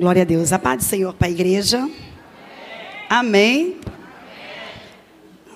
Glória 0.00 0.22
a 0.22 0.24
Deus. 0.24 0.50
A 0.50 0.58
paz 0.58 0.78
do 0.78 0.84
Senhor 0.84 1.12
para 1.12 1.28
a 1.28 1.30
igreja. 1.30 1.86
Amém. 3.06 3.76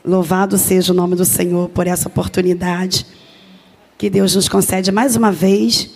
Louvado 0.05 0.59
seja 0.59 0.93
o 0.93 0.95
nome 0.95 1.17
do 1.17 1.25
Senhor 1.25 1.71
por 1.71 1.87
essa 1.87 2.09
oportunidade 2.09 3.07
que 3.97 4.11
Deus 4.11 4.35
nos 4.35 4.47
concede 4.47 4.93
mais 4.93 5.17
uma 5.17 5.33
vez 5.33 5.89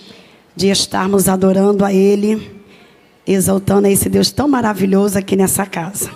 de 0.56 0.68
estarmos 0.68 1.28
adorando 1.28 1.84
a 1.84 1.92
Ele, 1.92 2.50
exaltando 3.26 3.86
a 3.86 3.90
esse 3.90 4.08
Deus 4.08 4.30
tão 4.30 4.48
maravilhoso 4.48 5.18
aqui 5.18 5.36
nessa 5.36 5.66
casa. 5.66 6.10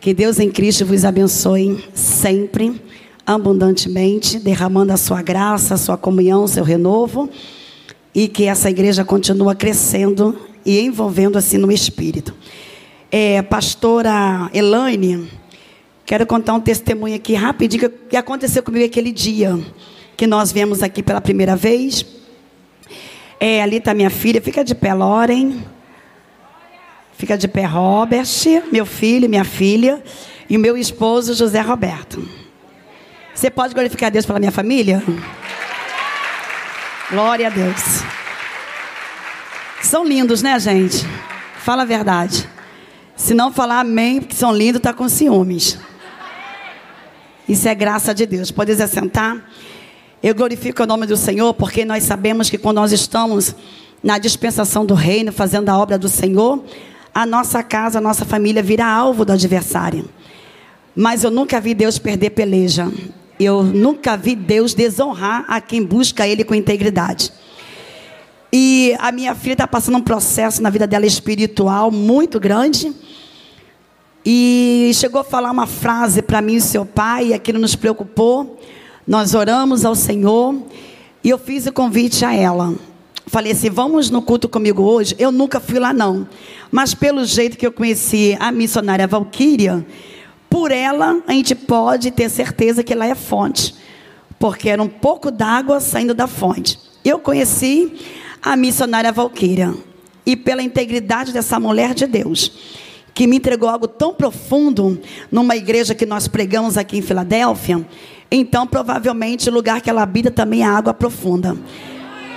Que 0.00 0.14
Deus 0.14 0.38
em 0.38 0.50
Cristo 0.50 0.86
vos 0.86 1.04
abençoe 1.04 1.84
sempre, 1.92 2.80
abundantemente, 3.26 4.38
derramando 4.38 4.94
a 4.94 4.96
sua 4.96 5.20
graça, 5.20 5.74
a 5.74 5.76
sua 5.76 5.98
comunhão, 5.98 6.44
o 6.44 6.48
seu 6.48 6.64
renovo, 6.64 7.28
e 8.14 8.26
que 8.26 8.44
essa 8.44 8.70
igreja 8.70 9.04
continue 9.04 9.54
crescendo 9.54 10.50
e 10.64 10.80
envolvendo 10.80 11.36
assim 11.38 11.58
no 11.58 11.70
espírito. 11.70 12.34
É, 13.10 13.42
pastora 13.42 14.50
Elaine, 14.54 15.30
quero 16.06 16.26
contar 16.26 16.54
um 16.54 16.60
testemunho 16.60 17.16
aqui 17.16 17.34
rapidinho 17.34 17.90
que 17.90 18.16
aconteceu 18.16 18.62
comigo 18.62 18.84
aquele 18.84 19.12
dia 19.12 19.58
que 20.16 20.26
nós 20.26 20.52
viemos 20.52 20.82
aqui 20.82 21.02
pela 21.02 21.20
primeira 21.20 21.56
vez. 21.56 22.06
É, 23.38 23.62
ali 23.62 23.78
está 23.78 23.92
minha 23.92 24.10
filha, 24.10 24.40
fica 24.40 24.64
de 24.64 24.74
pé, 24.74 24.94
Loren. 24.94 25.60
Fica 27.12 27.36
de 27.36 27.46
pé, 27.46 27.64
Robert, 27.64 28.26
meu 28.72 28.86
filho, 28.86 29.28
minha 29.28 29.44
filha, 29.44 30.02
e 30.48 30.56
o 30.56 30.60
meu 30.60 30.76
esposo, 30.76 31.34
José 31.34 31.60
Roberto. 31.60 32.26
Você 33.34 33.50
pode 33.50 33.74
glorificar 33.74 34.08
a 34.08 34.10
Deus 34.10 34.26
pela 34.26 34.38
minha 34.38 34.50
família? 34.50 35.02
Glória 37.10 37.46
a 37.46 37.50
Deus. 37.50 38.21
São 39.82 40.04
lindos, 40.04 40.42
né, 40.42 40.58
gente? 40.58 41.04
Fala 41.58 41.82
a 41.82 41.84
verdade. 41.84 42.48
Se 43.16 43.34
não 43.34 43.52
falar 43.52 43.80
amém, 43.80 44.20
porque 44.20 44.34
são 44.34 44.54
lindos, 44.54 44.78
está 44.78 44.92
com 44.92 45.08
ciúmes. 45.08 45.78
Isso 47.48 47.68
é 47.68 47.74
graça 47.74 48.14
de 48.14 48.24
Deus. 48.24 48.50
Pode 48.50 48.74
se 48.74 48.86
sentar. 48.86 49.44
Eu 50.22 50.34
glorifico 50.34 50.82
o 50.82 50.86
nome 50.86 51.04
do 51.04 51.16
Senhor, 51.16 51.52
porque 51.54 51.84
nós 51.84 52.04
sabemos 52.04 52.48
que 52.48 52.56
quando 52.56 52.76
nós 52.76 52.92
estamos 52.92 53.54
na 54.02 54.18
dispensação 54.18 54.86
do 54.86 54.94
reino, 54.94 55.32
fazendo 55.32 55.68
a 55.68 55.76
obra 55.76 55.98
do 55.98 56.08
Senhor, 56.08 56.64
a 57.14 57.26
nossa 57.26 57.62
casa, 57.62 57.98
a 57.98 58.00
nossa 58.00 58.24
família 58.24 58.62
vira 58.62 58.86
alvo 58.86 59.24
do 59.24 59.32
adversário. 59.32 60.08
Mas 60.94 61.24
eu 61.24 61.30
nunca 61.30 61.60
vi 61.60 61.74
Deus 61.74 61.98
perder 61.98 62.30
peleja. 62.30 62.90
Eu 63.38 63.62
nunca 63.62 64.16
vi 64.16 64.36
Deus 64.36 64.74
desonrar 64.74 65.44
a 65.48 65.60
quem 65.60 65.84
busca 65.84 66.26
Ele 66.26 66.44
com 66.44 66.54
integridade. 66.54 67.32
E 68.54 68.94
a 68.98 69.10
minha 69.10 69.34
filha 69.34 69.54
está 69.54 69.66
passando 69.66 69.96
um 69.96 70.02
processo 70.02 70.62
na 70.62 70.68
vida 70.68 70.86
dela 70.86 71.06
espiritual 71.06 71.90
muito 71.90 72.38
grande. 72.38 72.92
E 74.26 74.90
chegou 74.94 75.22
a 75.22 75.24
falar 75.24 75.50
uma 75.50 75.66
frase 75.66 76.20
para 76.20 76.42
mim 76.42 76.56
e 76.56 76.60
seu 76.60 76.84
pai, 76.84 77.28
e 77.28 77.34
aquilo 77.34 77.58
nos 77.58 77.74
preocupou. 77.74 78.60
Nós 79.06 79.34
oramos 79.34 79.86
ao 79.86 79.94
Senhor 79.94 80.54
e 81.24 81.30
eu 81.30 81.38
fiz 81.38 81.66
o 81.66 81.72
convite 81.72 82.26
a 82.26 82.34
ela. 82.34 82.74
Falei 83.26 83.52
assim: 83.52 83.70
vamos 83.70 84.10
no 84.10 84.20
culto 84.20 84.48
comigo 84.50 84.82
hoje? 84.82 85.16
Eu 85.18 85.32
nunca 85.32 85.58
fui 85.58 85.78
lá, 85.78 85.92
não. 85.94 86.28
Mas 86.70 86.92
pelo 86.94 87.24
jeito 87.24 87.56
que 87.56 87.66
eu 87.66 87.72
conheci 87.72 88.36
a 88.38 88.52
missionária 88.52 89.06
Valquíria, 89.06 89.84
por 90.50 90.70
ela 90.70 91.22
a 91.26 91.32
gente 91.32 91.54
pode 91.54 92.10
ter 92.10 92.28
certeza 92.28 92.84
que 92.84 92.92
ela 92.92 93.06
é 93.06 93.14
fonte. 93.14 93.74
Porque 94.38 94.68
era 94.68 94.82
um 94.82 94.88
pouco 94.88 95.30
d'água 95.30 95.80
saindo 95.80 96.12
da 96.12 96.26
fonte. 96.26 96.78
Eu 97.04 97.18
conheci 97.18 97.92
a 98.42 98.56
missionária 98.56 99.12
Valquíria. 99.12 99.72
E 100.26 100.36
pela 100.36 100.62
integridade 100.62 101.32
dessa 101.32 101.58
mulher 101.58 101.94
de 101.94 102.06
Deus, 102.06 102.52
que 103.14 103.26
me 103.26 103.36
entregou 103.36 103.68
algo 103.68 103.86
tão 103.86 104.12
profundo 104.12 105.00
numa 105.30 105.56
igreja 105.56 105.94
que 105.94 106.06
nós 106.06 106.28
pregamos 106.28 106.76
aqui 106.76 106.98
em 106.98 107.02
Filadélfia, 107.02 107.86
então 108.30 108.66
provavelmente 108.66 109.48
o 109.48 109.52
lugar 109.52 109.80
que 109.80 109.90
ela 109.90 110.02
habita 110.02 110.30
também 110.30 110.62
é 110.62 110.66
água 110.66 110.94
profunda. 110.94 111.56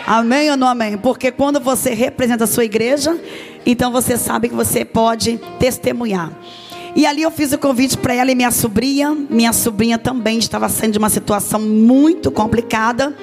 Amém 0.05 0.51
ou 0.51 0.57
não 0.57 0.67
amém? 0.67 0.97
Porque 0.97 1.31
quando 1.31 1.59
você 1.59 1.93
representa 1.93 2.43
a 2.43 2.47
sua 2.47 2.65
igreja, 2.65 3.19
então 3.65 3.91
você 3.91 4.17
sabe 4.17 4.49
que 4.49 4.55
você 4.55 4.85
pode 4.85 5.39
testemunhar. 5.59 6.31
E 6.95 7.05
ali 7.05 7.23
eu 7.23 7.31
fiz 7.31 7.51
o 7.51 7.57
convite 7.57 7.97
para 7.97 8.13
ela 8.13 8.31
e 8.31 8.35
minha 8.35 8.51
sobrinha. 8.51 9.17
Minha 9.29 9.51
sobrinha 9.51 9.97
também 9.97 10.37
estava 10.37 10.69
saindo 10.69 10.93
de 10.93 10.99
uma 10.99 11.09
situação 11.09 11.59
muito 11.59 12.31
complicada. 12.31 13.15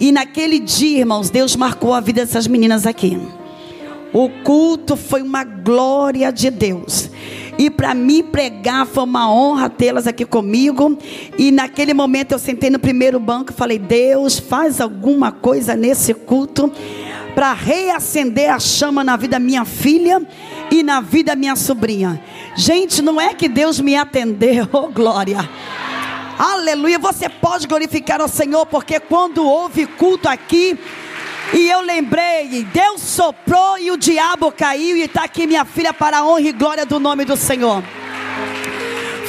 E 0.00 0.10
naquele 0.10 0.58
dia, 0.58 1.00
irmãos, 1.00 1.28
Deus 1.28 1.54
marcou 1.54 1.92
a 1.92 2.00
vida 2.00 2.22
dessas 2.22 2.46
meninas 2.46 2.86
aqui. 2.86 3.20
O 4.12 4.30
culto 4.42 4.96
foi 4.96 5.22
uma 5.22 5.44
glória 5.44 6.32
de 6.32 6.50
Deus. 6.50 7.10
E 7.58 7.68
para 7.68 7.94
mim 7.94 8.22
pregar 8.22 8.86
foi 8.86 9.04
uma 9.04 9.30
honra 9.30 9.68
tê-las 9.68 10.06
aqui 10.06 10.24
comigo. 10.24 10.96
E 11.38 11.52
naquele 11.52 11.92
momento 11.92 12.32
eu 12.32 12.38
sentei 12.38 12.70
no 12.70 12.78
primeiro 12.78 13.20
banco 13.20 13.52
e 13.52 13.54
falei: 13.54 13.78
Deus, 13.78 14.38
faz 14.38 14.80
alguma 14.80 15.30
coisa 15.30 15.76
nesse 15.76 16.14
culto 16.14 16.72
para 17.34 17.52
reacender 17.52 18.50
a 18.50 18.58
chama 18.58 19.04
na 19.04 19.16
vida 19.16 19.32
da 19.32 19.38
minha 19.38 19.64
filha 19.64 20.26
e 20.70 20.82
na 20.82 21.00
vida 21.00 21.32
da 21.32 21.36
minha 21.36 21.54
sobrinha. 21.54 22.20
Gente, 22.56 23.02
não 23.02 23.20
é 23.20 23.34
que 23.34 23.48
Deus 23.48 23.78
me 23.78 23.94
atendeu, 23.94 24.66
oh 24.72 24.88
glória. 24.88 25.48
Aleluia. 26.42 26.98
Você 26.98 27.28
pode 27.28 27.66
glorificar 27.66 28.18
ao 28.18 28.26
Senhor, 28.26 28.64
porque 28.64 28.98
quando 28.98 29.46
houve 29.46 29.84
culto 29.84 30.26
aqui, 30.26 30.78
e 31.52 31.68
eu 31.68 31.82
lembrei, 31.82 32.66
Deus 32.72 33.02
soprou 33.02 33.78
e 33.78 33.90
o 33.90 33.98
diabo 33.98 34.50
caiu, 34.50 34.96
e 34.96 35.02
está 35.02 35.24
aqui 35.24 35.46
minha 35.46 35.66
filha 35.66 35.92
para 35.92 36.20
a 36.20 36.24
honra 36.24 36.40
e 36.40 36.52
glória 36.52 36.86
do 36.86 36.98
nome 36.98 37.26
do 37.26 37.36
Senhor. 37.36 37.84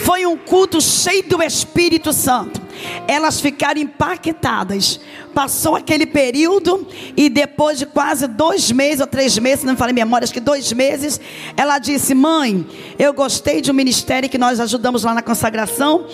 Foi 0.06 0.26
um 0.26 0.38
culto 0.38 0.80
cheio 0.80 1.22
do 1.24 1.44
Espírito 1.44 2.14
Santo. 2.14 2.62
Elas 3.06 3.42
ficaram 3.42 3.82
impactadas. 3.82 5.02
Passou 5.34 5.76
aquele 5.76 6.06
período 6.06 6.88
e 7.18 7.30
depois 7.30 7.78
de 7.78 7.86
quase 7.86 8.26
dois 8.26 8.72
meses 8.72 9.02
ou 9.02 9.08
três 9.08 9.38
meses, 9.38 9.66
não 9.66 9.76
falei 9.76 9.94
memória, 9.94 10.24
acho 10.24 10.34
que 10.34 10.40
dois 10.40 10.72
meses, 10.72 11.20
ela 11.58 11.78
disse: 11.78 12.14
Mãe, 12.14 12.66
eu 12.98 13.14
gostei 13.14 13.60
de 13.60 13.70
um 13.70 13.74
ministério 13.74 14.30
que 14.30 14.38
nós 14.38 14.62
ajudamos 14.62 15.04
lá 15.04 15.14
na 15.14 15.22
consagração 15.22 16.08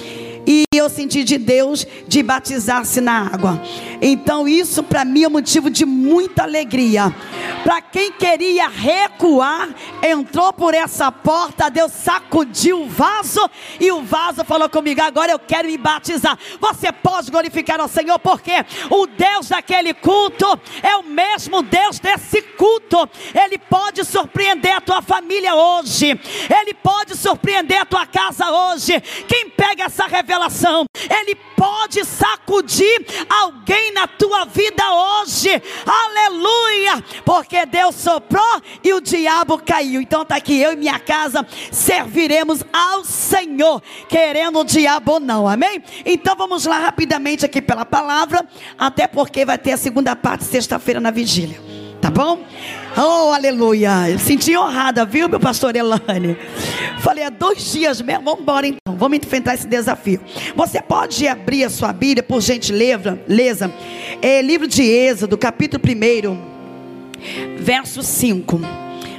e 0.48 0.64
eu 0.74 0.90
senti 0.90 1.26
de 1.26 1.38
Deus 1.38 1.86
de 2.08 2.24
batizar-se 2.24 3.02
na 3.02 3.28
água. 3.28 3.62
Então 4.02 4.48
isso 4.48 4.82
para 4.82 5.04
mim 5.04 5.26
é 5.26 5.28
motivo 5.30 5.70
de 5.70 5.86
muita 5.86 6.44
alegria. 6.44 7.14
Para 7.66 7.82
quem 7.82 8.14
queria 8.14 8.70
recuar, 8.70 9.68
entrou 10.02 10.54
por 10.54 10.74
essa 10.74 11.12
porta, 11.12 11.70
Deus 11.70 11.92
sacudiu 11.92 12.84
o 12.84 12.88
vaso 12.88 13.50
e 13.78 13.92
o 13.92 14.02
vaso 14.04 14.46
falou 14.46 14.70
comigo: 14.70 15.02
agora 15.02 15.34
eu 15.34 15.40
quero 15.40 15.68
me 15.68 15.78
batizar. 15.78 16.38
Você 16.62 16.94
pode 16.94 17.30
glorificar 17.30 17.82
ao 17.82 17.90
Senhor 17.90 18.18
porque 18.20 18.54
o 18.90 19.06
Deus 19.06 19.50
daquele 19.50 19.94
culto 19.94 20.46
é 20.82 20.96
o 20.96 21.04
mesmo 21.04 21.62
Deus 21.62 22.00
desse 22.00 22.42
culto. 22.42 23.10
Ele 23.34 23.58
pode 23.58 24.06
surpreender 24.06 24.78
a 24.78 24.82
tua 24.82 25.02
família 25.02 25.54
hoje. 25.54 26.18
Ele 26.62 26.74
pode 26.76 27.18
surpreender 27.18 27.82
a 27.82 27.86
tua 27.86 28.06
casa 28.06 28.50
hoje. 28.50 29.02
Quem 29.28 29.50
pega 29.50 29.86
essa 29.86 30.06
revelação 30.06 30.37
Ele 31.10 31.36
pode 31.56 32.06
sacudir 32.06 33.06
alguém 33.30 33.92
na 33.94 34.08
tua 34.08 34.46
vida 34.46 34.84
hoje. 34.92 35.62
Aleluia! 35.86 37.04
Porque 37.26 37.66
Deus 37.66 37.96
soprou 37.96 38.62
e 38.84 38.94
o 38.94 39.02
diabo 39.02 39.58
caiu. 39.58 40.02
Então 40.02 40.22
está 40.22 40.36
aqui 40.36 40.60
eu 40.60 40.74
e 40.74 40.76
minha 40.76 41.00
casa 41.00 41.46
serviremos 41.72 42.64
ao 42.72 43.04
Senhor, 43.04 43.82
querendo 44.08 44.60
o 44.60 44.64
diabo 44.64 45.14
ou 45.14 45.20
não. 45.20 45.48
Amém? 45.48 45.84
Então 46.06 46.36
vamos 46.36 46.66
lá 46.66 46.80
rapidamente 46.80 47.46
aqui 47.46 47.62
pela 47.62 47.86
palavra, 47.86 48.48
até 48.78 49.08
porque 49.08 49.46
vai 49.46 49.58
ter 49.58 49.74
a 49.74 49.78
segunda 49.78 50.16
parte 50.16 50.44
sexta-feira 50.44 51.00
na 51.00 51.12
vigília. 51.12 51.60
Tá 52.02 52.12
bom? 52.12 52.46
Oh, 53.00 53.32
aleluia. 53.32 54.10
Eu 54.10 54.18
senti 54.18 54.58
honrada, 54.58 55.06
viu, 55.06 55.30
meu 55.30 55.40
pastor 55.40 55.76
Elane? 55.76 56.36
Falei, 56.98 57.24
há 57.24 57.30
dois 57.30 57.72
dias 57.72 58.02
mesmo. 58.02 58.24
Vamos 58.24 58.42
embora 58.42 58.66
então. 58.66 58.96
Vamos 58.98 59.20
enfrentar 59.20 59.54
esse 59.54 59.68
desafio. 59.68 60.20
Você 60.56 60.82
pode 60.82 61.28
abrir 61.28 61.64
a 61.64 61.70
sua 61.70 61.94
Bíblia, 61.94 62.24
por 62.24 62.42
gentileza. 62.42 63.20
Leza. 63.28 63.72
É 64.20 64.42
livro 64.42 64.66
de 64.66 64.82
Êxodo, 64.82 65.38
capítulo 65.38 65.84
1, 65.86 67.58
verso 67.60 68.02
5. 68.02 68.60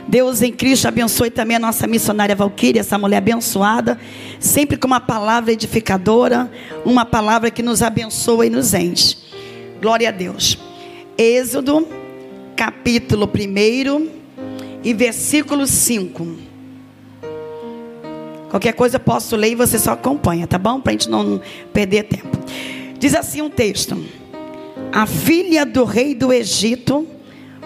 Deus 0.08 0.43
em 0.43 0.50
Cristo 0.50 0.88
abençoe 0.88 1.31
também 1.31 1.56
a 1.56 1.61
nossa 1.61 1.87
missionária 1.87 2.35
Valquíria, 2.35 2.81
essa 2.81 2.99
mulher 2.99 3.19
abençoada, 3.19 3.97
sempre 4.41 4.76
com 4.76 4.88
uma 4.88 5.00
palavra 5.00 5.52
edificadora, 5.52 6.50
uma 6.85 7.05
palavra 7.05 7.49
que 7.49 7.62
nos 7.62 7.81
abençoa 7.81 8.47
e 8.47 8.50
nos 8.50 8.75
enche. 8.75 9.19
Glória 9.81 10.08
a 10.08 10.12
Deus. 10.12 10.58
Êxodo 11.17 11.87
capítulo 12.58 13.31
1 13.32 14.08
e 14.82 14.93
versículo 14.93 15.64
5. 15.64 16.26
Qualquer 18.50 18.72
coisa 18.72 18.96
eu 18.96 19.00
posso 19.00 19.37
ler 19.37 19.52
e 19.52 19.55
você 19.55 19.78
só 19.78 19.93
acompanha, 19.93 20.44
tá 20.44 20.58
bom? 20.58 20.81
Para 20.81 20.90
a 20.90 20.93
gente 20.94 21.08
não 21.08 21.40
perder 21.72 22.02
tempo. 22.05 22.37
Diz 22.99 23.14
assim 23.14 23.40
um 23.40 23.49
texto: 23.49 23.96
A 24.93 25.06
filha 25.06 25.64
do 25.64 25.84
rei 25.84 26.16
do 26.16 26.32
Egito 26.32 27.06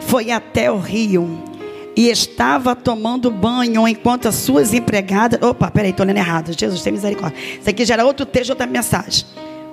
foi 0.02 0.30
até 0.30 0.70
o 0.70 0.76
rio 0.76 1.42
e 1.96 2.10
estava 2.10 2.76
tomando 2.76 3.30
banho 3.30 3.88
enquanto 3.88 4.28
as 4.28 4.34
suas 4.34 4.74
empregadas. 4.74 5.40
Opa, 5.40 5.70
peraí, 5.70 5.92
estou 5.92 6.04
lendo 6.04 6.18
errado. 6.18 6.52
Jesus 6.52 6.82
tem 6.82 6.92
misericórdia. 6.92 7.38
Isso 7.58 7.70
aqui 7.70 7.86
já 7.86 7.94
era 7.94 8.04
outro 8.04 8.26
texto, 8.26 8.50
outra 8.50 8.66
mensagem. 8.66 9.24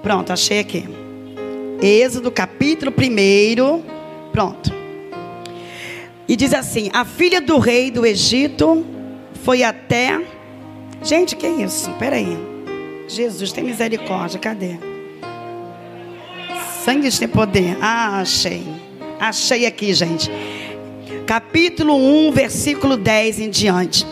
Pronto, 0.01 0.31
achei 0.31 0.59
aqui. 0.59 0.87
Êxodo, 1.81 2.31
capítulo 2.31 2.93
1. 2.97 3.83
Pronto. 4.31 4.78
E 6.29 6.35
diz 6.37 6.53
assim: 6.53 6.89
A 6.93 7.03
filha 7.03 7.41
do 7.41 7.57
rei 7.59 7.91
do 7.91 8.05
Egito 8.05 8.85
foi 9.43 9.63
até. 9.63 10.21
Gente, 11.03 11.35
que 11.35 11.47
isso? 11.47 11.91
Peraí. 11.99 12.37
Jesus 13.07 13.51
tem 13.51 13.65
misericórdia, 13.65 14.39
cadê? 14.39 14.77
Sangue 16.85 17.11
tem 17.11 17.27
poder. 17.27 17.77
Ah, 17.81 18.21
achei. 18.21 18.63
Achei 19.19 19.65
aqui, 19.65 19.93
gente 19.93 20.31
capítulo 21.29 21.95
1, 21.95 22.31
versículo 22.31 22.97
10 22.97 23.39
em 23.39 23.49
diante. 23.51 24.03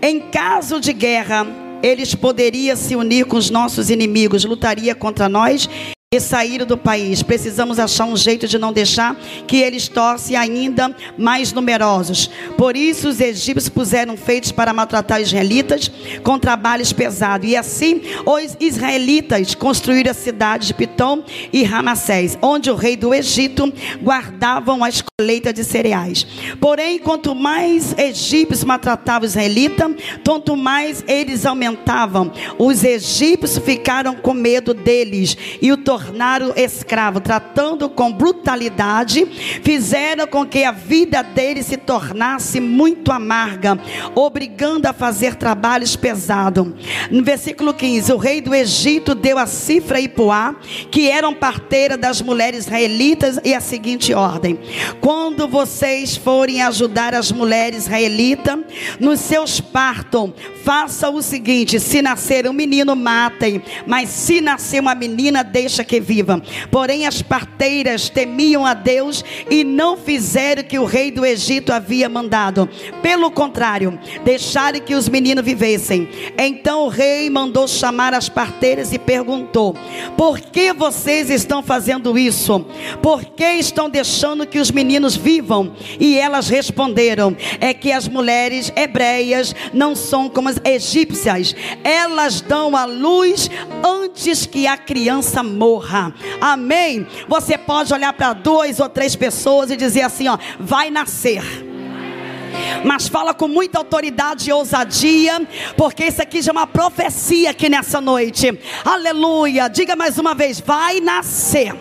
Em 0.00 0.20
caso 0.20 0.78
de 0.78 0.92
guerra, 0.92 1.44
eles 1.82 2.14
poderiam 2.14 2.76
se 2.76 2.94
unir 2.94 3.26
com 3.26 3.36
os 3.36 3.50
nossos 3.50 3.90
inimigos, 3.90 4.44
lutaria 4.44 4.94
contra 4.94 5.28
nós 5.28 5.68
e 6.12 6.20
saíram 6.20 6.66
do 6.66 6.76
país. 6.76 7.22
Precisamos 7.22 7.78
achar 7.78 8.04
um 8.04 8.16
jeito 8.16 8.46
de 8.46 8.58
não 8.58 8.70
deixar 8.70 9.16
que 9.46 9.56
eles 9.56 9.88
torcem 9.88 10.36
ainda 10.36 10.94
mais 11.16 11.54
numerosos. 11.54 12.28
Por 12.58 12.76
isso 12.76 13.08
os 13.08 13.18
egípcios 13.18 13.70
puseram 13.70 14.14
feitos 14.14 14.52
para 14.52 14.74
maltratar 14.74 15.22
os 15.22 15.28
israelitas 15.28 15.90
com 16.22 16.38
trabalhos 16.38 16.92
pesados. 16.92 17.48
E 17.48 17.56
assim 17.56 18.02
os 18.26 18.54
israelitas 18.60 19.54
construíram 19.54 20.10
a 20.10 20.14
cidade 20.14 20.66
de 20.66 20.74
Pitom 20.74 21.24
e 21.50 21.64
Ramassés, 21.64 22.36
onde 22.42 22.70
o 22.70 22.74
rei 22.74 22.94
do 22.94 23.14
Egito 23.14 23.72
guardavam 24.02 24.84
as 24.84 25.02
colheitas 25.18 25.54
de 25.54 25.64
cereais. 25.64 26.26
Porém, 26.60 26.98
quanto 26.98 27.34
mais 27.34 27.96
egípcios 27.96 28.64
maltratavam 28.64 29.26
os 29.26 29.32
israelitas, 29.32 29.90
tanto 30.22 30.56
mais 30.56 31.02
eles 31.08 31.46
aumentavam. 31.46 32.30
Os 32.58 32.84
egípcios 32.84 33.64
ficaram 33.64 34.14
com 34.14 34.34
medo 34.34 34.74
deles 34.74 35.36
e 35.62 35.72
o 35.72 35.76
tornaram 35.78 36.01
tornaram 36.02 36.52
escravo, 36.56 37.20
tratando 37.20 37.88
com 37.88 38.12
brutalidade, 38.12 39.24
fizeram 39.62 40.26
com 40.26 40.44
que 40.44 40.64
a 40.64 40.72
vida 40.72 41.22
dele 41.22 41.62
se 41.62 41.76
tornasse 41.76 42.60
muito 42.60 43.12
amarga, 43.12 43.78
obrigando 44.14 44.88
a 44.88 44.92
fazer 44.92 45.36
trabalhos 45.36 45.94
pesados. 45.94 46.66
No 47.10 47.22
versículo 47.22 47.72
15, 47.72 48.12
o 48.12 48.16
rei 48.16 48.40
do 48.40 48.54
Egito 48.54 49.14
deu 49.14 49.38
a 49.38 49.46
Cifra 49.46 50.00
e 50.00 50.08
Puá, 50.08 50.56
que 50.90 51.08
eram 51.08 51.32
parteiras 51.34 51.98
das 51.98 52.20
mulheres 52.20 52.64
israelitas, 52.66 53.38
e 53.44 53.54
a 53.54 53.60
seguinte 53.60 54.12
ordem: 54.12 54.58
quando 55.00 55.46
vocês 55.46 56.16
forem 56.16 56.62
ajudar 56.62 57.14
as 57.14 57.30
mulheres 57.30 57.84
israelitas 57.84 58.58
nos 58.98 59.20
seus 59.20 59.60
partos, 59.60 60.32
faça 60.64 61.08
o 61.08 61.22
seguinte: 61.22 61.78
se 61.78 62.02
nascer 62.02 62.48
um 62.48 62.52
menino, 62.52 62.96
matem, 62.96 63.62
mas 63.86 64.08
se 64.08 64.40
nascer 64.40 64.80
uma 64.80 64.94
menina, 64.94 65.42
deixa 65.42 65.84
que 65.84 65.91
que 65.92 66.00
viva. 66.00 66.40
Porém, 66.70 67.06
as 67.06 67.20
parteiras 67.20 68.08
temiam 68.08 68.64
a 68.64 68.72
Deus 68.72 69.22
e 69.50 69.62
não 69.62 69.94
fizeram 69.94 70.62
o 70.62 70.64
que 70.64 70.78
o 70.78 70.86
rei 70.86 71.10
do 71.10 71.26
Egito 71.26 71.70
havia 71.70 72.08
mandado. 72.08 72.66
Pelo 73.02 73.30
contrário, 73.30 73.98
deixaram 74.24 74.80
que 74.80 74.94
os 74.94 75.06
meninos 75.06 75.44
vivessem. 75.44 76.08
Então 76.38 76.86
o 76.86 76.88
rei 76.88 77.28
mandou 77.28 77.68
chamar 77.68 78.14
as 78.14 78.26
parteiras 78.26 78.90
e 78.90 78.98
perguntou: 78.98 79.76
Por 80.16 80.40
que 80.40 80.72
vocês 80.72 81.28
estão 81.28 81.62
fazendo 81.62 82.16
isso? 82.16 82.64
Por 83.02 83.22
que 83.22 83.44
estão 83.44 83.90
deixando 83.90 84.46
que 84.46 84.58
os 84.58 84.70
meninos 84.70 85.14
vivam? 85.14 85.74
E 86.00 86.16
elas 86.16 86.48
responderam: 86.48 87.36
É 87.60 87.74
que 87.74 87.92
as 87.92 88.08
mulheres 88.08 88.72
hebreias 88.74 89.54
não 89.74 89.94
são 89.94 90.30
como 90.30 90.48
as 90.48 90.56
egípcias. 90.64 91.54
Elas 91.84 92.40
dão 92.40 92.74
a 92.74 92.86
luz 92.86 93.50
antes 93.84 94.46
que 94.46 94.66
a 94.66 94.78
criança 94.78 95.42
morra 95.42 95.81
honra. 95.82 96.14
Amém. 96.40 97.06
Você 97.28 97.58
pode 97.58 97.92
olhar 97.92 98.12
para 98.12 98.32
duas 98.32 98.80
ou 98.80 98.88
três 98.88 99.16
pessoas 99.16 99.70
e 99.70 99.76
dizer 99.76 100.02
assim, 100.02 100.28
ó, 100.28 100.38
vai 100.58 100.90
nascer 100.90 101.42
mas 102.84 103.08
fala 103.08 103.32
com 103.32 103.48
muita 103.48 103.78
autoridade 103.78 104.50
e 104.50 104.52
ousadia, 104.52 105.40
porque 105.76 106.04
isso 106.04 106.20
aqui 106.20 106.42
já 106.42 106.50
é 106.50 106.52
uma 106.52 106.66
profecia 106.66 107.50
aqui 107.50 107.68
nessa 107.68 108.00
noite. 108.00 108.58
Aleluia. 108.84 109.68
Diga 109.68 109.96
mais 109.96 110.18
uma 110.18 110.34
vez: 110.34 110.60
vai 110.60 111.00
nascer. 111.00 111.74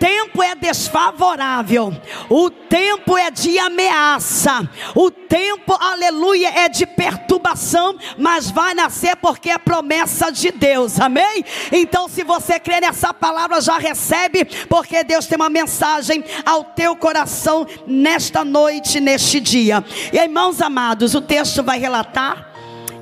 Tempo 0.00 0.42
é 0.42 0.54
desfavorável, 0.54 1.92
o 2.30 2.48
tempo 2.48 3.18
é 3.18 3.30
de 3.30 3.58
ameaça, 3.58 4.66
o 4.94 5.10
tempo, 5.10 5.76
aleluia, 5.78 6.48
é 6.48 6.70
de 6.70 6.86
perturbação, 6.86 7.98
mas 8.16 8.50
vai 8.50 8.72
nascer 8.72 9.14
porque 9.16 9.50
é 9.50 9.58
promessa 9.58 10.32
de 10.32 10.50
Deus, 10.52 10.98
amém? 10.98 11.44
Então, 11.70 12.08
se 12.08 12.24
você 12.24 12.58
crê 12.58 12.80
nessa 12.80 13.12
palavra, 13.12 13.60
já 13.60 13.76
recebe, 13.76 14.46
porque 14.70 15.04
Deus 15.04 15.26
tem 15.26 15.36
uma 15.36 15.50
mensagem 15.50 16.24
ao 16.46 16.64
teu 16.64 16.96
coração 16.96 17.66
nesta 17.86 18.42
noite, 18.42 19.00
neste 19.00 19.38
dia. 19.38 19.84
E 20.10 20.16
irmãos 20.16 20.62
amados, 20.62 21.14
o 21.14 21.20
texto 21.20 21.62
vai 21.62 21.78
relatar 21.78 22.50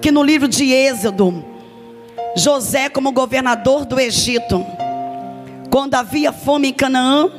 que 0.01 0.11
no 0.11 0.25
livro 0.25 0.49
de 0.49 0.73
Êxodo, 0.73 1.45
José, 2.35 2.89
como 2.89 3.13
governador 3.13 3.85
do 3.85 4.01
Egito, 4.01 4.67
quando 5.71 5.95
havia 5.95 6.33
fome 6.33 6.69
em 6.69 6.73
Canaã, 6.73 7.31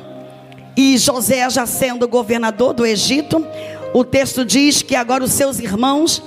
e 0.76 0.96
José 0.96 1.48
já 1.50 1.66
sendo 1.66 2.08
governador 2.08 2.72
do 2.72 2.86
Egito, 2.86 3.44
o 3.92 4.04
texto 4.04 4.44
diz 4.44 4.82
que 4.82 4.94
agora 4.94 5.24
os 5.24 5.32
seus 5.32 5.58
irmãos, 5.58 6.22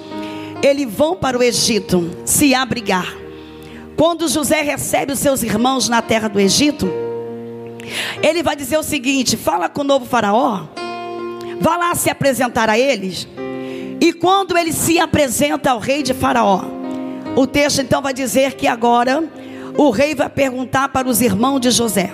eles 0.62 0.92
vão 0.92 1.16
para 1.16 1.38
o 1.38 1.44
Egito 1.44 2.12
se 2.26 2.54
abrigar. 2.54 3.16
Quando 3.96 4.28
José 4.28 4.62
recebe 4.62 5.14
os 5.14 5.20
seus 5.20 5.44
irmãos 5.44 5.88
na 5.88 6.02
terra 6.02 6.28
do 6.28 6.40
Egito, 6.40 6.92
ele 8.22 8.44
vai 8.44 8.56
dizer 8.56 8.78
o 8.78 8.84
seguinte: 8.84 9.38
fala 9.38 9.70
com 9.70 9.82
o 9.82 9.86
novo 9.86 10.06
faraó, 10.06 10.66
vá 11.60 11.78
lá 11.78 11.96
se 11.96 12.10
apresentar 12.10 12.70
a 12.70 12.78
eles. 12.78 13.28
E 14.02 14.12
quando 14.12 14.58
ele 14.58 14.74
se 14.74 15.00
apresenta 15.00 15.72
ao 15.72 15.80
rei 15.80 16.04
de 16.04 16.14
Faraó, 16.14 16.66
o 17.38 17.48
texto 17.48 17.80
então 17.80 18.02
vai 18.02 18.14
dizer 18.14 18.56
que 18.56 18.68
agora 18.68 19.24
o 19.78 19.90
rei 19.90 20.16
vai 20.16 20.30
perguntar 20.30 20.90
para 20.90 21.08
os 21.08 21.22
irmãos 21.22 21.60
de 21.60 21.72
José: 21.72 22.12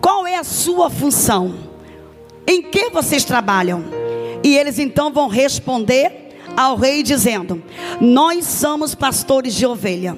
qual 0.00 0.26
é 0.26 0.36
a 0.36 0.44
sua 0.44 0.88
função? 0.88 1.54
Em 2.46 2.62
que 2.62 2.90
vocês 2.90 3.24
trabalham? 3.24 3.84
E 4.42 4.56
eles 4.56 4.78
então 4.78 5.12
vão 5.12 5.28
responder 5.28 6.30
ao 6.56 6.76
rei 6.76 7.02
dizendo: 7.02 7.62
Nós 8.00 8.46
somos 8.46 8.94
pastores 8.94 9.54
de 9.54 9.66
ovelha. 9.66 10.16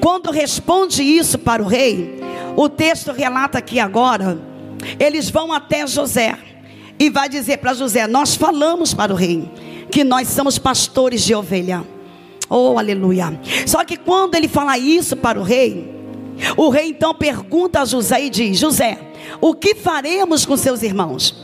Quando 0.00 0.30
responde 0.30 1.02
isso 1.02 1.38
para 1.38 1.62
o 1.62 1.66
rei, 1.66 2.20
o 2.56 2.68
texto 2.68 3.12
relata 3.12 3.58
aqui 3.58 3.78
agora, 3.78 4.40
eles 4.98 5.30
vão 5.30 5.52
até 5.52 5.86
José 5.86 6.36
e 6.98 7.08
vai 7.08 7.28
dizer 7.28 7.58
para 7.58 7.74
José: 7.74 8.06
Nós 8.06 8.34
falamos 8.34 8.92
para 8.92 9.12
o 9.12 9.16
rei 9.16 9.50
que 9.90 10.04
nós 10.04 10.28
somos 10.28 10.58
pastores 10.58 11.24
de 11.24 11.34
ovelha. 11.34 11.84
Oh, 12.48 12.78
aleluia. 12.78 13.38
Só 13.66 13.84
que 13.84 13.96
quando 13.96 14.34
ele 14.34 14.48
fala 14.48 14.78
isso 14.78 15.16
para 15.16 15.38
o 15.38 15.42
rei, 15.42 15.94
o 16.56 16.68
rei 16.68 16.90
então 16.90 17.14
pergunta 17.14 17.80
a 17.80 17.84
José 17.84 18.24
e 18.24 18.30
diz: 18.30 18.58
José, 18.58 18.98
o 19.40 19.54
que 19.54 19.74
faremos 19.74 20.46
com 20.46 20.56
seus 20.56 20.82
irmãos? 20.82 21.34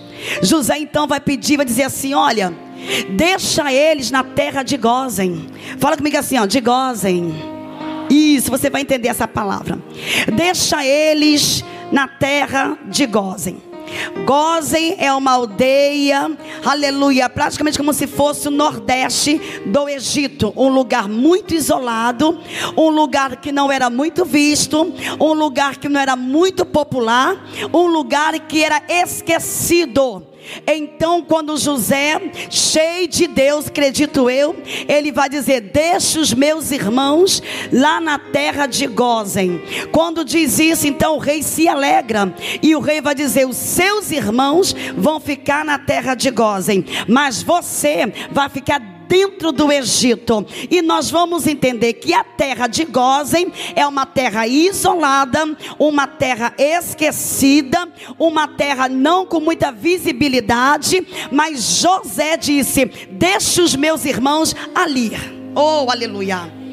José 0.42 0.78
então 0.78 1.06
vai 1.06 1.20
pedir, 1.20 1.56
vai 1.56 1.66
dizer 1.66 1.84
assim: 1.84 2.14
Olha, 2.14 2.54
deixa 3.10 3.72
eles 3.72 4.10
na 4.10 4.22
terra 4.22 4.62
de 4.62 4.76
Gozen. 4.76 5.46
Fala 5.78 5.96
comigo 5.96 6.16
assim, 6.16 6.38
ó, 6.38 6.46
de 6.46 6.60
Gozen. 6.60 7.34
Isso, 8.10 8.50
você 8.50 8.70
vai 8.70 8.82
entender 8.82 9.08
essa 9.08 9.26
palavra. 9.26 9.78
Deixa 10.34 10.84
eles 10.84 11.64
na 11.90 12.06
terra 12.06 12.78
de 12.86 13.06
Gozen. 13.06 13.73
Gozem 14.24 14.96
é 14.98 15.12
uma 15.12 15.32
aldeia, 15.32 16.36
aleluia, 16.64 17.28
praticamente 17.28 17.78
como 17.78 17.92
se 17.92 18.06
fosse 18.06 18.48
o 18.48 18.50
nordeste 18.50 19.40
do 19.66 19.88
Egito, 19.88 20.52
um 20.56 20.68
lugar 20.68 21.08
muito 21.08 21.54
isolado, 21.54 22.38
um 22.76 22.90
lugar 22.90 23.36
que 23.36 23.52
não 23.52 23.70
era 23.70 23.90
muito 23.90 24.24
visto, 24.24 24.92
um 25.20 25.32
lugar 25.32 25.76
que 25.76 25.88
não 25.88 26.00
era 26.00 26.16
muito 26.16 26.64
popular, 26.64 27.36
um 27.72 27.86
lugar 27.86 28.38
que 28.40 28.62
era 28.62 28.82
esquecido. 28.88 30.33
Então, 30.66 31.22
quando 31.22 31.56
José, 31.56 32.20
cheio 32.50 33.08
de 33.08 33.26
Deus, 33.26 33.66
acredito 33.66 34.28
eu, 34.30 34.56
ele 34.88 35.12
vai 35.12 35.28
dizer: 35.28 35.60
Deixa 35.60 36.20
os 36.20 36.32
meus 36.32 36.70
irmãos 36.70 37.42
lá 37.72 38.00
na 38.00 38.18
terra 38.18 38.66
de 38.66 38.86
Gozem. 38.86 39.62
Quando 39.90 40.24
diz 40.24 40.58
isso, 40.58 40.86
então 40.86 41.16
o 41.16 41.18
rei 41.18 41.42
se 41.42 41.68
alegra. 41.68 42.34
E 42.62 42.74
o 42.74 42.80
rei 42.80 43.00
vai 43.00 43.14
dizer: 43.14 43.46
Os 43.46 43.56
seus 43.56 44.10
irmãos 44.10 44.74
vão 44.96 45.18
ficar 45.18 45.64
na 45.64 45.78
terra 45.78 46.14
de 46.14 46.30
Gozem, 46.30 46.84
mas 47.08 47.42
você 47.42 48.12
vai 48.30 48.48
ficar 48.48 48.93
dentro 49.14 49.52
do 49.52 49.70
Egito. 49.70 50.44
E 50.68 50.82
nós 50.82 51.08
vamos 51.08 51.46
entender 51.46 51.92
que 51.92 52.12
a 52.12 52.24
terra 52.24 52.66
de 52.66 52.84
Gozen 52.84 53.46
é 53.76 53.86
uma 53.86 54.04
terra 54.04 54.44
isolada, 54.48 55.56
uma 55.78 56.08
terra 56.08 56.52
esquecida, 56.58 57.88
uma 58.18 58.48
terra 58.48 58.88
não 58.88 59.24
com 59.24 59.38
muita 59.38 59.70
visibilidade, 59.70 61.06
mas 61.30 61.78
José 61.80 62.36
disse: 62.36 62.86
Deixe 63.08 63.62
os 63.62 63.76
meus 63.76 64.04
irmãos 64.04 64.54
ali. 64.74 65.12
Oh, 65.54 65.88
aleluia. 65.88 66.63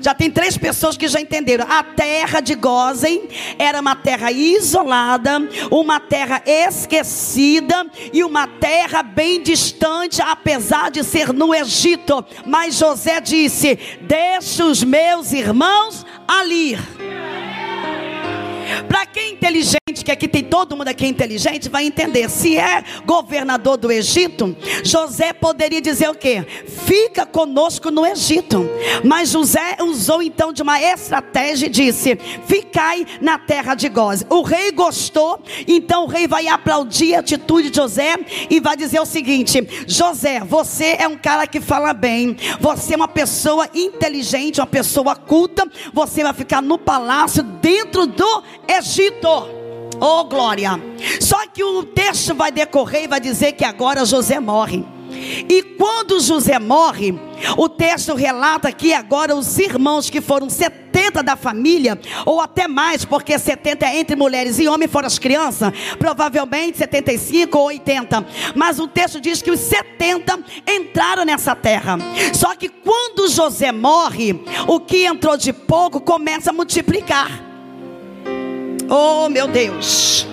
Já 0.00 0.14
tem 0.14 0.30
três 0.30 0.56
pessoas 0.56 0.96
que 0.96 1.08
já 1.08 1.20
entenderam. 1.20 1.66
A 1.68 1.82
terra 1.82 2.40
de 2.40 2.54
Gozen 2.54 3.28
era 3.58 3.80
uma 3.80 3.94
terra 3.94 4.32
isolada, 4.32 5.38
uma 5.70 6.00
terra 6.00 6.42
esquecida 6.46 7.86
e 8.12 8.24
uma 8.24 8.46
terra 8.46 9.02
bem 9.02 9.42
distante, 9.42 10.22
apesar 10.22 10.90
de 10.90 11.04
ser 11.04 11.32
no 11.32 11.54
Egito. 11.54 12.24
Mas 12.46 12.76
José 12.76 13.20
disse: 13.20 13.78
Deixa 14.02 14.64
os 14.64 14.82
meus 14.82 15.32
irmãos 15.32 16.06
ali. 16.26 16.78
Para 18.88 19.06
quem 19.06 19.22
é 19.22 19.30
inteligente, 19.30 20.04
que 20.04 20.12
aqui 20.12 20.28
tem 20.28 20.42
todo 20.44 20.76
mundo 20.76 20.88
aqui 20.88 21.06
inteligente, 21.06 21.68
vai 21.68 21.84
entender. 21.84 22.28
Se 22.28 22.56
é 22.56 22.82
governador 23.04 23.76
do 23.76 23.90
Egito, 23.90 24.56
José 24.84 25.32
poderia 25.32 25.80
dizer 25.80 26.08
o 26.08 26.14
quê? 26.14 26.44
Fica 26.86 27.26
conosco 27.26 27.90
no 27.90 28.06
Egito. 28.06 28.68
Mas 29.04 29.30
José 29.30 29.76
usou 29.80 30.22
então 30.22 30.52
de 30.52 30.62
uma 30.62 30.80
estratégia 30.80 31.66
e 31.66 31.70
disse: 31.70 32.16
Ficai 32.46 33.06
na 33.20 33.38
terra 33.38 33.74
de 33.74 33.88
Goz. 33.88 34.24
O 34.28 34.42
rei 34.42 34.72
gostou, 34.72 35.42
então 35.66 36.04
o 36.04 36.08
rei 36.08 36.26
vai 36.26 36.48
aplaudir 36.48 37.14
a 37.14 37.20
atitude 37.20 37.70
de 37.70 37.76
José 37.76 38.16
e 38.48 38.60
vai 38.60 38.76
dizer 38.76 39.00
o 39.00 39.06
seguinte: 39.06 39.66
José, 39.86 40.40
você 40.40 40.96
é 40.98 41.08
um 41.08 41.16
cara 41.16 41.46
que 41.46 41.60
fala 41.60 41.92
bem, 41.92 42.36
você 42.60 42.94
é 42.94 42.96
uma 42.96 43.08
pessoa 43.08 43.68
inteligente, 43.74 44.60
uma 44.60 44.66
pessoa 44.66 45.16
culta, 45.16 45.68
você 45.92 46.22
vai 46.22 46.32
ficar 46.32 46.62
no 46.62 46.78
palácio 46.78 47.42
dentro 47.42 48.06
do 48.06 48.42
Egito. 48.78 49.28
Oh 50.00 50.24
glória! 50.24 50.80
Só 51.20 51.46
que 51.46 51.62
o 51.62 51.82
texto 51.82 52.34
vai 52.34 52.52
decorrer 52.52 53.04
e 53.04 53.08
vai 53.08 53.20
dizer 53.20 53.52
que 53.52 53.64
agora 53.64 54.04
José 54.04 54.38
morre. 54.38 54.84
E 55.48 55.62
quando 55.76 56.20
José 56.20 56.58
morre, 56.58 57.18
o 57.56 57.68
texto 57.68 58.14
relata 58.14 58.70
que 58.70 58.92
agora 58.92 59.34
os 59.34 59.58
irmãos 59.58 60.08
que 60.08 60.20
foram 60.20 60.48
70 60.48 61.22
da 61.22 61.36
família, 61.36 62.00
ou 62.24 62.40
até 62.40 62.68
mais, 62.68 63.04
porque 63.04 63.36
70 63.38 63.86
é 63.86 63.98
entre 63.98 64.14
mulheres 64.14 64.58
e 64.58 64.68
homens, 64.68 64.90
foram 64.90 65.08
as 65.08 65.18
crianças, 65.18 65.72
provavelmente 65.98 66.78
75 66.78 67.58
ou 67.58 67.64
80. 67.66 68.24
Mas 68.54 68.78
o 68.78 68.86
texto 68.86 69.20
diz 69.20 69.42
que 69.42 69.50
os 69.50 69.60
70 69.60 70.38
entraram 70.68 71.24
nessa 71.24 71.56
terra. 71.56 71.98
Só 72.32 72.54
que 72.54 72.68
quando 72.68 73.28
José 73.28 73.72
morre, 73.72 74.40
o 74.68 74.78
que 74.78 75.04
entrou 75.04 75.36
de 75.36 75.52
pouco 75.52 76.00
começa 76.00 76.50
a 76.50 76.52
multiplicar. 76.52 77.49
Oh, 78.92 79.28
meu 79.28 79.46
Deus. 79.46 80.26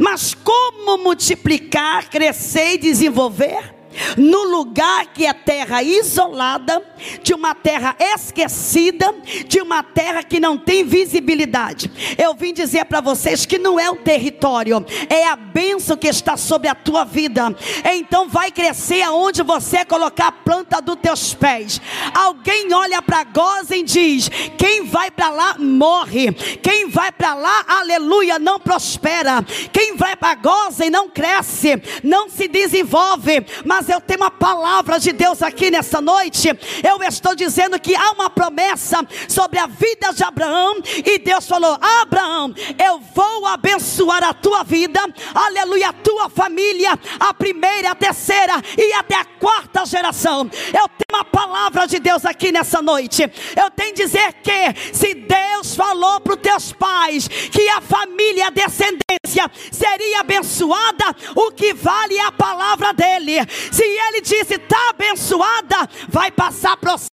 Mas 0.00 0.32
como 0.32 0.96
multiplicar, 0.96 2.08
crescer 2.08 2.74
e 2.74 2.78
desenvolver? 2.78 3.77
No 4.16 4.44
lugar 4.44 5.06
que 5.12 5.26
é 5.26 5.32
terra 5.32 5.82
isolada, 5.82 6.82
de 7.22 7.34
uma 7.34 7.54
terra 7.54 7.96
esquecida, 7.98 9.14
de 9.46 9.60
uma 9.60 9.82
terra 9.82 10.22
que 10.22 10.40
não 10.40 10.56
tem 10.56 10.84
visibilidade. 10.84 11.90
Eu 12.16 12.34
vim 12.34 12.52
dizer 12.52 12.84
para 12.84 13.00
vocês 13.00 13.46
que 13.46 13.58
não 13.58 13.78
é 13.78 13.90
o 13.90 13.96
território, 13.96 14.84
é 15.08 15.26
a 15.26 15.36
bênção 15.36 15.96
que 15.96 16.08
está 16.08 16.36
sobre 16.36 16.68
a 16.68 16.74
tua 16.74 17.04
vida. 17.04 17.54
Então 17.92 18.28
vai 18.28 18.50
crescer 18.50 19.02
aonde 19.02 19.42
você 19.42 19.84
colocar 19.84 20.28
a 20.28 20.32
planta 20.32 20.80
dos 20.80 20.96
teus 20.96 21.34
pés. 21.34 21.80
Alguém 22.14 22.72
olha 22.72 23.00
para 23.02 23.24
Gozen 23.24 23.80
e 23.80 23.84
diz: 23.84 24.30
quem 24.56 24.84
vai 24.84 25.10
para 25.10 25.30
lá 25.30 25.56
morre, 25.58 26.32
quem 26.62 26.88
vai 26.88 27.12
para 27.12 27.34
lá, 27.34 27.64
aleluia, 27.68 28.38
não 28.38 28.58
prospera. 28.58 29.44
Quem 29.72 29.96
vai 29.96 30.16
para 30.16 30.34
Gozen 30.34 30.90
não 30.90 31.08
cresce, 31.08 31.80
não 32.02 32.28
se 32.28 32.48
desenvolve, 32.48 33.44
mas 33.64 33.87
eu 33.88 34.00
tenho 34.00 34.20
uma 34.20 34.30
palavra 34.30 34.98
de 34.98 35.12
Deus 35.12 35.42
aqui 35.42 35.70
nessa 35.70 36.00
noite. 36.00 36.48
Eu 36.82 37.02
estou 37.02 37.34
dizendo 37.34 37.78
que 37.80 37.94
há 37.94 38.12
uma 38.12 38.30
promessa 38.30 38.98
sobre 39.28 39.58
a 39.58 39.66
vida 39.66 40.12
de 40.12 40.22
Abraão. 40.22 40.76
E 41.04 41.18
Deus 41.18 41.46
falou: 41.46 41.78
Abraão, 42.02 42.54
eu 42.84 43.00
vou 43.14 43.46
abençoar 43.46 44.22
a 44.24 44.34
tua 44.34 44.62
vida, 44.62 45.00
aleluia, 45.34 45.88
a 45.88 45.92
tua 45.92 46.28
família, 46.28 46.98
a 47.18 47.34
primeira, 47.34 47.90
a 47.90 47.94
terceira 47.94 48.54
e 48.76 48.92
até 48.94 49.16
a 49.16 49.24
quarta 49.24 49.84
geração. 49.84 50.50
Eu 50.68 50.88
tenho 50.88 51.12
uma 51.12 51.24
palavra 51.24 51.86
de 51.86 51.98
Deus 51.98 52.24
aqui 52.24 52.52
nessa 52.52 52.82
noite. 52.82 53.22
Eu 53.56 53.70
tenho 53.70 53.94
que 53.94 54.04
dizer 54.04 54.34
que 54.42 54.92
se 54.92 55.14
Deus 55.14 55.74
falou 55.74 56.20
para 56.20 56.34
os 56.34 56.40
teus 56.40 56.72
pais 56.72 57.28
que 57.28 57.68
a 57.68 57.80
família, 57.80 58.48
a 58.48 58.50
descendência 58.50 59.50
seria 59.70 60.20
abençoada, 60.20 61.14
o 61.34 61.50
que 61.52 61.72
vale 61.74 62.16
é 62.16 62.24
a 62.24 62.32
palavra 62.32 62.92
dele. 62.92 63.38
Se 63.70 63.82
ele 63.84 64.20
disse 64.20 64.54
está 64.54 64.90
abençoada, 64.90 65.88
vai 66.08 66.30
passar 66.30 66.76
processo 66.76 67.08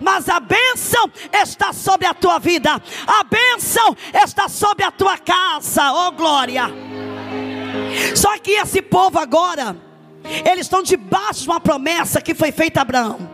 mas 0.00 0.28
a 0.28 0.40
bênção 0.40 1.10
está 1.32 1.72
sobre 1.72 2.06
a 2.06 2.14
tua 2.14 2.38
vida, 2.38 2.80
a 3.06 3.24
bênção 3.24 3.96
está 4.14 4.48
sobre 4.48 4.84
a 4.84 4.90
tua 4.90 5.18
casa, 5.18 5.92
oh 5.92 6.12
glória. 6.12 6.64
Só 8.14 8.38
que 8.38 8.52
esse 8.52 8.80
povo 8.80 9.18
agora, 9.18 9.76
eles 10.50 10.66
estão 10.66 10.82
debaixo 10.82 11.42
de 11.42 11.48
uma 11.48 11.60
promessa 11.60 12.20
que 12.20 12.34
foi 12.34 12.52
feita 12.52 12.80
a 12.80 12.82
Abraão. 12.82 13.30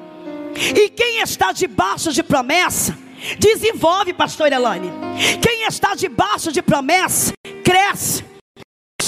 E 0.57 0.89
quem 0.89 1.21
está 1.21 1.53
debaixo 1.53 2.13
de 2.13 2.23
promessa, 2.23 2.97
desenvolve, 3.39 4.13
pastor 4.13 4.53
Elane. 4.53 4.91
Quem 5.41 5.65
está 5.65 5.95
debaixo 5.95 6.51
de 6.51 6.61
promessa, 6.61 7.33
cresce 7.63 8.25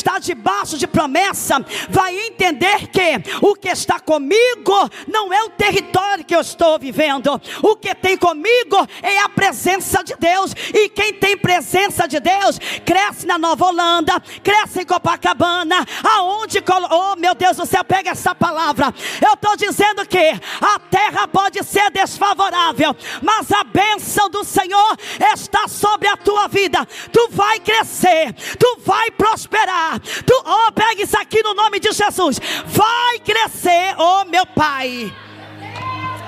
está 0.02 0.18
debaixo 0.18 0.76
de 0.76 0.87
promessa 0.87 1.64
vai 1.88 2.18
entender 2.26 2.88
que 2.88 3.23
o 3.40 3.54
que 3.54 3.68
está 3.68 4.00
comigo 4.00 4.90
não 5.06 5.32
é 5.32 5.44
o 5.44 5.50
território 5.50 6.25
que 6.25 6.35
eu 6.35 6.40
estou 6.40 6.78
vivendo. 6.78 7.40
O 7.62 7.76
que 7.76 7.94
tem 7.94 8.16
comigo 8.16 8.76
é 9.02 9.18
a 9.21 9.28
presença 9.28 10.02
de 10.02 10.14
Deus. 10.16 10.54
E 10.75 10.88
quem 10.88 11.14
tem 11.14 11.37
presença 11.37 12.06
de 12.06 12.18
Deus 12.18 12.59
cresce 12.85 13.26
na 13.26 13.38
Nova 13.38 13.66
Holanda, 13.66 14.21
cresce 14.42 14.82
em 14.82 14.87
Copacabana, 14.87 15.87
aonde, 16.02 16.62
oh 16.90 17.16
meu 17.16 17.35
Deus 17.35 17.56
do 17.56 17.66
céu, 17.66 17.85
pega 17.85 18.11
essa 18.11 18.35
palavra. 18.35 18.92
Eu 19.25 19.35
estou 19.35 19.56
dizendo 19.56 20.06
que 20.06 20.32
a 20.61 20.78
terra 20.78 21.28
pode 21.28 21.62
ser 21.62 21.90
desfavorável, 21.90 22.97
mas 23.23 23.50
a 23.52 23.62
bênção 23.64 24.28
do 24.28 24.42
Senhor 24.42 24.97
está 25.32 25.68
sobre 25.68 26.09
a 26.09 26.16
tua 26.16 26.49
vida. 26.49 26.87
Tu 27.12 27.28
vai 27.30 27.61
crescer, 27.61 28.32
tu 28.59 28.78
vai 28.85 29.11
prosperar. 29.12 29.91
Tu, 29.99 30.42
oh, 30.44 30.72
pega 30.72 31.02
isso 31.02 31.16
aqui 31.18 31.42
no 31.42 31.54
nome 31.54 31.80
de 31.80 31.92
Jesus. 31.92 32.40
Vai 32.66 33.18
crescer, 33.18 33.94
oh 33.99 34.25
meu 34.25 34.46
Pai. 34.46 35.12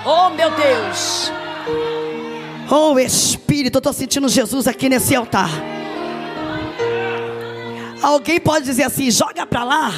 Oh 0.05 0.31
meu 0.31 0.51
Deus. 0.51 1.33
Oh 2.71 2.99
Espírito, 2.99 3.77
eu 3.77 3.79
estou 3.79 3.93
sentindo 3.93 4.29
Jesus 4.29 4.67
aqui 4.67 4.89
nesse 4.89 5.15
altar. 5.15 5.51
Alguém 8.03 8.39
pode 8.39 8.67
dizer 8.67 8.85
assim: 8.85 9.11
joga 9.11 9.47
para 9.47 9.65
lá, 9.65 9.93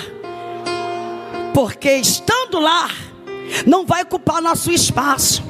porque 1.53 1.91
estando 1.91 2.61
lá, 2.61 2.89
não 3.67 3.85
vai 3.85 4.03
ocupar 4.03 4.41
nosso 4.41 4.71
espaço. 4.71 5.43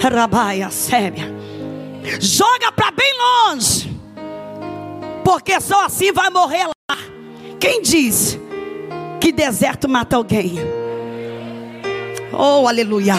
Rabaia, 0.00 0.70
séria. 0.70 1.32
Joga 2.20 2.72
para 2.72 2.90
bem 2.90 3.12
longe, 3.18 3.90
porque 5.22 5.60
só 5.60 5.84
assim 5.84 6.12
vai 6.12 6.30
morrer 6.30 6.66
lá. 6.66 6.73
Quem 7.64 7.80
diz 7.80 8.38
que 9.18 9.32
deserto 9.32 9.88
mata 9.88 10.16
alguém? 10.16 10.52
Oh, 12.30 12.68
aleluia. 12.68 13.14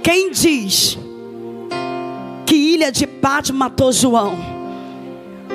Quem 0.00 0.30
diz 0.30 0.96
que 2.46 2.54
ilha 2.54 2.92
de 2.92 3.04
Pátio 3.04 3.52
matou 3.52 3.90
João? 3.90 4.38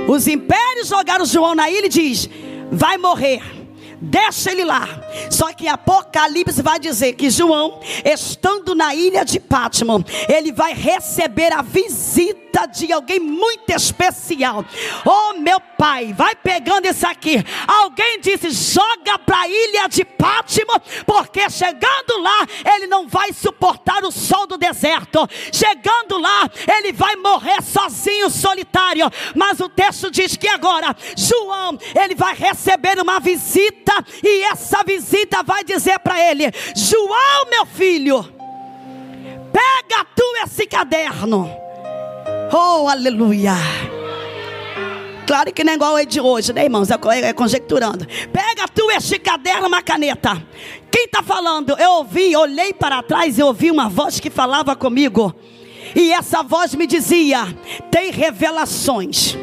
Os 0.10 0.28
impérios 0.28 0.90
jogaram 0.90 1.24
João 1.24 1.56
na 1.56 1.72
ilha 1.72 1.86
e 1.86 1.90
diz: 1.90 2.30
vai 2.70 2.98
morrer. 2.98 3.42
Deixa 4.02 4.52
ele 4.52 4.66
lá. 4.66 4.86
Só 5.30 5.54
que 5.54 5.70
Apocalipse 5.70 6.62
vai 6.62 6.78
dizer 6.78 7.14
que 7.14 7.30
João, 7.30 7.80
estando 8.04 8.76
na 8.76 8.94
ilha 8.94 9.24
de 9.24 9.40
Pátimo, 9.40 10.04
ele 10.28 10.52
vai 10.52 10.74
receber 10.74 11.54
a 11.54 11.62
visita 11.62 12.49
vida 12.50 12.66
de 12.66 12.92
alguém 12.92 13.20
muito 13.20 13.70
especial. 13.70 14.66
Oh, 15.06 15.34
meu 15.40 15.60
pai, 15.60 16.14
vai 16.14 16.36
pegando 16.36 16.88
isso 16.88 17.08
aqui. 17.08 17.44
Alguém 17.68 18.20
disse: 18.20 18.50
joga 18.50 19.20
para 19.20 19.42
a 19.42 19.48
ilha 19.48 19.88
de 19.88 20.04
Pátimo, 20.04 20.80
porque 21.06 21.50
chegando 21.50 22.18
lá, 22.22 22.46
ele 22.74 22.88
não 22.88 23.08
vai 23.08 23.32
suportar 23.32 24.04
o 24.04 24.12
sol 24.12 24.48
do 24.48 24.58
deserto. 24.58 25.28
Chegando 25.52 26.18
lá, 26.18 26.50
ele 26.78 26.92
vai 26.92 27.16
morrer 27.16 27.62
sozinho, 27.62 28.30
solitário. 28.30 29.10
Mas 29.36 29.60
o 29.60 29.70
texto 29.70 30.12
diz 30.12 30.36
que 30.36 30.48
agora, 30.48 30.96
João, 31.16 31.78
ele 31.96 32.16
vai 32.16 32.36
receber 32.36 33.00
uma 33.00 33.20
visita, 33.20 33.94
e 34.24 34.44
essa 34.46 34.84
visita 34.84 35.44
vai 35.44 35.64
dizer 35.64 36.00
para 36.00 36.20
ele: 36.20 36.52
João, 36.76 37.46
meu 37.50 37.66
filho, 37.66 38.24
pega 39.54 40.06
tu 40.16 40.24
esse 40.44 40.66
caderno. 40.66 41.69
Oh, 42.52 42.88
aleluia. 42.88 43.54
Claro 45.28 45.54
que 45.54 45.64
não 45.64 45.74
é 45.74 45.76
igual 45.76 45.98
é 45.98 46.06
de 46.06 46.20
hoje, 46.20 46.52
né, 46.52 46.64
irmãos? 46.64 46.90
É, 46.90 46.96
é 47.22 47.34
conjecturando. 47.34 48.08
Pega 48.34 48.68
tu 48.74 48.90
este 48.90 49.20
caderno, 49.20 49.68
uma 49.68 49.84
caneta. 49.84 50.44
Quem 50.92 51.06
está 51.06 51.22
falando? 51.22 51.76
Eu 51.78 51.92
ouvi, 51.92 52.36
olhei 52.36 52.74
para 52.74 53.04
trás 53.04 53.38
e 53.38 53.44
ouvi 53.44 53.70
uma 53.70 53.88
voz 53.88 54.20
que 54.20 54.32
falava 54.32 54.76
comigo. 54.76 55.36
E 55.96 56.12
essa 56.12 56.42
voz 56.42 56.74
me 56.74 56.88
dizia: 56.88 57.46
tem 57.92 58.10
revelações. 58.10 59.38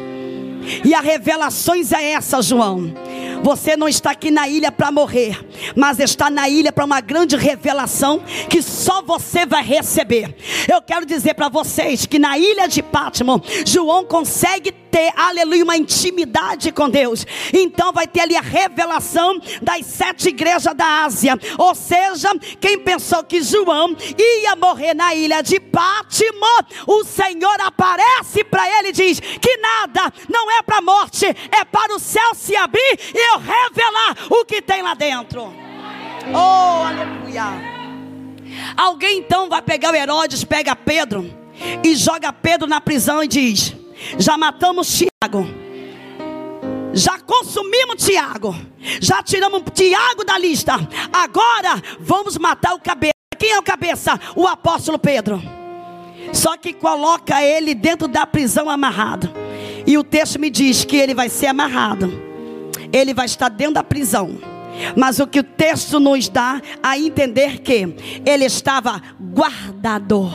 E 0.83 0.93
a 0.93 0.99
revelações 0.99 1.93
é 1.93 2.11
essa, 2.11 2.41
João. 2.41 2.93
Você 3.43 3.77
não 3.77 3.87
está 3.87 4.11
aqui 4.11 4.31
na 4.31 4.47
ilha 4.47 4.71
para 4.71 4.91
morrer, 4.91 5.39
mas 5.75 5.99
está 5.99 6.29
na 6.29 6.49
ilha 6.49 6.71
para 6.71 6.85
uma 6.85 6.99
grande 6.99 7.35
revelação 7.35 8.21
que 8.49 8.61
só 8.61 9.01
você 9.01 9.45
vai 9.45 9.63
receber. 9.63 10.35
Eu 10.71 10.81
quero 10.81 11.05
dizer 11.05 11.33
para 11.33 11.49
vocês 11.49 12.05
que 12.05 12.19
na 12.19 12.37
ilha 12.37 12.67
de 12.67 12.81
Pátimo, 12.81 13.41
João 13.65 14.05
consegue 14.05 14.71
ter, 14.71 15.13
aleluia, 15.15 15.63
uma 15.63 15.77
intimidade 15.77 16.71
com 16.71 16.89
Deus. 16.89 17.25
Então 17.53 17.93
vai 17.93 18.07
ter 18.07 18.21
ali 18.21 18.35
a 18.35 18.41
revelação 18.41 19.39
das 19.61 19.85
sete 19.85 20.29
igrejas 20.29 20.73
da 20.75 21.03
Ásia. 21.03 21.37
Ou 21.57 21.75
seja, 21.75 22.29
quem 22.59 22.79
pensou 22.79 23.23
que 23.23 23.41
João 23.41 23.95
ia 24.17 24.55
morrer 24.55 24.93
na 24.93 25.13
ilha 25.13 25.41
de 25.41 25.59
Pátimo, 25.59 26.45
o 26.87 27.03
Senhor 27.03 27.61
aparece 27.61 28.43
para 28.43 28.67
ele 28.79 28.89
e 28.89 28.93
diz 28.93 29.19
que 29.19 29.57
nada 29.57 30.11
não 30.29 30.49
é 30.51 30.61
para 30.61 30.77
a 30.77 30.81
morte, 30.81 31.25
é 31.25 31.63
para 31.65 31.95
o 31.95 31.99
céu 31.99 32.33
se 32.33 32.55
abrir 32.55 32.97
e 33.13 33.33
eu 33.33 33.39
revelar 33.39 34.17
o 34.29 34.45
que 34.45 34.61
tem 34.61 34.81
lá 34.81 34.93
dentro. 34.93 35.53
Oh, 36.33 36.83
aleluia. 36.83 37.43
Alguém 38.75 39.19
então 39.19 39.49
vai 39.49 39.61
pegar 39.61 39.91
o 39.91 39.95
Herodes, 39.95 40.43
pega 40.43 40.75
Pedro 40.75 41.33
e 41.83 41.95
joga 41.95 42.31
Pedro 42.33 42.67
na 42.67 42.81
prisão 42.81 43.23
e 43.23 43.27
diz: 43.27 43.75
já 44.17 44.37
matamos 44.37 44.87
Tiago. 44.89 45.47
Já 46.93 47.19
consumimos 47.19 48.03
Tiago. 48.03 48.55
Já 49.01 49.21
tiramos 49.21 49.61
Tiago 49.73 50.23
da 50.23 50.37
lista. 50.37 50.73
Agora 51.11 51.81
vamos 51.99 52.37
matar 52.37 52.73
o 52.73 52.79
cabeça. 52.79 53.13
Quem 53.37 53.51
é 53.51 53.59
o 53.59 53.63
cabeça? 53.63 54.19
O 54.35 54.47
apóstolo 54.47 54.97
Pedro. 54.97 55.41
Só 56.33 56.57
que 56.57 56.73
coloca 56.73 57.41
ele 57.41 57.75
dentro 57.75 58.07
da 58.07 58.25
prisão 58.25 58.69
amarrado. 58.69 59.31
E 59.85 59.97
o 59.97 60.03
texto 60.03 60.39
me 60.39 60.49
diz 60.49 60.83
que 60.83 60.97
ele 60.97 61.13
vai 61.13 61.29
ser 61.29 61.47
amarrado. 61.47 62.26
Ele 62.91 63.13
vai 63.13 63.25
estar 63.25 63.49
dentro 63.49 63.75
da 63.75 63.83
prisão. 63.83 64.37
Mas 64.95 65.19
o 65.19 65.27
que 65.27 65.39
o 65.39 65.43
texto 65.43 65.99
nos 65.99 66.29
dá 66.29 66.61
a 66.83 66.97
entender 66.97 67.59
que 67.59 67.95
ele 68.25 68.45
estava 68.45 69.01
guardado. 69.19 70.31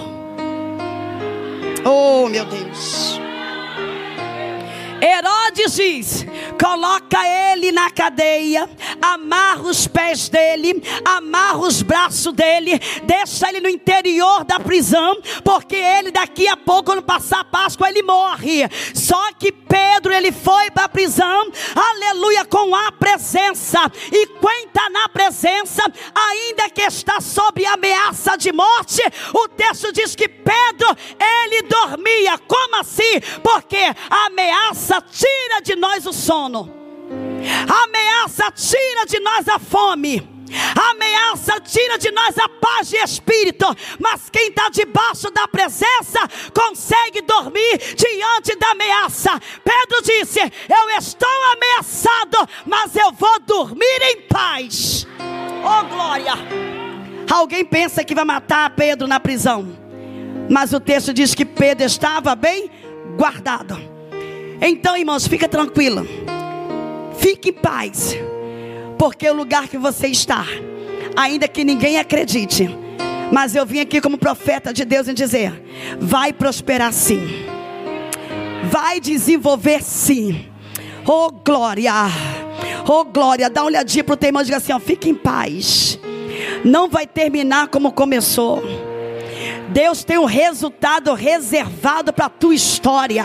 Oh, 1.85 2.29
meu 2.29 2.45
Deus. 2.45 3.21
Herodes 5.03 5.75
diz: 5.75 6.25
coloca 6.61 7.19
ele 7.27 7.73
na 7.73 7.91
cadeia, 7.91 8.71
amarra 9.01 9.63
os 9.63 9.89
pés 9.89 10.29
dele, 10.29 10.81
amarra 11.05 11.59
os 11.59 11.83
braços 11.83 12.33
dele, 12.33 12.79
deixa 13.03 13.49
ele 13.49 13.61
no 13.61 13.69
interior 13.69 14.45
da 14.45 14.61
prisão, 14.61 15.21
porque 15.43 15.75
ele 15.75 16.13
daqui 16.13 16.47
a 16.47 16.57
pouco, 16.57 16.85
quando 16.85 17.03
passar 17.03 17.41
a 17.41 17.45
Páscoa, 17.45 17.89
ele 17.89 18.03
morre. 18.03 18.69
Só 18.95 19.33
que 19.33 19.51
Pedro, 19.51 20.13
ele 20.13 20.31
foi 20.31 20.71
para 20.71 20.85
a 20.85 20.89
prisão, 20.89 21.51
aleluia, 21.75 22.45
com 22.45 22.75
a 22.75 22.93
presença, 22.93 23.81
e 24.13 24.27
quem 24.27 24.67
está 24.67 24.89
na 24.91 25.09
presença, 25.09 25.83
ainda 26.15 26.71
que 26.71 26.83
está 26.83 27.21
sob 27.21 27.65
ameaça 27.67 28.37
de 28.37 28.53
morte, 28.53 29.03
o 29.35 29.49
texto 29.49 29.93
diz 29.93 30.15
que 30.15 30.29
Pedro, 30.29 30.97
ele 31.19 31.63
dormia, 31.63 32.39
como 32.39 32.77
assim? 32.77 33.21
Porque 33.43 33.79
a 34.11 34.27
ameaça 34.27 34.92
ameaça 34.93 35.01
tira 35.01 35.61
de 35.63 35.77
nós 35.77 36.07
o 36.07 36.13
sono. 36.13 36.71
A 37.69 37.85
ameaça 37.85 38.51
tira 38.53 39.07
de 39.07 39.19
nós 39.21 39.49
a 39.49 39.59
fome. 39.59 40.31
A 40.77 40.91
ameaça 40.91 41.59
tira 41.61 41.97
de 41.97 42.11
nós 42.11 42.37
a 42.37 42.47
paz 42.47 42.91
de 42.91 42.97
espírito, 42.97 43.65
mas 43.99 44.29
quem 44.29 44.49
está 44.49 44.69
debaixo 44.69 45.31
da 45.31 45.49
presença 45.49 46.21
consegue 46.55 47.23
dormir 47.23 47.79
diante 47.97 48.55
da 48.57 48.73
ameaça. 48.73 49.41
Pedro 49.65 50.03
disse: 50.03 50.41
Eu 50.41 50.91
estou 50.99 51.43
ameaçado, 51.53 52.49
mas 52.67 52.95
eu 52.95 53.13
vou 53.13 53.41
dormir 53.41 54.03
em 54.03 54.23
paz. 54.23 55.07
Oh 55.65 55.85
glória! 55.87 56.35
Alguém 57.31 57.65
pensa 57.65 58.05
que 58.05 58.15
vai 58.15 58.25
matar 58.25 58.69
Pedro 58.77 59.09
na 59.09 59.19
prisão, 59.19 59.75
mas 60.51 60.75
o 60.75 60.81
texto 60.81 61.15
diz 61.15 61.35
que 61.35 61.47
Pedro 61.47 61.87
estava 61.87 62.35
bem 62.35 62.71
guardado. 63.17 63.92
Então, 64.65 64.97
irmãos, 64.97 65.27
fica 65.27 65.49
tranquila. 65.49 66.07
Fique 67.19 67.51
em 67.51 67.53
paz. 67.53 68.17
Porque 68.97 69.29
o 69.29 69.35
lugar 69.35 69.67
que 69.67 69.77
você 69.77 70.07
está, 70.07 70.47
ainda 71.17 71.49
que 71.49 71.65
ninguém 71.65 71.99
acredite, 71.99 72.71
mas 73.33 73.57
eu 73.57 73.67
vim 73.67 73.81
aqui 73.81 74.01
como 74.01 74.17
profeta 74.17 74.73
de 74.73 74.85
Deus 74.85 75.09
em 75.09 75.15
dizer: 75.15 75.53
vai 75.99 76.33
prosperar 76.33 76.93
sim. 76.93 77.45
Vai 78.71 79.01
desenvolver 79.01 79.83
sim. 79.83 80.47
Oh 81.05 81.33
glória. 81.33 81.93
Oh 82.87 83.05
glória. 83.05 83.51
Dá 83.51 83.63
uma 83.63 83.67
olhadinha 83.67 84.05
para 84.05 84.15
o 84.15 84.17
teu 84.17 84.29
irmão 84.29 84.43
e 84.43 84.45
diga 84.45 84.59
assim: 84.59 84.73
ó, 84.73 84.79
fique 84.79 85.11
em 85.11 85.15
paz. 85.17 85.99
Não 86.65 86.89
vai 86.89 87.05
terminar 87.05 87.67
como 87.67 87.91
começou. 87.91 88.63
Deus 89.71 90.05
tem 90.05 90.19
um 90.19 90.25
resultado 90.25 91.13
reservado 91.15 92.13
para 92.13 92.27
a 92.27 92.31
tua 92.31 92.55
história. 92.55 93.25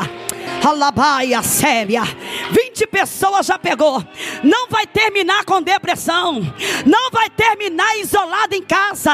Alabaia 0.67 1.41
séria. 1.41 2.03
20 2.51 2.87
pessoas 2.87 3.45
já 3.45 3.57
pegou. 3.57 4.03
Não 4.43 4.67
vai 4.67 4.85
terminar 4.85 5.45
com 5.45 5.61
depressão. 5.61 6.41
Não 6.85 7.09
vai 7.09 7.29
terminar 7.29 7.97
isolado 7.97 8.53
em 8.53 8.61
casa. 8.61 9.13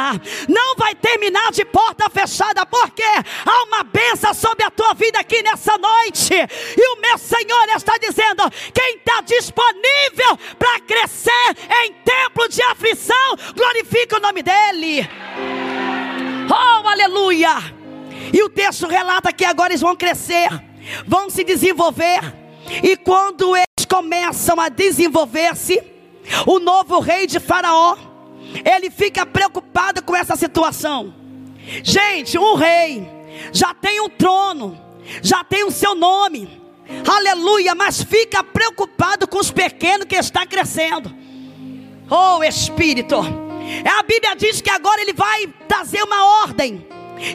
Não 0.49 0.75
vai 0.75 0.95
terminar 0.95 1.51
de 1.51 1.63
porta 1.63 2.09
fechada. 2.09 2.65
Porque 2.65 3.03
há 3.03 3.63
uma 3.65 3.83
benção 3.83 4.33
sobre 4.33 4.65
a 4.65 4.71
tua 4.71 4.95
vida 4.95 5.19
aqui 5.19 5.43
nessa 5.43 5.77
noite. 5.77 6.33
E 6.33 6.95
o 6.95 6.99
meu 6.99 7.19
Senhor 7.19 7.69
está 7.75 7.97
dizendo: 7.99 8.49
quem 8.73 8.95
está 8.95 9.21
disponível 9.21 10.35
para 10.57 10.79
crescer 10.79 11.55
em 11.83 11.93
templo 11.93 12.49
de 12.49 12.63
aflição, 12.63 13.37
glorifica 13.55 14.17
o 14.17 14.21
nome 14.21 14.41
dEle. 14.41 15.07
Oh, 16.49 16.87
aleluia! 16.87 17.57
E 18.33 18.41
o 18.41 18.49
texto 18.49 18.87
relata 18.87 19.31
que 19.31 19.45
agora 19.45 19.71
eles 19.71 19.81
vão 19.81 19.95
crescer 19.95 20.72
vão 21.05 21.29
se 21.29 21.43
desenvolver, 21.43 22.21
e 22.81 22.95
quando 22.97 23.55
eles 23.55 23.85
começam 23.89 24.59
a 24.59 24.69
desenvolver-se, 24.69 25.81
o 26.47 26.59
novo 26.59 26.99
rei 26.99 27.27
de 27.27 27.39
Faraó, 27.39 27.97
ele 28.63 28.89
fica 28.89 29.25
preocupado 29.25 30.01
com 30.03 30.15
essa 30.15 30.35
situação. 30.35 31.13
Gente, 31.83 32.37
um 32.37 32.55
rei 32.55 33.07
já 33.51 33.73
tem 33.73 33.99
um 34.01 34.09
trono, 34.09 34.79
já 35.21 35.43
tem 35.43 35.63
o 35.63 35.71
seu 35.71 35.95
nome, 35.95 36.61
aleluia, 37.07 37.73
mas 37.75 38.03
fica 38.03 38.43
preocupado 38.43 39.27
com 39.27 39.39
os 39.39 39.51
pequenos 39.51 40.05
que 40.05 40.15
está 40.15 40.45
crescendo. 40.45 41.13
Oh 42.09 42.43
Espírito, 42.43 43.17
a 43.17 44.03
Bíblia 44.03 44.35
diz 44.35 44.61
que 44.61 44.69
agora 44.69 45.01
ele 45.01 45.13
vai 45.13 45.47
trazer 45.67 46.03
uma 46.03 46.41
ordem 46.43 46.85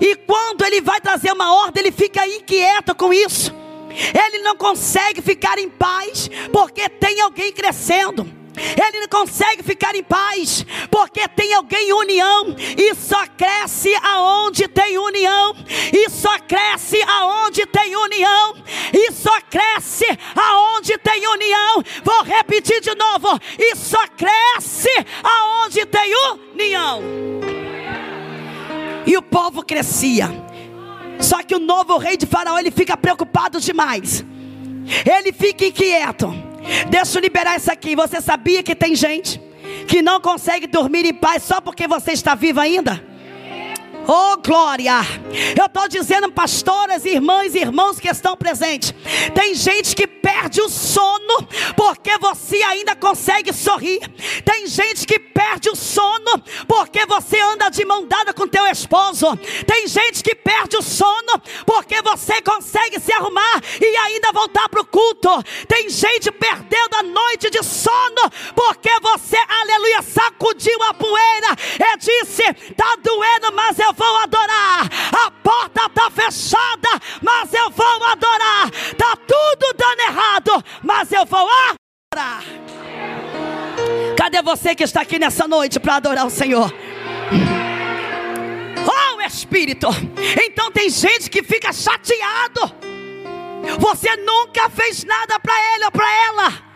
e 0.01 0.17
quando 0.17 0.65
ele 0.65 0.81
vai 0.81 1.01
trazer 1.01 1.33
uma 1.33 1.55
ordem, 1.63 1.83
ele 1.83 1.93
fica 1.93 2.27
inquieto 2.27 2.95
com 2.95 3.13
isso. 3.13 3.55
Ele 3.91 4.41
não 4.41 4.57
consegue 4.57 5.23
ficar 5.23 5.59
em 5.59 5.69
paz 5.69 6.31
porque 6.53 6.89
tem 6.89 7.21
alguém 7.21 7.53
crescendo. 7.53 8.39
Ele 8.59 9.01
não 9.01 9.09
consegue 9.09 9.63
ficar 9.63 9.95
em 9.95 10.03
paz 10.03 10.67
porque 10.91 11.27
tem 11.29 11.55
alguém 11.55 11.89
em 11.89 11.93
união 11.93 12.57
e 12.77 12.95
só 12.95 13.25
cresce 13.29 13.95
aonde 14.03 14.67
tem 14.67 14.99
união 14.99 15.55
e 15.93 16.11
só 16.11 16.39
cresce 16.41 17.01
aonde 17.03 17.65
tem 17.67 17.95
união 17.95 18.55
e 18.93 19.13
só 19.13 19.41
cresce 19.43 20.07
aonde 20.35 20.99
tem 20.99 21.27
união. 21.29 21.85
Vou 22.03 22.23
repetir 22.25 22.81
de 22.81 22.95
novo, 22.95 23.39
e 23.59 23.77
só 23.77 24.05
cresce 24.09 24.91
aonde 25.23 25.87
tem 25.87 26.13
união 26.53 27.49
e 29.09 29.17
o 29.17 29.23
povo 29.23 29.65
crescia. 29.65 30.29
Só 31.19 31.43
que 31.43 31.55
o 31.55 31.59
novo 31.59 31.97
rei 31.97 32.19
de 32.19 32.27
Faraó 32.27 32.59
ele 32.59 32.71
fica 32.71 32.95
preocupado 32.95 33.59
demais. 33.59 34.23
Ele 35.05 35.33
fica 35.33 35.65
inquieto. 35.65 36.29
Deixa 36.91 37.17
eu 37.17 37.23
liberar 37.23 37.57
isso 37.57 37.73
aqui. 37.73 37.97
Você 37.97 38.21
sabia 38.21 38.63
que 38.63 38.75
tem 38.75 38.95
gente 38.95 39.41
que 39.87 40.03
não 40.03 40.21
consegue 40.21 40.67
dormir 40.67 41.07
em 41.07 41.15
paz 41.15 41.43
só 41.43 41.59
porque 41.59 41.89
você 41.89 42.13
está 42.13 42.35
vivo 42.35 42.61
ainda? 42.61 43.03
Oh, 44.11 44.39
glória! 44.39 45.03
Eu 45.55 45.67
estou 45.67 45.87
dizendo, 45.87 46.33
pastoras, 46.33 47.05
irmãs 47.05 47.55
e 47.55 47.59
irmãos 47.59 48.01
que 48.01 48.09
estão 48.09 48.35
presentes. 48.39 48.95
Tem 49.35 49.55
gente 49.55 49.95
que 49.95 50.07
perde 50.07 50.63
o 50.63 50.69
sono 50.71 51.47
porque 51.77 52.17
você 52.17 52.57
ainda 52.63 52.97
consegue 52.97 53.53
sorrir. 53.53 54.01
Tem 54.47 54.67
gente 54.67 55.07
que 55.07 55.19
perde 55.19 55.69
o 55.69 55.77
sono 55.77 56.43
porque 56.67 57.05
você 57.05 57.39
anda 57.39 57.69
de 57.69 57.85
mão 57.85 58.07
dada 58.07 58.33
com 58.33 58.49
teu 58.49 58.67
esposo. 58.67 59.37
Tem 59.67 59.87
gente 59.87 60.23
que 60.23 60.35
perde 60.35 60.79
o 60.79 60.83
sono 60.83 61.43
porque 61.67 62.01
você 62.01 62.41
consegue 62.41 62.99
se 63.01 63.13
arrumar 63.13 63.61
e 63.79 63.97
ainda 63.97 64.33
voltar 64.33 64.71
para 64.71 64.81
o 64.81 64.87
culto. 64.87 65.29
Tem 65.67 65.91
gente 65.91 66.33
perdendo 66.33 66.95
a 66.95 67.03
noite 67.03 67.51
de 67.51 67.63
sono 67.63 68.31
porque 68.55 68.91
você, 69.03 69.37
aleluia, 69.37 70.01
sacudiu 70.01 70.83
a 70.85 70.95
poeira 70.95 71.49
e 71.79 71.97
disse: 71.99 72.43
está 72.71 72.97
doendo, 73.03 73.53
mas 73.53 73.79
eu 73.79 73.98
vou 73.99 74.17
adorar. 74.19 74.89
A 75.27 75.31
porta 75.31 75.87
está 75.87 76.11
fechada, 76.11 76.89
mas 77.21 77.53
eu 77.53 77.69
vou 77.71 78.05
adorar. 78.05 78.71
Está 78.73 79.17
tudo 79.17 79.75
dando 79.77 80.01
errado, 80.01 80.65
mas 80.83 81.11
eu 81.13 81.27
vou 81.27 81.47
adorar. 81.51 82.45
Cadê 84.17 84.41
você 84.43 84.75
que 84.75 84.85
está 84.85 85.03
aqui 85.03 85.19
nessa 85.19 85.47
noite 85.49 85.81
para 85.81 85.97
adorar 85.97 86.27
o 86.27 86.31
Senhor? 86.31 86.73
Oh 88.87 89.21
Espírito, 89.21 89.89
então 90.43 90.71
tem 90.71 90.89
gente 90.89 91.29
que 91.29 91.43
fica 91.43 91.71
chateado. 91.73 92.73
Você 93.79 94.17
nunca 94.17 94.71
fez 94.71 95.05
nada 95.05 95.39
para 95.39 95.55
ele 95.75 95.85
ou 95.85 95.93
para 95.93 96.11
ela. 96.27 96.68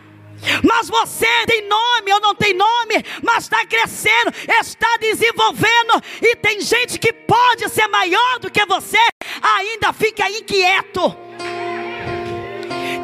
Mas 0.62 0.88
você 0.88 1.26
tem 1.46 1.68
nome 1.68 2.12
ou 2.12 2.20
não 2.20 2.34
tem 2.34 2.52
nome, 2.54 3.04
mas 3.22 3.44
está 3.44 3.64
crescendo, 3.64 4.32
está 4.60 4.96
desenvolvendo, 5.00 6.02
e 6.20 6.34
tem 6.36 6.60
gente 6.60 6.98
que 6.98 7.12
pode 7.12 7.68
ser 7.68 7.86
maior 7.86 8.38
do 8.40 8.50
que 8.50 8.64
você, 8.66 8.98
ainda 9.40 9.92
fica 9.92 10.28
inquieto. 10.30 11.16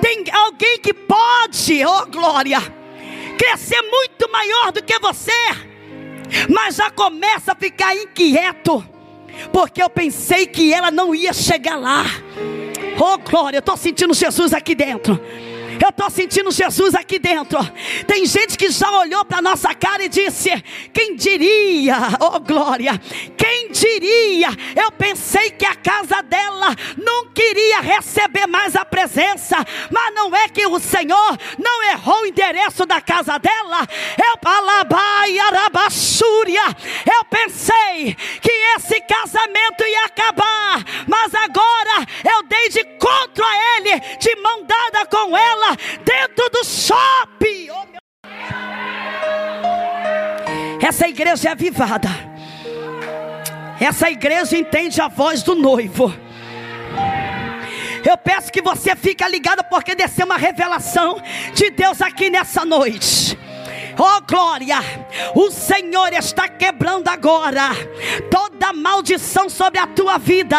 Tem 0.00 0.24
alguém 0.32 0.78
que 0.78 0.92
pode, 0.92 1.84
oh 1.84 2.06
glória, 2.06 2.60
crescer 3.36 3.82
muito 3.82 4.30
maior 4.30 4.72
do 4.72 4.82
que 4.82 4.98
você, 4.98 5.32
mas 6.48 6.76
já 6.76 6.90
começa 6.90 7.52
a 7.52 7.56
ficar 7.56 7.94
inquieto, 7.96 8.84
porque 9.52 9.82
eu 9.82 9.88
pensei 9.88 10.46
que 10.46 10.72
ela 10.72 10.90
não 10.90 11.14
ia 11.14 11.32
chegar 11.32 11.76
lá. 11.76 12.04
Oh 13.00 13.16
glória, 13.18 13.58
eu 13.58 13.60
estou 13.60 13.76
sentindo 13.76 14.12
Jesus 14.12 14.52
aqui 14.52 14.74
dentro. 14.74 15.20
Eu 15.80 15.90
estou 15.90 16.10
sentindo 16.10 16.50
Jesus 16.50 16.94
aqui 16.94 17.18
dentro. 17.18 17.58
Tem 18.06 18.24
gente 18.24 18.56
que 18.56 18.70
já 18.70 18.90
olhou 18.98 19.24
para 19.24 19.42
nossa 19.42 19.74
cara 19.74 20.04
e 20.04 20.08
disse: 20.08 20.50
Quem 20.92 21.16
diria, 21.16 21.96
oh 22.20 22.40
glória, 22.40 23.00
quem 23.36 23.70
diria? 23.70 24.48
Eu 24.74 24.90
pensei 24.92 25.50
que 25.50 25.66
a 25.66 25.74
casa 25.74 26.22
dela 26.22 26.74
não 26.96 27.28
queria 27.30 27.80
receber 27.80 28.46
mais 28.46 28.74
a 28.74 28.84
presença, 28.84 29.56
mas 29.90 30.14
não 30.14 30.34
é 30.34 30.48
que 30.48 30.66
o 30.66 30.78
Senhor 30.78 31.38
não 31.58 31.82
errou 31.90 32.22
o 32.22 32.26
endereço 32.26 32.86
da 32.86 33.00
casa 33.00 33.38
dela. 33.38 33.86
Eu. 34.16 34.38
Eu 37.18 37.24
pensei 37.24 38.14
que 38.40 38.50
esse 38.76 39.00
casamento 39.00 39.84
ia 39.84 40.04
acabar, 40.04 40.84
mas 41.06 41.34
agora 41.34 42.06
eu 42.24 42.42
dei 42.44 42.68
de 42.68 42.84
contra 42.98 43.44
ele, 43.76 44.00
de 44.18 44.36
mão 44.36 44.64
dada 44.64 45.06
com 45.06 45.36
ela 45.36 45.57
dentro 46.04 46.48
do 46.50 46.64
shopping. 46.64 47.70
Oh, 47.70 47.86
meu... 47.86 48.00
Essa 50.80 51.08
igreja 51.08 51.48
é 51.48 51.52
avivada. 51.52 52.08
Essa 53.80 54.10
igreja 54.10 54.56
entende 54.56 55.00
a 55.00 55.08
voz 55.08 55.42
do 55.42 55.54
noivo. 55.54 56.12
Eu 58.04 58.16
peço 58.16 58.50
que 58.50 58.62
você 58.62 58.96
fique 58.96 59.26
ligado 59.28 59.62
porque 59.64 59.94
desceu 59.94 60.24
uma 60.24 60.36
revelação 60.36 61.20
de 61.54 61.70
Deus 61.70 62.00
aqui 62.00 62.30
nessa 62.30 62.64
noite. 62.64 63.38
Oh 63.98 64.20
glória! 64.20 64.78
O 65.34 65.50
Senhor 65.50 66.12
está 66.12 66.48
quebrando 66.48 67.08
agora 67.08 67.70
toda 68.30 68.72
maldição 68.72 69.48
sobre 69.48 69.80
a 69.80 69.88
tua 69.88 70.18
vida. 70.18 70.56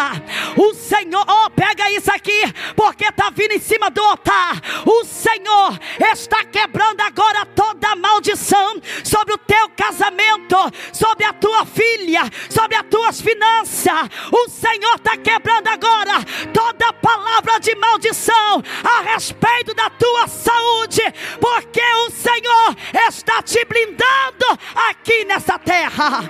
O 0.58 0.74
Senhor, 0.74 1.24
oh, 1.26 1.50
pega 1.52 1.90
isso 1.92 2.12
aqui, 2.12 2.42
porque 2.76 3.06
está 3.06 3.30
vindo 3.30 3.54
em 3.54 3.60
cima 3.60 3.90
do 3.90 4.02
altar. 4.02 4.60
O 4.86 5.06
Senhor 5.06 5.80
está 6.12 6.44
quebrando 6.44 7.00
agora 7.00 7.46
toda 7.46 7.96
maldição 7.96 8.82
sobre 9.06 9.34
o 9.34 9.38
teu 9.38 9.70
casamento, 9.70 10.58
sobre 10.92 11.24
a 11.24 11.32
tua 11.32 11.66
filha, 11.66 12.24
sobre 12.50 12.76
as 12.76 12.88
tuas 12.90 13.22
finanças. 13.22 14.10
O 14.32 14.50
Senhor 14.50 14.96
está 14.96 15.16
quebrando 15.16 15.70
agora 15.70 16.24
toda 16.54 16.92
palavra 16.92 17.60
de 17.60 17.74
maldição 17.76 18.62
a 18.84 19.02
respeito 19.14 19.74
da 19.74 19.90
tua 19.90 20.28
saúde, 20.28 21.02
porque 21.40 21.82
o 21.82 22.12
Senhor 22.12 22.76
está 23.08 23.29
está 23.30 23.44
te 23.44 23.64
blindando 23.64 24.60
aqui 24.90 25.24
nessa 25.24 25.60
terra. 25.60 26.28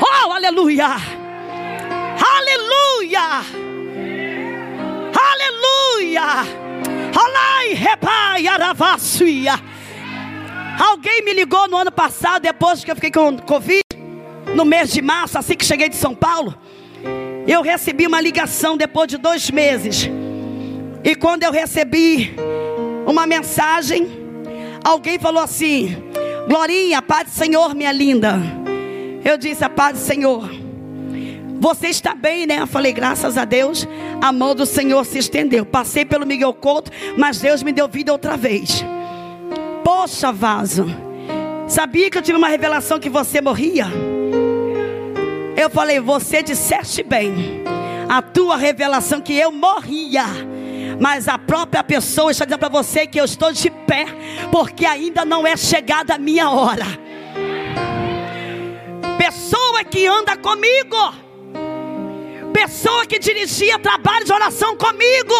Oh, 0.00 0.32
aleluia! 0.32 0.88
Aleluia! 2.36 3.44
Aleluia! 5.30 6.22
Olai, 7.16 7.74
repai, 7.74 8.48
aravassuia. 8.48 9.52
Alguém 10.80 11.22
me 11.22 11.32
ligou 11.32 11.68
no 11.68 11.76
ano 11.76 11.92
passado, 11.92 12.42
depois 12.42 12.82
que 12.82 12.90
eu 12.90 12.96
fiquei 12.96 13.12
com 13.12 13.38
Covid, 13.38 13.84
no 14.52 14.64
mês 14.64 14.90
de 14.90 15.00
março, 15.00 15.38
assim 15.38 15.54
que 15.54 15.64
cheguei 15.64 15.88
de 15.88 15.96
São 15.96 16.12
Paulo. 16.12 16.58
Eu 17.46 17.62
recebi 17.62 18.08
uma 18.08 18.20
ligação 18.20 18.76
depois 18.76 19.06
de 19.06 19.16
dois 19.16 19.48
meses. 19.48 20.10
E 21.04 21.14
quando 21.14 21.44
eu 21.44 21.52
recebi 21.52 22.34
uma 23.12 23.26
mensagem, 23.26 24.08
alguém 24.82 25.18
falou 25.18 25.42
assim: 25.42 26.02
Glorinha, 26.48 27.00
paz 27.00 27.28
do 27.28 27.30
Senhor, 27.30 27.74
minha 27.74 27.92
linda. 27.92 28.40
Eu 29.24 29.36
disse: 29.36 29.64
A 29.64 29.70
paz 29.70 29.98
do 29.98 30.04
Senhor. 30.04 30.50
Você 31.60 31.88
está 31.88 32.12
bem, 32.12 32.44
né? 32.44 32.58
Eu 32.58 32.66
falei, 32.66 32.92
graças 32.92 33.38
a 33.38 33.44
Deus, 33.44 33.86
a 34.20 34.32
mão 34.32 34.52
do 34.52 34.66
Senhor 34.66 35.04
se 35.06 35.18
estendeu. 35.18 35.64
Passei 35.64 36.04
pelo 36.04 36.26
Miguel 36.26 36.52
Couto, 36.52 36.90
mas 37.16 37.38
Deus 37.38 37.62
me 37.62 37.70
deu 37.70 37.86
vida 37.86 38.10
outra 38.10 38.36
vez. 38.36 38.84
Poxa, 39.84 40.32
vaso. 40.32 40.86
Sabia 41.68 42.10
que 42.10 42.18
eu 42.18 42.22
tive 42.22 42.36
uma 42.36 42.48
revelação 42.48 42.98
que 42.98 43.08
você 43.08 43.40
morria? 43.40 43.86
Eu 45.56 45.70
falei, 45.70 46.00
você 46.00 46.42
disseste 46.42 47.04
bem. 47.04 47.62
A 48.08 48.20
tua 48.20 48.56
revelação 48.56 49.20
que 49.20 49.32
eu 49.32 49.52
morria 49.52 50.24
mas 51.02 51.26
a 51.26 51.36
própria 51.36 51.82
pessoa 51.82 52.30
está 52.30 52.44
dizendo 52.44 52.60
para 52.60 52.68
você 52.68 53.08
que 53.08 53.18
eu 53.18 53.24
estou 53.24 53.52
de 53.52 53.68
pé, 53.68 54.06
porque 54.52 54.86
ainda 54.86 55.24
não 55.24 55.44
é 55.44 55.56
chegada 55.56 56.14
a 56.14 56.18
minha 56.18 56.48
hora. 56.48 56.86
Pessoa 59.18 59.82
que 59.82 60.06
anda 60.06 60.36
comigo, 60.36 60.96
pessoa 62.52 63.04
que 63.04 63.18
dirigia 63.18 63.80
trabalho 63.80 64.24
de 64.24 64.32
oração 64.32 64.76
comigo, 64.76 65.34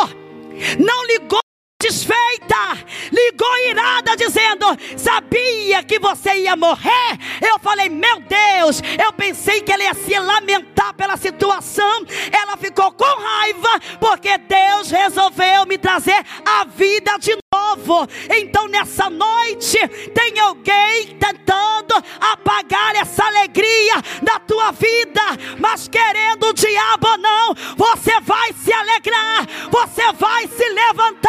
não 0.81 1.07
ligou 1.07 1.42
desfeita, 1.83 2.79
ligou 3.11 3.57
irada, 3.69 4.17
dizendo: 4.17 4.67
Sabia 4.97 5.83
que 5.83 5.99
você 5.99 6.35
ia 6.35 6.57
morrer? 6.57 7.19
Eu 7.41 7.59
falei: 7.59 7.89
Meu 7.89 8.21
Deus, 8.21 8.81
eu 9.03 9.13
pensei 9.13 9.61
que 9.61 9.73
ela 9.73 9.83
ia 9.83 9.95
se 9.95 10.19
lamentar 10.19 10.95
pela 10.95 11.17
situação. 11.17 12.07
Ela 12.33 12.57
ficou 12.57 12.93
com 12.93 13.05
raiva, 13.05 13.81
porque 14.01 14.39
Deus 14.39 14.91
resolveu 14.91 15.67
me 15.67 15.77
trazer 15.77 16.25
a 16.47 16.65
vida 16.65 17.19
de 17.19 17.42
novo. 17.77 18.09
Então, 18.31 18.69
nessa 18.69 19.09
noite, 19.09 19.79
tem 20.15 20.39
alguém 20.39 21.17
tentando 21.19 21.95
apagar 22.21 22.97
essa 22.97 23.25
alegria 23.25 23.95
da 24.23 24.39
tua 24.39 24.73
vida, 24.73 25.23
mas 25.59 25.89
querendo 25.89 26.49
o 26.49 26.53
diabo 26.53 27.17
não, 27.19 27.55
você 27.77 28.21
vai 28.21 28.53
se 28.53 28.73
alegrar, 28.73 29.47
você 29.71 30.13
vai 30.13 30.47
se 30.47 30.69
levantar 30.69 31.23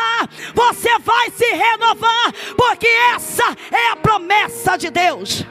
você 0.54 1.00
vai 1.00 1.30
se 1.32 1.46
renovar, 1.46 2.34
porque 2.56 2.88
essa 3.14 3.44
é 3.72 3.92
a 3.92 3.96
promessa 3.96 4.78
de 4.78 4.90
Deus. 4.90 5.44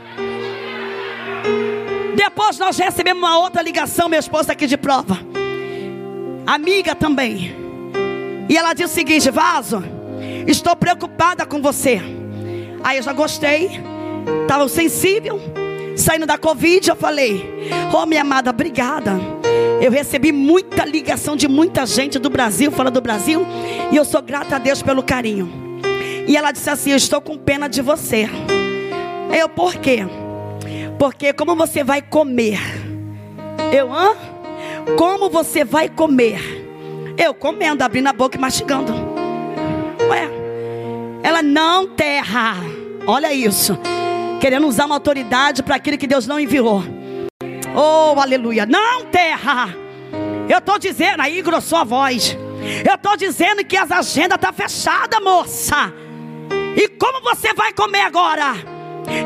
Depois 2.15 2.59
nós 2.59 2.79
recebemos 2.79 3.23
uma 3.23 3.39
outra 3.39 3.63
ligação, 3.63 4.09
minha 4.09 4.21
esposa 4.21 4.53
aqui 4.53 4.67
de 4.67 4.77
prova, 4.77 5.19
amiga 6.47 6.95
também, 6.95 7.55
e 8.49 8.57
ela 8.57 8.75
disse 8.75 8.93
o 8.93 8.95
seguinte: 8.95 9.31
Vaso, 9.31 9.83
estou 10.47 10.75
preocupada 10.77 11.45
com 11.47 11.61
você. 11.61 12.01
Aí 12.83 12.99
eu 12.99 13.03
já 13.03 13.13
gostei, 13.13 13.81
estava 14.43 14.69
sensível, 14.69 15.41
saindo 15.97 16.27
da 16.27 16.37
Covid, 16.37 16.89
eu 16.89 16.97
falei: 16.97 17.71
Oh, 17.93 18.07
minha 18.07 18.23
amada, 18.23 18.51
obrigada. 18.51 19.13
Eu 19.81 19.91
recebi 19.91 20.31
muita 20.31 20.85
ligação 20.85 21.35
de 21.35 21.49
muita 21.49 21.85
gente 21.87 22.19
do 22.19 22.31
Brasil, 22.31 22.71
fora 22.71 22.91
do 22.91 23.01
Brasil, 23.01 23.47
e 23.91 23.97
eu 23.97 24.05
sou 24.05 24.23
grata 24.23 24.57
a 24.57 24.59
Deus 24.59 24.83
pelo 24.83 25.03
carinho. 25.03 25.81
E 26.27 26.37
ela 26.37 26.53
disse 26.53 26.71
assim: 26.71 26.91
Eu 26.91 26.97
estou 26.97 27.21
com 27.21 27.37
pena 27.37 27.69
de 27.69 27.83
você. 27.83 28.29
Eu, 29.37 29.49
por 29.49 29.77
quê? 29.77 30.07
Porque 30.99 31.33
como 31.33 31.57
você 31.57 31.83
vai 31.83 32.01
comer? 32.01 32.61
Eu, 33.73 33.93
hã? 33.93 34.15
Como 34.97 35.31
você 35.31 35.65
vai 35.65 35.89
comer? 35.89 36.41
Eu 37.17 37.35
comendo, 37.35 37.83
abrindo 37.83 38.07
a 38.09 38.13
boca 38.13 38.37
e 38.37 38.41
mastigando. 38.41 38.93
Ué, 40.13 40.29
ela 41.23 41.43
não 41.43 41.89
terra. 41.89 42.57
Olha 43.07 43.33
isso. 43.33 43.79
Querendo 44.39 44.67
usar 44.67 44.85
uma 44.85 44.97
autoridade 44.97 45.63
para 45.63 45.77
aquilo 45.77 45.97
que 45.97 46.07
Deus 46.07 46.27
não 46.27 46.39
enviou. 46.39 46.83
Oh, 47.75 48.21
aleluia. 48.21 48.67
Não 48.67 49.07
terra. 49.07 49.75
Eu 50.47 50.59
estou 50.59 50.79
dizendo, 50.79 51.23
aí 51.23 51.39
engrossou 51.39 51.79
a 51.79 51.85
voz. 51.85 52.37
Eu 52.87 52.95
estou 52.95 53.17
dizendo 53.17 53.65
que 53.65 53.75
as 53.75 53.91
agendas 53.91 54.37
estão 54.37 54.53
tá 54.53 54.53
fechadas, 54.53 55.23
moça. 55.23 55.91
E 56.77 56.89
como 56.89 57.23
você 57.23 57.55
vai 57.55 57.73
comer 57.73 58.03
agora? 58.03 58.72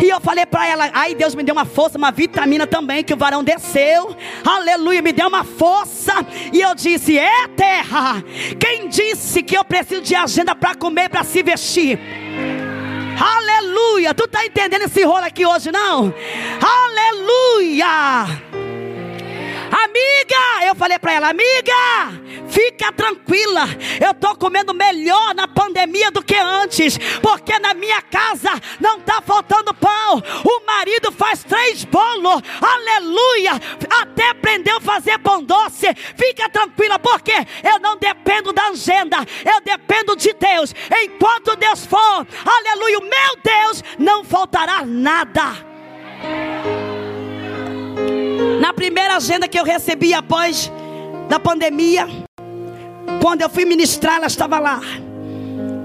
E 0.03 0.09
eu 0.09 0.21
falei 0.21 0.47
para 0.47 0.67
ela, 0.67 0.91
aí 0.93 1.15
Deus 1.15 1.35
me 1.35 1.43
deu 1.43 1.55
uma 1.55 1.65
força, 1.65 1.99
uma 1.99 2.11
vitamina 2.11 2.67
também, 2.67 3.03
que 3.03 3.15
o 3.15 3.17
varão 3.17 3.43
desceu. 3.43 4.17
Aleluia, 4.45 5.03
me 5.03 5.13
deu 5.13 5.29
uma 5.29 5.45
força. 5.45 6.13
E 6.53 6.61
eu 6.61 6.75
disse: 6.75 7.19
É 7.19 7.49
terra. 7.49 8.23
Quem 8.59 8.89
disse 8.89 9.43
que 9.43 9.57
eu 9.57 9.65
preciso 9.65 10.03
de 10.03 10.15
agenda 10.15 10.55
para 10.55 10.75
comer, 10.75 11.09
para 11.09 11.25
se 11.25 11.43
vestir? 11.43 11.99
Aleluia. 13.19 14.15
Tu 14.15 14.29
tá 14.29 14.45
entendendo 14.45 14.83
esse 14.83 15.03
rolo 15.05 15.25
aqui 15.25 15.47
hoje, 15.47 15.73
não? 15.73 16.13
Aleluia. 16.61 18.66
Amiga, 19.71 20.67
eu 20.67 20.75
falei 20.75 20.99
para 20.99 21.13
ela, 21.13 21.29
amiga, 21.29 21.73
fica 22.49 22.93
tranquila. 22.93 23.63
Eu 24.01 24.13
estou 24.13 24.37
comendo 24.37 24.73
melhor 24.73 25.35
na 25.35 25.49
pandemia 25.49 26.11
do 26.11 26.23
que 26.23 26.37
antes, 26.37 26.99
porque 27.21 27.59
na 27.59 27.75
minha 27.75 28.01
casa 28.03 28.51
não 28.81 28.99
está 28.99 29.21
faltando 29.21 29.75
pão. 29.75 30.23
O 30.45 30.67
marido 30.67 31.11
faz 31.13 31.43
três 31.45 31.85
bolos, 31.85 32.43
aleluia. 32.61 33.53
Até 34.03 34.31
aprendeu 34.31 34.77
a 34.77 34.81
fazer 34.81 35.19
pão 35.19 35.43
doce. 35.43 35.93
Fica 36.17 36.49
tranquila, 36.49 36.99
porque 36.99 37.35
eu 37.65 37.79
não 37.81 37.97
dependo 37.97 38.53
da 38.53 38.69
agenda, 38.69 39.19
eu 39.45 39.61
dependo 39.61 40.17
de 40.17 40.33
Deus. 40.33 40.75
Enquanto 41.03 41.57
Deus 41.57 41.85
for, 41.87 42.27
aleluia, 42.45 43.01
meu 43.01 43.37
Deus, 43.43 43.85
não 43.99 44.25
faltará 44.25 44.85
nada. 44.85 45.67
Na 48.67 48.73
primeira 48.73 49.15
agenda 49.15 49.47
que 49.47 49.57
eu 49.57 49.63
recebi 49.63 50.13
após 50.13 50.73
da 51.29 51.39
pandemia, 51.39 52.09
quando 53.23 53.41
eu 53.43 53.49
fui 53.49 53.65
ministrar, 53.65 54.17
ela 54.17 54.27
estava 54.27 54.59
lá. 54.59 54.81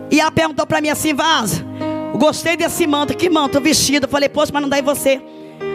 E 0.09 0.19
ela 0.19 0.31
perguntou 0.31 0.65
para 0.65 0.81
mim 0.81 0.89
assim: 0.89 1.13
Vaza, 1.13 1.63
gostei 2.15 2.57
desse 2.57 2.87
manto. 2.87 3.15
Que 3.15 3.29
manto? 3.29 3.61
Vestido. 3.61 4.05
Eu 4.05 4.09
falei: 4.09 4.27
Poxa, 4.27 4.51
mas 4.51 4.63
não 4.63 4.67
dá 4.67 4.79
em 4.79 4.81
você. 4.81 5.21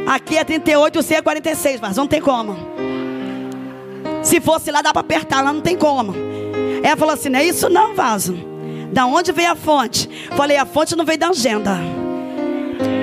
Aqui 0.05 0.37
é 0.37 0.42
38, 0.42 0.99
o 0.99 1.03
C 1.03 1.14
é 1.14 1.23
46, 1.23 1.79
Vaza. 1.79 2.01
Não 2.01 2.09
tem 2.09 2.21
como. 2.21 2.57
Se 4.21 4.40
fosse 4.40 4.73
lá, 4.73 4.83
dá 4.83 4.92
para 4.92 4.99
apertar. 4.99 5.45
Lá 5.45 5.53
não 5.53 5.61
tem 5.61 5.77
como. 5.77 6.12
Ela 6.83 6.97
falou 6.97 7.14
assim: 7.14 7.29
Não 7.29 7.38
é 7.38 7.45
isso, 7.45 7.69
não, 7.69 7.95
Vaso. 7.95 8.37
Da 8.92 9.07
onde 9.07 9.31
veio 9.31 9.53
a 9.53 9.55
fonte? 9.55 10.11
Falei: 10.35 10.57
A 10.57 10.66
fonte 10.66 10.97
não 10.97 11.05
veio 11.05 11.21
da 11.21 11.29
agenda. 11.29 11.79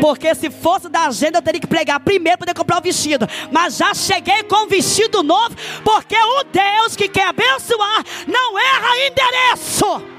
Porque 0.02 0.36
se 0.36 0.50
fosse 0.50 0.90
da 0.90 1.08
agenda, 1.08 1.38
eu 1.38 1.42
teria 1.42 1.62
que 1.62 1.68
pregar 1.68 2.00
primeiro 2.00 2.38
para 2.38 2.48
poder 2.48 2.60
comprar 2.60 2.80
o 2.80 2.82
vestido. 2.82 3.28
Mas 3.52 3.78
já 3.78 3.94
cheguei 3.94 4.44
com 4.44 4.66
um 4.66 4.68
vestido 4.68 5.24
novo, 5.24 5.56
porque 5.84 6.16
o 6.16 6.44
Deus 6.44 6.96
que 6.96 7.08
quer 7.08 7.28
abençoar 7.28 8.04
não 8.28 8.60
erra 8.60 9.08
endereço. 9.08 10.14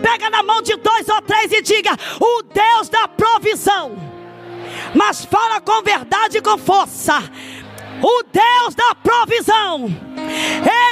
Pega 0.00 0.30
na 0.30 0.42
mão 0.42 0.62
de 0.62 0.76
dois 0.76 1.08
ou 1.08 1.22
três 1.22 1.52
e 1.52 1.62
diga: 1.62 1.90
O 2.20 2.42
Deus 2.42 2.88
da 2.88 3.08
provisão. 3.08 3.96
Mas 4.94 5.24
fala 5.24 5.60
com 5.60 5.82
verdade 5.82 6.38
e 6.38 6.42
com 6.42 6.56
força. 6.56 7.22
O 8.02 8.22
Deus 8.24 8.74
da 8.74 8.94
provisão. 8.94 9.86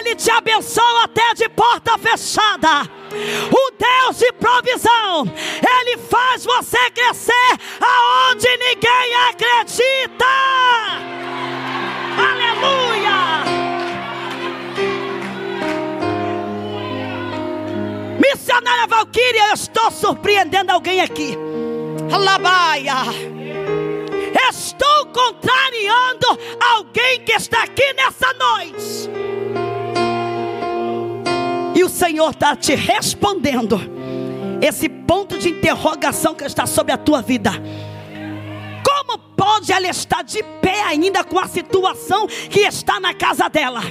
Ele 0.02 0.14
te 0.14 0.30
abençoa 0.30 1.04
até 1.04 1.34
de 1.34 1.48
porta 1.48 1.98
fechada 1.98 2.88
o 3.16 3.72
Deus 3.78 4.18
de 4.18 4.32
provisão, 4.32 5.24
Ele 5.62 5.98
faz 5.98 6.44
você 6.44 6.90
crescer 6.90 7.58
aonde 7.80 8.48
ninguém 8.56 9.14
acredita. 9.28 10.24
Aleluia! 12.18 13.44
Missionária 18.18 18.86
Valquíria, 18.88 19.48
eu 19.48 19.54
estou 19.54 19.90
surpreendendo 19.90 20.72
alguém 20.72 21.00
aqui. 21.00 21.36
Alabaia. 22.12 23.33
Estou 24.56 25.06
contrariando 25.06 26.26
alguém 26.76 27.20
que 27.20 27.32
está 27.32 27.64
aqui 27.64 27.92
nessa 27.94 28.32
noite. 28.34 29.10
E 31.74 31.82
o 31.82 31.88
Senhor 31.88 32.30
está 32.30 32.54
te 32.54 32.74
respondendo. 32.76 33.80
Esse 34.62 34.88
ponto 34.88 35.36
de 35.38 35.50
interrogação 35.50 36.34
que 36.34 36.44
está 36.44 36.66
sobre 36.66 36.92
a 36.92 36.96
tua 36.96 37.20
vida. 37.20 37.50
Como 38.84 39.18
pode 39.36 39.72
ela 39.72 39.88
estar 39.88 40.22
de 40.22 40.42
pé 40.62 40.82
ainda 40.84 41.24
com 41.24 41.38
a 41.38 41.48
situação 41.48 42.28
que 42.28 42.60
está 42.60 43.00
na 43.00 43.12
casa 43.12 43.48
dela? 43.48 43.82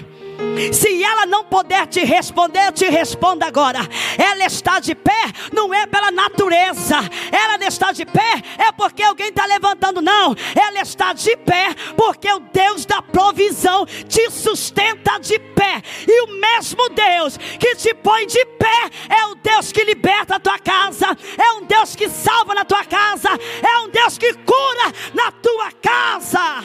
Se 0.72 1.04
ela 1.04 1.26
não 1.26 1.44
puder 1.44 1.88
te 1.88 2.04
responder, 2.04 2.68
eu 2.68 2.72
te 2.72 2.86
respondo 2.90 3.44
agora. 3.44 3.80
Ela 4.18 4.46
está 4.46 4.80
de 4.80 4.96
pé, 4.96 5.24
não 5.52 5.74
é 5.74 5.86
pela 5.88 6.12
natureza. 6.12 6.98
Ela 7.32 7.66
está 7.66 7.92
de 7.92 8.06
pé, 8.06 8.42
é 8.58 8.72
porque 8.72 9.04
alguém 9.04 9.30
está 9.30 9.46
levantando, 9.46 10.02
não. 10.02 10.36
Ela 10.56 10.82
está 10.82 11.14
de 11.14 11.36
pé, 11.38 11.74
porque 11.96 12.32
o 12.32 12.40
Deus 12.40 12.86
da 12.86 13.02
provisão 13.02 13.86
te 13.86 14.30
sustenta 14.30 15.20
de 15.20 15.40
pé. 15.40 15.82
E 16.08 16.22
o 16.24 16.40
mesmo 16.40 16.90
Deus 16.90 17.38
que 17.38 17.76
te 17.76 17.94
põe 17.94 18.26
de 18.26 18.46
pé 18.46 18.90
é 19.10 19.26
o 19.28 19.36
Deus 19.36 19.72
que 19.72 19.84
liberta 19.84 20.36
a 20.36 20.40
tua 20.40 20.60
casa, 20.60 21.08
é 21.38 21.52
um 21.54 21.66
Deus 21.66 21.96
que 21.96 22.10
salva 22.10 22.54
na 22.54 22.66
tua 22.66 22.84
casa, 22.86 23.30
é 23.62 23.80
um 23.80 23.90
Deus 23.90 24.18
que 24.18 24.34
cura 24.34 24.94
na 25.14 25.32
tua 25.32 25.72
casa. 25.82 26.64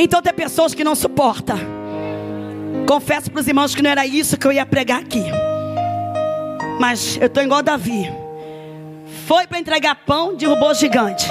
Então 0.00 0.22
tem 0.22 0.32
pessoas 0.32 0.74
que 0.74 0.84
não 0.84 0.94
suportam. 0.94 1.58
Confesso 2.86 3.32
para 3.32 3.40
os 3.40 3.48
irmãos 3.48 3.74
que 3.74 3.82
não 3.82 3.90
era 3.90 4.06
isso 4.06 4.36
que 4.38 4.46
eu 4.46 4.52
ia 4.52 4.64
pregar 4.64 5.00
aqui. 5.00 5.24
Mas 6.78 7.18
eu 7.20 7.26
estou 7.26 7.42
igual 7.42 7.64
Davi. 7.64 8.08
Foi 9.26 9.48
para 9.48 9.58
entregar 9.58 9.96
pão, 10.06 10.36
derrubou 10.36 10.70
o 10.70 10.74
gigante. 10.74 11.28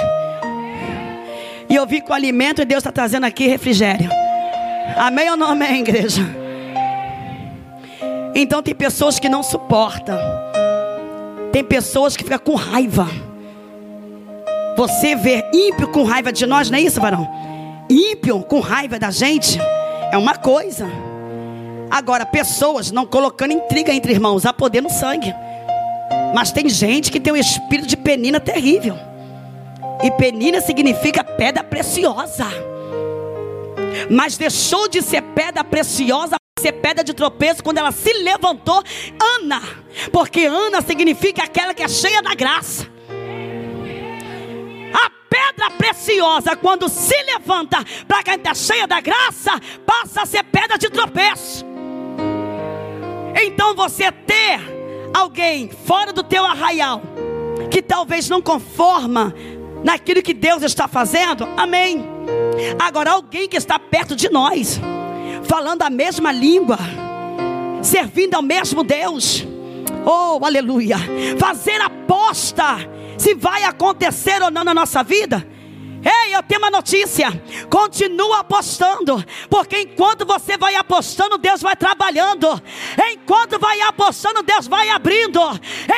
E 1.66 1.74
eu 1.74 1.86
vi 1.86 2.02
com 2.02 2.12
alimento 2.12 2.60
e 2.60 2.66
Deus 2.66 2.80
está 2.80 2.92
trazendo 2.92 3.24
aqui 3.24 3.46
refrigério. 3.46 4.10
Amém 4.98 5.30
ou 5.30 5.36
não 5.38 5.48
amém, 5.48 5.80
igreja? 5.80 6.20
Então 8.34 8.62
tem 8.62 8.74
pessoas 8.74 9.18
que 9.18 9.30
não 9.30 9.42
suportam. 9.42 10.18
Tem 11.50 11.64
pessoas 11.64 12.18
que 12.18 12.22
ficam 12.22 12.38
com 12.38 12.54
raiva. 12.54 13.08
Você 14.76 15.16
vê 15.16 15.42
ímpio 15.54 15.88
com 15.88 16.04
raiva 16.04 16.30
de 16.30 16.44
nós, 16.46 16.68
não 16.68 16.76
é 16.76 16.82
isso, 16.82 17.00
varão? 17.00 17.47
Ímpio 17.88 18.42
com 18.42 18.60
raiva 18.60 18.98
da 18.98 19.10
gente 19.10 19.58
é 20.12 20.16
uma 20.16 20.36
coisa. 20.36 20.88
Agora, 21.90 22.26
pessoas 22.26 22.90
não 22.90 23.06
colocando 23.06 23.52
intriga 23.52 23.92
entre 23.92 24.12
irmãos, 24.12 24.44
há 24.44 24.52
poder 24.52 24.82
no 24.82 24.90
sangue. 24.90 25.34
Mas 26.34 26.52
tem 26.52 26.68
gente 26.68 27.10
que 27.10 27.20
tem 27.20 27.32
um 27.32 27.36
espírito 27.36 27.88
de 27.88 27.96
penina 27.96 28.38
terrível. 28.38 28.96
E 30.02 30.10
penina 30.12 30.60
significa 30.60 31.24
pedra 31.24 31.64
preciosa. 31.64 32.46
Mas 34.10 34.36
deixou 34.36 34.88
de 34.88 35.02
ser 35.02 35.22
pedra 35.22 35.64
preciosa 35.64 36.36
ser 36.58 36.72
pedra 36.72 37.04
de 37.04 37.14
tropeço 37.14 37.62
quando 37.62 37.78
ela 37.78 37.92
se 37.92 38.12
levantou, 38.12 38.82
Ana, 39.36 39.62
porque 40.12 40.44
Ana 40.44 40.82
significa 40.82 41.44
aquela 41.44 41.72
que 41.72 41.84
é 41.84 41.88
cheia 41.88 42.20
da 42.20 42.34
graça. 42.34 42.97
A 44.92 45.10
pedra 45.28 45.70
preciosa, 45.70 46.56
quando 46.56 46.88
se 46.88 47.16
levanta 47.24 47.78
para 48.06 48.22
quem 48.22 48.34
está 48.34 48.54
cheia 48.54 48.86
da 48.86 49.00
graça, 49.00 49.52
passa 49.84 50.22
a 50.22 50.26
ser 50.26 50.42
pedra 50.44 50.78
de 50.78 50.88
tropeço. 50.90 51.64
Então 53.44 53.74
você 53.74 54.10
ter 54.10 54.60
alguém 55.12 55.70
fora 55.86 56.12
do 56.12 56.22
teu 56.22 56.44
arraial, 56.44 57.02
que 57.70 57.82
talvez 57.82 58.28
não 58.28 58.40
conforma 58.40 59.34
naquilo 59.84 60.22
que 60.22 60.34
Deus 60.34 60.62
está 60.62 60.88
fazendo, 60.88 61.48
amém. 61.56 62.04
Agora, 62.78 63.12
alguém 63.12 63.48
que 63.48 63.56
está 63.56 63.78
perto 63.78 64.16
de 64.16 64.28
nós, 64.28 64.80
falando 65.44 65.82
a 65.82 65.90
mesma 65.90 66.32
língua, 66.32 66.78
servindo 67.82 68.34
ao 68.34 68.42
mesmo 68.42 68.82
Deus, 68.82 69.46
oh 70.04 70.44
aleluia, 70.44 70.96
fazer 71.38 71.80
aposta 71.80 72.76
se 73.18 73.34
vai 73.34 73.64
acontecer 73.64 74.42
ou 74.42 74.50
não 74.50 74.64
na 74.64 74.72
nossa 74.72 75.02
vida, 75.02 75.46
Ei, 76.04 76.34
eu 76.34 76.42
tenho 76.42 76.60
uma 76.60 76.70
notícia. 76.70 77.28
Continua 77.68 78.40
apostando, 78.40 79.24
porque 79.50 79.80
enquanto 79.80 80.24
você 80.24 80.56
vai 80.56 80.74
apostando, 80.76 81.38
Deus 81.38 81.60
vai 81.60 81.74
trabalhando. 81.74 82.48
Enquanto 83.12 83.58
vai 83.58 83.80
apostando, 83.80 84.42
Deus 84.42 84.68
vai 84.68 84.88
abrindo. 84.90 85.40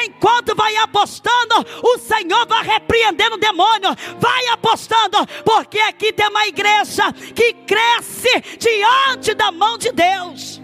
Enquanto 0.05 0.55
vai 0.57 0.75
apostando, 0.77 1.67
o 1.83 1.99
Senhor 1.99 2.47
vai 2.47 2.65
repreendendo 2.65 3.37
o 3.37 3.41
demônio. 3.41 3.95
Vai 4.19 4.47
apostando, 4.49 5.19
porque 5.45 5.79
aqui 5.81 6.13
tem 6.13 6.29
uma 6.29 6.47
igreja 6.47 7.13
que 7.35 7.53
cresce 7.53 8.59
diante 8.59 9.35
da 9.35 9.53
mão 9.53 9.77
de 9.77 9.93
Deus. 9.93 10.61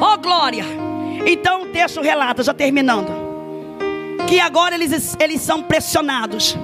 Oh 0.00 0.18
glória! 0.18 0.64
Então 1.24 1.62
o 1.62 1.66
texto 1.68 2.02
relata, 2.02 2.42
já 2.42 2.52
terminando, 2.52 3.23
que 4.34 4.40
agora 4.40 4.74
eles, 4.74 5.16
eles 5.20 5.40
são 5.42 5.62
pressionados. 5.62 6.56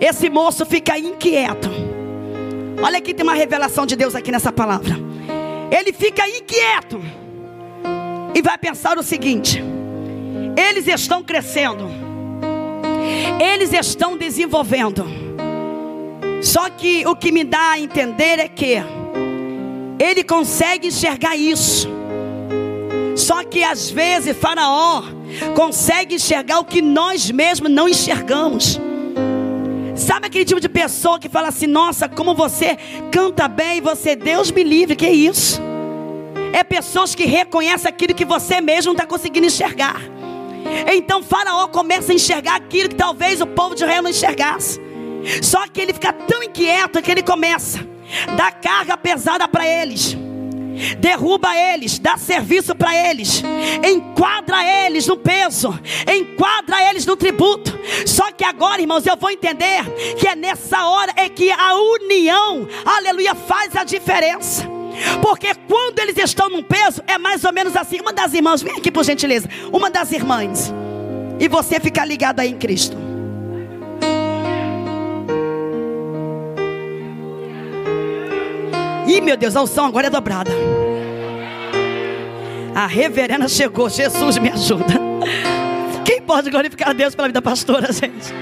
Esse 0.00 0.28
moço 0.28 0.66
fica 0.66 0.98
inquieto. 0.98 1.70
Olha 2.82 2.98
aqui, 2.98 3.14
tem 3.14 3.22
uma 3.22 3.32
revelação 3.32 3.86
de 3.86 3.94
Deus 3.94 4.16
aqui 4.16 4.32
nessa 4.32 4.50
palavra. 4.50 4.96
Ele 5.70 5.92
fica 5.92 6.28
inquieto 6.28 7.00
e 8.34 8.42
vai 8.42 8.58
pensar 8.58 8.98
o 8.98 9.04
seguinte: 9.04 9.62
eles 10.56 10.88
estão 10.88 11.22
crescendo, 11.22 11.88
eles 13.40 13.72
estão 13.72 14.16
desenvolvendo. 14.16 15.06
Só 16.42 16.68
que 16.70 17.06
o 17.06 17.14
que 17.14 17.30
me 17.30 17.44
dá 17.44 17.70
a 17.70 17.78
entender 17.78 18.40
é 18.40 18.48
que 18.48 18.82
ele 19.96 20.24
consegue 20.24 20.88
enxergar 20.88 21.36
isso. 21.36 21.88
Só 23.14 23.44
que 23.44 23.62
às 23.62 23.88
vezes 23.88 24.36
Faraó 24.36 25.21
consegue 25.54 26.16
enxergar 26.16 26.58
o 26.58 26.64
que 26.64 26.82
nós 26.82 27.30
mesmos 27.30 27.70
não 27.70 27.88
enxergamos. 27.88 28.80
Sabe 29.94 30.26
aquele 30.26 30.44
tipo 30.44 30.60
de 30.60 30.68
pessoa 30.68 31.18
que 31.18 31.28
fala 31.28 31.48
assim: 31.48 31.66
Nossa, 31.66 32.08
como 32.08 32.34
você 32.34 32.76
canta 33.10 33.46
bem, 33.48 33.80
você, 33.80 34.16
Deus 34.16 34.50
me 34.50 34.62
livre, 34.62 34.96
que 34.96 35.08
isso? 35.08 35.60
É 36.52 36.62
pessoas 36.64 37.14
que 37.14 37.24
reconhecem 37.24 37.88
aquilo 37.88 38.14
que 38.14 38.24
você 38.24 38.60
mesmo 38.60 38.92
não 38.92 38.96
está 38.96 39.06
conseguindo 39.06 39.46
enxergar. 39.46 40.00
Então 40.92 41.22
Faraó 41.22 41.66
começa 41.68 42.12
a 42.12 42.14
enxergar 42.14 42.56
aquilo 42.56 42.88
que 42.88 42.94
talvez 42.94 43.40
o 43.40 43.46
povo 43.46 43.74
de 43.74 43.82
Israel 43.82 44.02
não 44.02 44.10
enxergasse. 44.10 44.80
Só 45.42 45.66
que 45.66 45.80
ele 45.80 45.92
fica 45.92 46.12
tão 46.12 46.42
inquieto 46.42 47.00
que 47.00 47.10
ele 47.10 47.22
começa 47.22 47.86
a 48.26 48.34
dar 48.34 48.52
carga 48.52 48.96
pesada 48.96 49.46
para 49.48 49.66
eles 49.66 50.16
derruba 50.98 51.54
eles, 51.56 51.98
dá 51.98 52.16
serviço 52.16 52.74
para 52.74 52.94
eles, 53.08 53.42
enquadra 53.84 54.64
eles 54.86 55.06
no 55.06 55.16
peso, 55.16 55.78
enquadra 56.06 56.90
eles 56.90 57.06
no 57.06 57.16
tributo. 57.16 57.78
Só 58.06 58.30
que 58.32 58.44
agora, 58.44 58.80
irmãos, 58.80 59.06
eu 59.06 59.16
vou 59.16 59.30
entender 59.30 59.84
que 60.18 60.26
é 60.26 60.34
nessa 60.34 60.86
hora 60.86 61.12
é 61.16 61.28
que 61.28 61.50
a 61.50 61.74
união, 61.74 62.68
aleluia, 62.84 63.34
faz 63.34 63.74
a 63.76 63.84
diferença. 63.84 64.66
Porque 65.20 65.54
quando 65.68 65.98
eles 65.98 66.16
estão 66.18 66.48
num 66.48 66.62
peso, 66.62 67.02
é 67.06 67.18
mais 67.18 67.44
ou 67.44 67.52
menos 67.52 67.76
assim. 67.76 68.00
Uma 68.00 68.12
das 68.12 68.32
irmãs, 68.34 68.62
vem 68.62 68.76
aqui 68.76 68.90
por 68.90 69.04
gentileza. 69.04 69.48
Uma 69.72 69.90
das 69.90 70.12
irmãs. 70.12 70.72
E 71.40 71.48
você 71.48 71.80
fica 71.80 72.04
ligado 72.04 72.40
aí 72.40 72.50
em 72.50 72.58
Cristo. 72.58 73.11
Ih, 79.12 79.20
meu 79.20 79.36
Deus, 79.36 79.54
a 79.54 79.62
unção 79.62 79.84
agora 79.84 80.06
é 80.06 80.10
dobrada. 80.10 80.50
A 82.74 82.86
reverenda 82.86 83.46
chegou. 83.46 83.90
Jesus 83.90 84.38
me 84.38 84.48
ajuda. 84.48 84.94
Quem 86.02 86.22
pode 86.22 86.48
glorificar 86.48 86.88
a 86.88 86.92
Deus 86.94 87.14
pela 87.14 87.28
vida 87.28 87.38
da 87.38 87.42
pastora, 87.42 87.92
gente? 87.92 88.32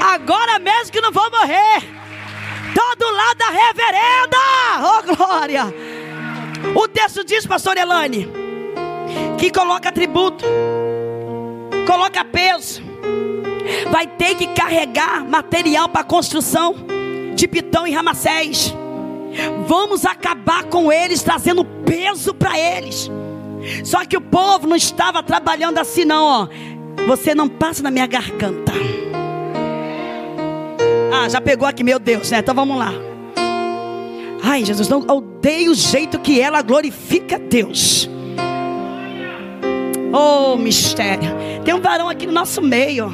Agora 0.00 0.60
mesmo 0.60 0.92
que 0.92 1.00
não 1.00 1.10
vou 1.10 1.28
morrer. 1.32 1.82
Todo 2.72 3.12
lado 3.12 3.38
da 3.38 3.50
reverenda. 3.50 4.36
Oh, 4.84 5.16
glória. 5.16 5.74
O 6.76 6.86
texto 6.86 7.24
diz, 7.24 7.44
pastor 7.44 7.76
Elane, 7.76 8.28
que 9.36 9.50
coloca 9.50 9.90
tributo, 9.90 10.44
coloca 11.88 12.24
peso, 12.24 12.80
vai 13.90 14.06
ter 14.06 14.36
que 14.36 14.46
carregar 14.46 15.24
material 15.24 15.88
para 15.88 16.04
construção 16.04 16.83
de 17.34 17.48
Pitão 17.48 17.86
e 17.86 17.92
Ramacés. 17.92 18.74
Vamos 19.66 20.04
acabar 20.04 20.64
com 20.64 20.92
eles, 20.92 21.22
trazendo 21.22 21.64
peso 21.64 22.32
para 22.32 22.58
eles. 22.58 23.10
Só 23.84 24.04
que 24.04 24.16
o 24.16 24.20
povo 24.20 24.66
não 24.66 24.76
estava 24.76 25.22
trabalhando 25.22 25.78
assim, 25.78 26.04
não. 26.04 26.24
Ó. 26.24 26.48
Você 27.06 27.34
não 27.34 27.48
passa 27.48 27.82
na 27.82 27.90
minha 27.90 28.06
garganta. 28.06 28.72
Ah, 31.12 31.28
já 31.28 31.40
pegou 31.40 31.66
aqui, 31.66 31.82
meu 31.82 31.98
Deus, 31.98 32.30
né? 32.30 32.38
Então 32.38 32.54
vamos 32.54 32.78
lá. 32.78 32.92
Ai, 34.42 34.64
Jesus, 34.64 34.88
não 34.88 35.00
odeio 35.00 35.72
o 35.72 35.74
jeito 35.74 36.18
que 36.18 36.40
ela 36.40 36.60
glorifica 36.60 37.38
Deus. 37.38 38.08
Oh, 40.12 40.56
mistério. 40.56 41.30
Tem 41.64 41.74
um 41.74 41.80
varão 41.80 42.08
aqui 42.08 42.26
no 42.26 42.32
nosso 42.32 42.60
meio. 42.60 43.12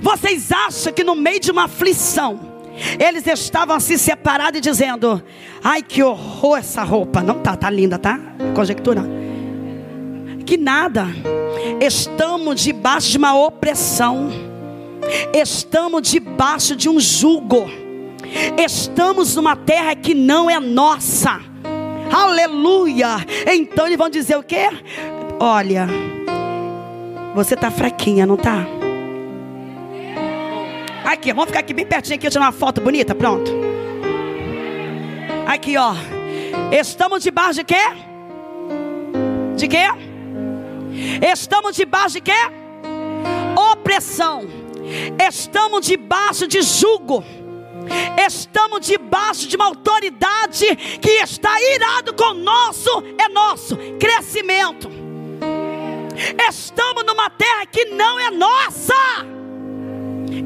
Vocês 0.00 0.50
acham 0.50 0.92
que 0.92 1.04
no 1.04 1.14
meio 1.14 1.40
de 1.40 1.50
uma 1.50 1.64
aflição, 1.64 2.40
eles 2.98 3.26
estavam 3.26 3.76
assim 3.76 3.96
separados 3.96 4.58
e 4.58 4.60
dizendo: 4.60 5.22
Ai, 5.62 5.82
que 5.82 6.02
horror 6.02 6.58
essa 6.58 6.82
roupa. 6.82 7.22
Não 7.22 7.40
tá, 7.40 7.56
tá 7.56 7.70
linda, 7.70 7.98
tá? 7.98 8.18
Conjectura. 8.54 9.02
Que 10.46 10.56
nada. 10.56 11.06
Estamos 11.80 12.60
debaixo 12.60 13.10
de 13.10 13.18
uma 13.18 13.34
opressão. 13.34 14.30
Estamos 15.32 16.08
debaixo 16.10 16.74
de 16.74 16.88
um 16.88 16.98
jugo. 16.98 17.70
Estamos 18.56 19.36
numa 19.36 19.56
terra 19.56 19.94
que 19.94 20.14
não 20.14 20.50
é 20.50 20.58
nossa. 20.58 21.40
Aleluia. 22.10 23.16
Então 23.46 23.86
eles 23.86 23.98
vão 23.98 24.08
dizer 24.08 24.36
o 24.36 24.42
quê? 24.42 24.68
Olha, 25.38 25.88
você 27.34 27.56
tá 27.56 27.70
fraquinha, 27.70 28.26
não 28.26 28.36
tá? 28.36 28.66
Aqui, 31.04 31.32
vamos 31.32 31.46
ficar 31.46 31.60
aqui 31.60 31.74
bem 31.74 31.84
pertinho 31.84 32.16
aqui, 32.16 32.30
tirar 32.30 32.44
uma 32.44 32.52
foto 32.52 32.80
bonita, 32.80 33.14
pronto. 33.14 33.50
Aqui, 35.46 35.76
ó. 35.76 35.94
Estamos 36.70 37.22
debaixo 37.22 37.54
de 37.54 37.64
quê? 37.64 37.84
De 39.56 39.68
quê? 39.68 39.88
Estamos 41.32 41.74
debaixo 41.74 42.14
de 42.14 42.20
quê? 42.20 42.32
Opressão. 43.72 44.46
Estamos 45.28 45.86
debaixo 45.86 46.46
de 46.46 46.62
jugo. 46.62 47.24
Estamos 48.26 48.86
debaixo 48.86 49.48
de 49.48 49.56
uma 49.56 49.66
autoridade 49.66 50.76
que 51.00 51.10
está 51.10 51.50
irado 51.74 52.14
com 52.14 52.32
nosso 52.34 53.02
é 53.18 53.28
nosso 53.28 53.76
crescimento. 53.98 54.88
Estamos 56.48 57.04
numa 57.04 57.28
terra 57.28 57.66
que 57.66 57.86
não 57.86 58.20
é 58.20 58.30
nossa. 58.30 59.31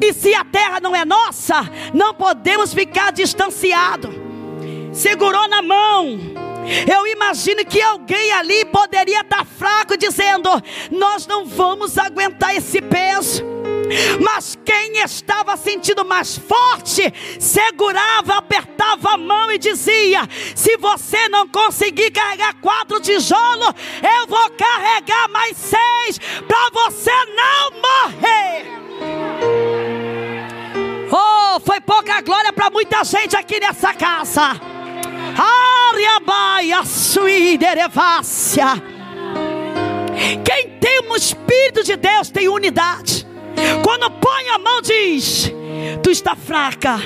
E 0.01 0.13
se 0.13 0.33
a 0.33 0.43
terra 0.43 0.79
não 0.79 0.95
é 0.95 1.05
nossa, 1.05 1.61
não 1.93 2.13
podemos 2.13 2.73
ficar 2.73 3.11
distanciados. 3.11 4.13
Segurou 4.91 5.47
na 5.47 5.61
mão. 5.61 6.19
Eu 6.91 7.07
imagino 7.07 7.65
que 7.65 7.81
alguém 7.81 8.31
ali 8.33 8.65
poderia 8.65 9.21
estar 9.21 9.45
fraco, 9.45 9.97
dizendo: 9.97 10.49
Nós 10.91 11.25
não 11.25 11.45
vamos 11.45 11.97
aguentar 11.97 12.55
esse 12.55 12.81
peso. 12.81 13.43
Mas 14.19 14.57
quem 14.65 14.97
estava 14.97 15.55
sentindo 15.55 16.03
mais 16.03 16.37
forte, 16.37 17.13
segurava, 17.39 18.35
apertava 18.35 19.11
a 19.13 19.17
mão 19.17 19.49
e 19.51 19.57
dizia: 19.57 20.27
Se 20.55 20.75
você 20.77 21.29
não 21.29 21.47
conseguir 21.47 22.11
carregar 22.11 22.55
quatro 22.55 22.99
tijolos, 22.99 23.73
eu 24.03 24.27
vou 24.27 24.49
carregar 24.51 25.29
mais 25.29 25.55
seis, 25.55 26.19
para 26.45 26.69
você 26.73 27.11
não 27.33 27.71
morrer. 27.81 28.86
Oh, 31.11 31.59
foi 31.59 31.79
pouca 31.81 32.21
glória 32.21 32.51
para 32.51 32.69
muita 32.69 33.03
gente 33.03 33.35
aqui 33.35 33.59
nessa 33.59 33.93
casa. 33.93 34.59
Ariabaia 35.89 36.83
suiderevácia. 36.85 38.65
Quem 40.43 40.69
tem 40.79 41.01
um 41.09 41.15
Espírito 41.15 41.83
de 41.83 41.95
Deus 41.95 42.29
tem 42.29 42.49
unidade. 42.49 43.25
Quando 43.83 44.09
põe 44.11 44.49
a 44.49 44.59
mão, 44.59 44.81
diz: 44.81 45.51
Tu 46.03 46.09
está 46.11 46.35
fraca. 46.35 46.99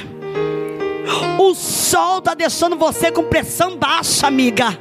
O 1.37 1.53
sol 1.53 2.19
está 2.19 2.33
deixando 2.33 2.75
você 2.77 3.11
com 3.11 3.23
pressão 3.23 3.75
baixa, 3.75 4.27
amiga. 4.27 4.77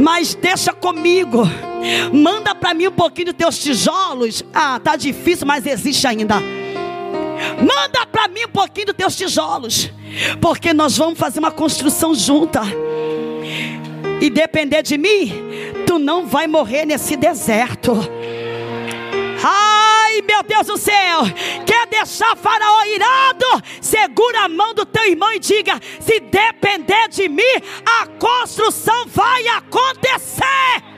Mas 0.00 0.34
deixa 0.34 0.72
comigo. 0.72 1.42
Manda 2.12 2.54
para 2.54 2.72
mim 2.72 2.88
um 2.88 2.92
pouquinho 2.92 3.26
dos 3.26 3.36
teus 3.36 3.58
tijolos. 3.58 4.42
Ah, 4.54 4.80
tá 4.82 4.96
difícil, 4.96 5.46
mas 5.46 5.66
existe 5.66 6.06
ainda. 6.06 6.36
Manda 7.58 8.06
para 8.06 8.28
mim 8.28 8.44
um 8.44 8.50
pouquinho 8.50 8.86
dos 8.86 8.96
teus 8.96 9.16
tijolos, 9.16 9.90
porque 10.40 10.72
nós 10.72 10.96
vamos 10.96 11.18
fazer 11.18 11.38
uma 11.38 11.50
construção 11.50 12.14
junta. 12.14 12.62
E 14.20 14.30
depender 14.30 14.82
de 14.82 14.96
mim, 14.96 15.32
tu 15.86 15.98
não 15.98 16.26
vai 16.26 16.46
morrer 16.46 16.86
nesse 16.86 17.16
deserto. 17.16 17.92
Ai, 19.42 20.22
meu 20.22 20.42
Deus 20.42 20.66
do 20.66 20.78
céu, 20.78 21.20
quer 21.66 21.86
deixar 21.88 22.34
Faraó 22.36 22.84
irado? 22.84 23.62
Segura 23.80 24.44
a 24.44 24.48
mão 24.48 24.72
do 24.72 24.86
teu 24.86 25.04
irmão 25.04 25.32
e 25.32 25.38
diga: 25.38 25.78
se 26.00 26.20
depender 26.20 27.08
de 27.08 27.28
mim, 27.28 27.42
a 27.84 28.06
construção 28.06 29.06
vai 29.08 29.46
acontecer. 29.48 30.93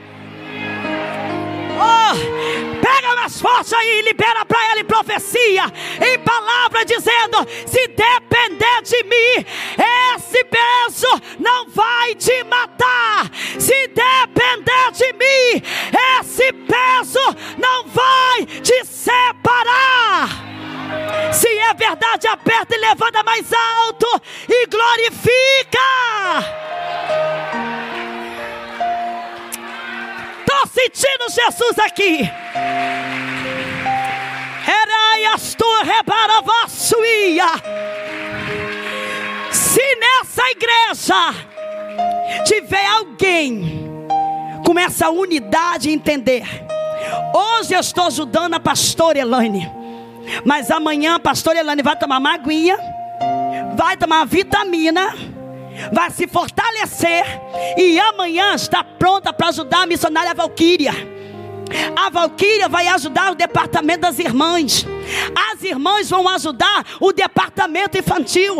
Oh, 1.79 2.81
pega 2.81 3.15
mais 3.15 3.39
forte 3.39 3.75
aí 3.75 3.99
e 3.99 4.01
libera 4.03 4.45
para 4.45 4.71
ela 4.71 4.79
em 4.79 4.85
profecia, 4.85 5.65
em 6.01 6.17
palavra, 6.19 6.85
dizendo: 6.85 7.45
se 7.65 7.87
depender 7.87 8.81
de 8.83 9.03
mim, 9.03 9.45
esse 10.15 10.43
peso 10.45 11.21
não 11.39 11.69
vai 11.69 12.15
te 12.15 12.43
matar. 12.43 13.29
Se 13.59 13.87
depender 13.87 14.91
de 14.93 15.13
mim, 15.13 15.61
esse 16.19 16.51
peso 16.53 17.19
não 17.57 17.87
vai 17.87 18.45
te 18.61 18.85
separar. 18.85 20.29
Se 21.33 21.47
é 21.47 21.73
verdade, 21.73 22.27
aperta 22.27 22.75
e 22.75 22.79
levanta 22.79 23.23
mais 23.23 23.51
alto 23.53 24.21
e 24.49 24.67
glorifica. 24.67 26.66
Sentindo 30.77 31.29
Jesus 31.29 31.79
aqui. 31.79 32.31
Se 39.51 39.95
nessa 39.95 40.43
igreja 40.51 41.45
tiver 42.45 42.85
alguém 42.85 43.87
com 44.63 44.77
essa 44.77 45.09
unidade 45.09 45.89
entender, 45.89 46.45
hoje 47.33 47.73
eu 47.73 47.79
estou 47.79 48.05
ajudando 48.05 48.53
a 48.53 48.59
pastora 48.59 49.17
Elaine, 49.17 49.71
mas 50.45 50.69
amanhã 50.69 51.15
a 51.15 51.19
pastora 51.19 51.59
Elaine 51.59 51.81
vai 51.81 51.97
tomar 51.97 52.19
uma 52.19 52.35
aguinha, 52.35 52.77
vai 53.75 53.97
tomar 53.97 54.25
vitamina 54.25 55.11
vai 55.91 56.11
se 56.11 56.27
fortalecer 56.27 57.25
e 57.77 57.99
amanhã 57.99 58.53
está 58.55 58.83
pronta 58.83 59.31
para 59.33 59.49
ajudar 59.49 59.83
a 59.83 59.85
missionária 59.85 60.33
Valquíria. 60.33 61.17
A 61.95 62.09
Valquíria 62.09 62.69
vai 62.69 62.87
ajudar 62.87 63.31
o 63.31 63.35
departamento 63.35 64.01
das 64.01 64.19
irmãs. 64.19 64.85
As 65.51 65.63
irmãs 65.63 66.09
vão 66.09 66.27
ajudar 66.29 66.85
o 66.99 67.11
departamento 67.11 67.97
infantil. 67.97 68.57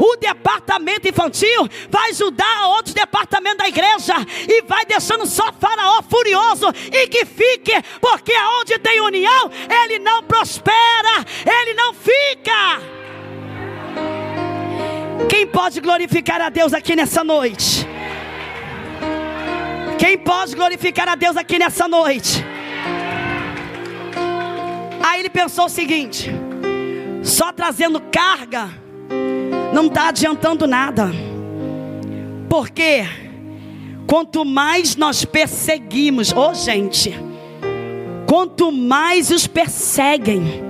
O 0.00 0.16
departamento 0.16 1.08
infantil 1.08 1.68
vai 1.90 2.10
ajudar 2.10 2.68
outros 2.68 2.94
departamentos 2.94 3.58
da 3.58 3.68
igreja. 3.68 4.14
E 4.48 4.62
vai 4.62 4.84
deixando 4.86 5.26
só 5.26 5.52
Faraó 5.52 6.02
furioso. 6.02 6.68
E 6.92 7.08
que 7.08 7.24
fique, 7.24 7.74
porque 8.00 8.32
onde 8.60 8.78
tem 8.78 9.00
união, 9.00 9.50
ele 9.84 9.98
não 9.98 10.22
prospera, 10.22 11.24
ele 11.44 11.74
não 11.74 11.92
fica. 11.92 12.95
Quem 15.28 15.46
pode 15.46 15.80
glorificar 15.80 16.40
a 16.40 16.48
Deus 16.48 16.72
aqui 16.72 16.94
nessa 16.94 17.24
noite? 17.24 17.86
Quem 19.98 20.18
pode 20.18 20.54
glorificar 20.54 21.08
a 21.08 21.14
Deus 21.14 21.36
aqui 21.36 21.58
nessa 21.58 21.88
noite? 21.88 22.44
Aí 25.02 25.20
ele 25.20 25.30
pensou 25.30 25.66
o 25.66 25.68
seguinte: 25.68 26.30
só 27.22 27.52
trazendo 27.52 28.00
carga 28.00 28.70
não 29.72 29.86
está 29.86 30.08
adiantando 30.08 30.66
nada, 30.66 31.10
porque 32.48 33.04
quanto 34.06 34.44
mais 34.44 34.96
nós 34.96 35.24
perseguimos, 35.24 36.32
ô 36.32 36.50
oh, 36.50 36.54
gente, 36.54 37.14
quanto 38.26 38.70
mais 38.70 39.30
os 39.30 39.46
perseguem, 39.46 40.62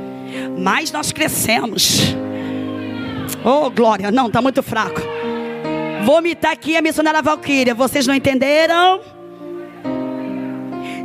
mais 0.58 0.90
nós 0.90 1.12
crescemos. 1.12 2.16
Oh, 3.48 3.70
glória. 3.70 4.10
Não, 4.10 4.26
está 4.26 4.42
muito 4.42 4.60
fraco. 4.60 5.00
Vou 6.04 6.18
imitar 6.18 6.50
aqui 6.50 6.76
a 6.76 6.82
missionária 6.82 7.22
Valquíria. 7.22 7.76
Vocês 7.76 8.04
não 8.04 8.12
entenderam? 8.12 9.00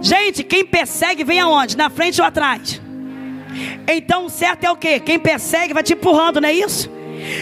Gente, 0.02 0.44
quem 0.44 0.66
persegue 0.66 1.24
vem 1.24 1.39
aonde? 1.39 1.78
Na 1.78 1.88
frente 1.88 2.20
ou 2.20 2.26
atrás? 2.26 2.82
Então 3.88 4.26
o 4.26 4.30
certo 4.30 4.64
é 4.64 4.72
o 4.72 4.76
quê? 4.76 5.00
Quem 5.00 5.20
persegue 5.20 5.72
vai 5.72 5.84
te 5.84 5.94
empurrando, 5.94 6.42
não 6.42 6.50
é 6.50 6.54
isso? 6.54 6.89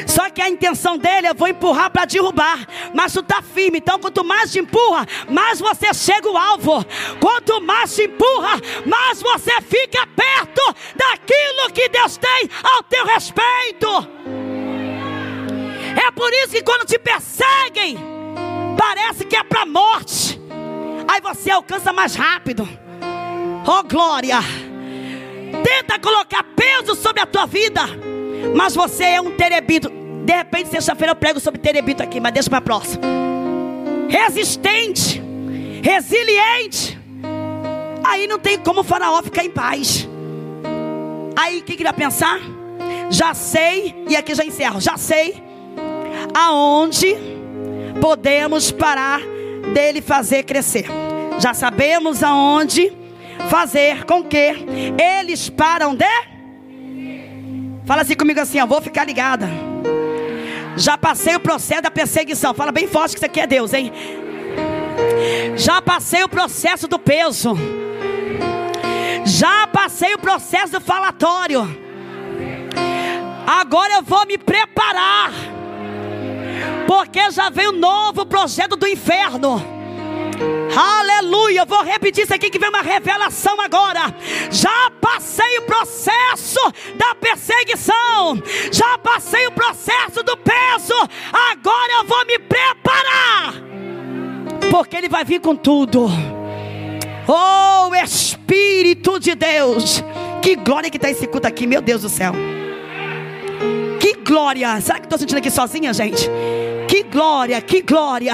Só 0.06 0.30
que 0.30 0.41
a 0.41 0.50
intenção 0.50 0.97
dele 0.97 1.28
é 1.28 1.34
vou 1.34 1.47
empurrar 1.47 1.89
para 1.89 2.04
derrubar. 2.04 2.68
Mas 2.93 3.14
tu 3.14 3.24
tá 3.24 3.41
firme. 3.41 3.78
Então, 3.78 4.00
quanto 4.00 4.22
mais 4.26 4.52
te 4.52 4.60
empurra, 4.60 5.08
mais 5.30 5.62
você 5.62 5.93
chega 5.93 6.28
ao 6.28 6.36
alvo. 6.36 6.86
Quanto 7.22 7.62
mais 7.62 7.95
te 7.95 8.04
empurra, 8.04 8.60
mais 8.86 9.22
você 9.22 9.62
fica 9.62 10.06
perto 10.08 10.76
daquilo 10.93 11.72
que 11.74 11.88
Deus 11.88 12.18
tem 12.18 12.50
ao 12.62 12.84
teu 12.84 13.06
respeito. 13.06 14.18
É 15.96 16.12
por 16.12 16.32
isso 16.34 16.50
que 16.50 16.64
quando 16.64 16.86
te 16.86 17.00
perseguem, 17.00 17.98
parece 18.78 19.26
que 19.26 19.36
é 19.36 19.44
para 19.44 19.66
morte. 19.66 20.40
Aí 21.08 21.22
você 21.22 21.52
alcança 21.52 21.92
mais 21.92 22.16
rápido. 22.16 22.68
Oh 23.66 23.84
glória! 23.84 24.40
Tenta 25.64 26.00
colocar 26.00 26.44
peso 26.56 26.96
sobre 26.96 27.22
a 27.22 27.26
tua 27.26 27.46
vida, 27.46 27.82
mas 28.56 28.76
você 28.76 29.04
é 29.04 29.22
um 29.22 29.32
terebito. 29.32 29.90
De 30.24 30.34
repente, 30.34 30.70
sexta-feira 30.70 31.12
eu 31.12 31.16
prego 31.16 31.40
sobre 31.40 31.60
terebito 31.60 32.04
aqui, 32.04 32.20
mas 32.20 32.34
deixa 32.34 32.50
para 32.50 32.60
a 32.60 32.62
próxima. 32.62 33.02
Resistente, 34.08 35.22
resiliente. 35.84 36.98
Aí 38.04 38.28
não 38.28 38.40
tem 38.40 38.58
como 38.60 38.82
o 38.82 38.84
faraó 38.84 39.22
ficar 39.22 39.44
em 39.44 39.50
paz. 39.50 40.08
Aí 41.36 41.60
o 41.60 41.64
que, 41.64 41.76
que 41.76 41.84
ele 41.84 41.90
vai 41.90 41.94
pensar? 41.94 42.40
Já 43.10 43.34
sei, 43.34 44.06
e 44.08 44.16
aqui 44.16 44.36
já 44.36 44.46
encerro. 44.46 44.80
Já 44.80 44.98
sei 44.98 45.49
aonde 46.34 47.16
podemos 48.02 48.72
parar 48.72 49.22
dele 49.74 50.02
fazer 50.02 50.44
crescer. 50.44 50.86
Já 51.40 51.54
sabemos 51.54 52.24
aonde 52.24 52.92
fazer 53.50 54.04
com 54.06 54.24
que 54.24 54.54
eles 54.98 55.50
param 55.50 55.96
de. 55.96 56.06
Fala 57.86 58.02
assim 58.02 58.16
comigo 58.16 58.40
assim, 58.40 58.60
ó, 58.60 58.66
vou 58.66 58.82
ficar 58.82 59.06
ligada. 59.06 59.50
Já 60.76 60.98
passei 60.98 61.36
o 61.36 61.40
processo 61.40 61.82
da 61.82 61.92
perseguição. 61.92 62.54
Fala 62.54 62.72
bem 62.72 62.88
forte 62.88 63.14
que 63.14 63.20
isso 63.20 63.26
aqui 63.26 63.40
é 63.40 63.48
Deus, 63.48 63.74
hein? 63.74 63.92
Já 65.56 65.82
passei 65.82 66.24
o 66.24 66.30
processo 66.30 66.88
do 66.88 67.00
peso. 67.00 67.58
Já 69.26 69.68
passei 69.68 70.14
o 70.14 70.20
processo 70.20 70.74
do 70.74 70.82
falatório. 70.82 71.68
Agora 73.46 73.96
eu 73.96 74.04
vou 74.04 74.26
me 74.26 74.38
preparar 74.38 75.32
porque 76.90 77.30
já 77.30 77.52
vem 77.52 77.68
um 77.68 77.74
novo 77.74 78.26
projeto 78.26 78.76
do 78.76 78.88
inferno. 78.88 79.64
Aleluia, 80.76 81.64
vou 81.64 81.84
repetir 81.84 82.24
isso 82.24 82.34
aqui 82.34 82.50
que 82.50 82.58
vem 82.58 82.68
uma 82.70 82.82
revelação 82.82 83.62
agora. 83.62 84.12
Já 84.50 84.90
passei 85.00 85.60
o 85.60 85.62
processo 85.62 86.60
da 86.96 87.14
perseguição, 87.14 88.42
já 88.72 88.98
passei 88.98 89.46
o 89.46 89.52
processo 89.52 90.24
do 90.24 90.36
peso. 90.38 90.96
Agora 91.52 91.94
eu 92.00 92.06
vou 92.06 92.26
me 92.26 92.40
preparar, 92.40 93.54
porque 94.72 94.98
ele 94.98 95.10
vai 95.10 95.24
vir 95.24 95.42
com 95.42 95.56
tudo. 95.56 96.08
Oh 97.28 97.94
Espírito 97.94 99.20
de 99.20 99.36
Deus, 99.36 100.04
que 100.42 100.56
glória 100.56 100.90
que 100.90 100.98
está 100.98 101.08
esse 101.08 101.28
culto 101.28 101.48
aqui, 101.48 101.68
meu 101.68 101.84
Deus 101.84 102.02
do 102.02 102.10
céu. 102.10 102.34
Que 104.00 104.14
glória! 104.14 104.82
Será 104.82 104.98
que 104.98 105.06
estou 105.06 105.20
sentindo 105.20 105.38
aqui 105.38 105.52
sozinha, 105.52 105.94
gente? 105.94 106.28
Que 106.90 107.04
glória, 107.04 107.62
que 107.62 107.84
glória. 107.84 108.34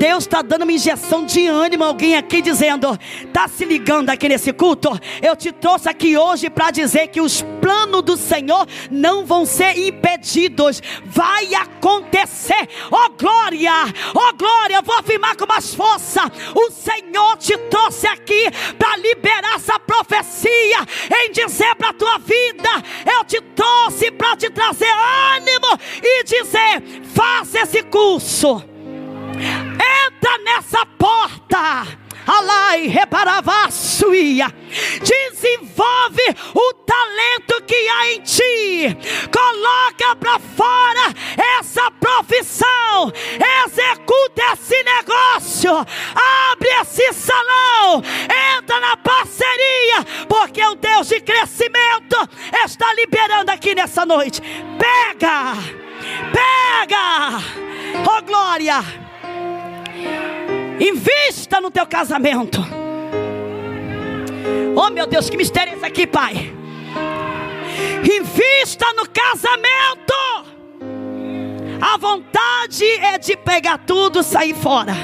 Deus 0.00 0.24
está 0.24 0.42
dando 0.42 0.62
uma 0.62 0.72
injeção 0.72 1.24
de 1.24 1.46
ânimo 1.46 1.84
a 1.84 1.86
alguém 1.86 2.16
aqui 2.16 2.42
dizendo: 2.42 2.98
está 3.24 3.46
se 3.46 3.64
ligando 3.64 4.10
aqui 4.10 4.28
nesse 4.28 4.52
culto? 4.52 4.90
Eu 5.22 5.36
te 5.36 5.52
trouxe 5.52 5.88
aqui 5.88 6.18
hoje 6.18 6.50
para 6.50 6.72
dizer 6.72 7.06
que 7.06 7.20
os 7.20 7.42
planos 7.60 8.02
do 8.02 8.16
Senhor 8.16 8.66
não 8.90 9.24
vão 9.24 9.46
ser 9.46 9.78
impedidos. 9.78 10.82
Vai 11.04 11.54
acontecer. 11.54 12.68
Oh 12.90 13.10
glória, 13.10 13.72
oh 14.12 14.36
glória. 14.36 14.74
Eu 14.74 14.82
vou 14.82 14.98
afirmar 14.98 15.36
com 15.36 15.46
mais 15.46 15.72
força. 15.72 16.22
O 16.52 16.72
Senhor 16.72 17.36
te 17.36 17.56
trouxe 17.70 18.08
aqui 18.08 18.50
para 18.76 18.96
liberar 18.96 19.54
essa 19.54 19.78
profecia 19.78 20.84
em 21.22 21.30
dizer 21.30 21.76
para 21.76 21.90
a 21.90 21.94
tua 21.94 22.18
vida: 22.18 22.70
eu 23.16 23.24
te 23.24 23.40
trouxe 23.40 24.10
para 24.10 24.36
te 24.36 24.50
trazer 24.50 24.92
ânimo 25.36 25.78
e 26.02 26.24
dizer: 26.24 26.82
faça 27.14 27.60
esse 27.60 27.83
curso. 27.90 28.62
Entra 29.34 30.38
nessa 30.44 30.86
porta. 30.86 32.04
Alai 32.26 32.86
reparavassuia. 32.86 34.46
Desenvolve 35.02 36.22
o 36.54 36.74
talento 36.86 37.62
que 37.66 37.74
há 37.74 38.12
em 38.12 38.20
ti. 38.22 38.96
Coloca 39.30 40.16
para 40.16 40.38
fora 40.38 41.14
essa 41.58 41.90
profissão. 41.92 43.12
Executa 43.66 44.42
esse 44.54 44.82
negócio. 44.82 45.70
Abre 46.50 46.68
esse 46.80 47.12
salão. 47.12 48.02
Entra 48.58 48.80
na 48.80 48.96
parceria 48.96 50.04
porque 50.28 50.64
o 50.64 50.74
Deus 50.76 51.08
de 51.08 51.20
crescimento 51.20 52.16
está 52.64 52.92
liberando 52.94 53.50
aqui 53.50 53.74
nessa 53.74 54.06
noite. 54.06 54.40
Pega, 54.78 55.56
pega, 56.32 57.73
oh 58.02 58.22
glória, 58.22 58.82
invista 60.80 61.60
no 61.60 61.70
teu 61.70 61.86
casamento. 61.86 62.60
Oh 64.76 64.90
meu 64.90 65.06
Deus, 65.06 65.30
que 65.30 65.36
mistério 65.36 65.72
é 65.72 65.76
esse 65.76 65.84
aqui, 65.84 66.06
Pai? 66.06 66.52
Invista 68.02 68.92
no 68.94 69.08
casamento. 69.08 70.14
A 71.80 71.96
vontade 71.96 72.84
é 72.84 73.18
de 73.18 73.36
pegar 73.36 73.78
tudo 73.78 74.20
e 74.20 74.24
sair 74.24 74.54
fora. 74.54 74.94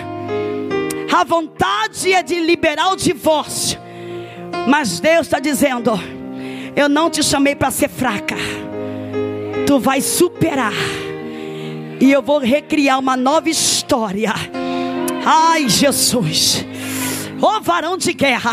A 1.12 1.24
vontade 1.24 2.12
é 2.12 2.22
de 2.22 2.38
liberar 2.40 2.92
o 2.92 2.96
divórcio. 2.96 3.78
Mas 4.66 5.00
Deus 5.00 5.26
está 5.26 5.38
dizendo: 5.38 5.92
Eu 6.76 6.88
não 6.88 7.10
te 7.10 7.22
chamei 7.22 7.54
para 7.54 7.70
ser 7.70 7.88
fraca. 7.88 8.36
Tu 9.66 9.78
vai 9.78 10.00
superar. 10.00 10.72
E 12.00 12.10
eu 12.10 12.22
vou 12.22 12.38
recriar 12.38 12.98
uma 12.98 13.16
nova 13.16 13.48
história. 13.50 14.32
Ai, 15.24 15.68
Jesus 15.68 16.64
ó 17.42 17.56
oh, 17.56 17.60
varão 17.60 17.96
de 17.96 18.12
guerra, 18.12 18.52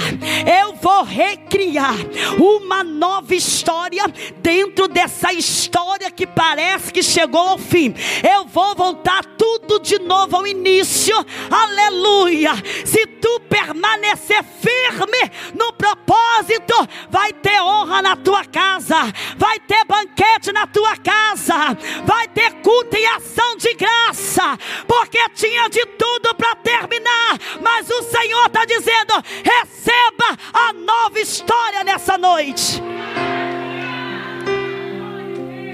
eu 0.62 0.74
vou 0.76 1.04
recriar 1.04 1.95
uma 2.39 2.84
nova 2.84 3.36
história 3.36 4.04
dentro 4.38 4.88
dessa 4.88 5.34
história 5.34 6.10
que 6.10 6.26
parece 6.26 6.91
que 6.91 7.04
chegou 7.04 7.41
ao 7.41 7.58
fim. 7.58 7.93
Eu 8.24 8.45
vou 8.45 8.76
voltar 8.76 9.26
tudo 9.38 9.80
de 9.80 10.00
novo 10.00 10.38
ao 10.38 10.48
início, 10.48 11.14
aleluia. 11.52 12.54
Se 12.86 13.06
tu 13.28 13.42
permanecer 13.42 14.42
firme 14.42 15.32
no 15.54 15.74
propósito, 15.74 16.74
vai 17.10 17.34
ter 17.34 17.62
honra 17.62 18.02
na 18.02 18.16
tua 18.16 18.46
casa, 18.46 18.96
vai 19.36 19.60
ter 19.60 19.84
banquete 19.84 20.54
na 20.54 20.66
tua 20.66 20.96
casa, 20.96 21.78
vai 22.06 22.30
ter 22.30 22.54
culto 22.62 22.96
e 22.96 23.06
ação 23.06 23.58
de 23.58 23.74
graça, 23.74 24.58
porque 24.88 25.20
tinha 25.32 25.68
de 25.68 25.86
tudo 25.86 26.34
para 26.36 26.56
terminar, 26.56 27.38
mas 27.62 27.90
o 27.90 28.04
Senhor 28.04 28.46
está 28.46 28.64
dizendo 28.64 29.22
receba 29.44 30.38
a 30.54 30.72
nova 30.72 31.20
história 31.20 31.84
nessa 31.84 32.18
noite. 32.18 32.82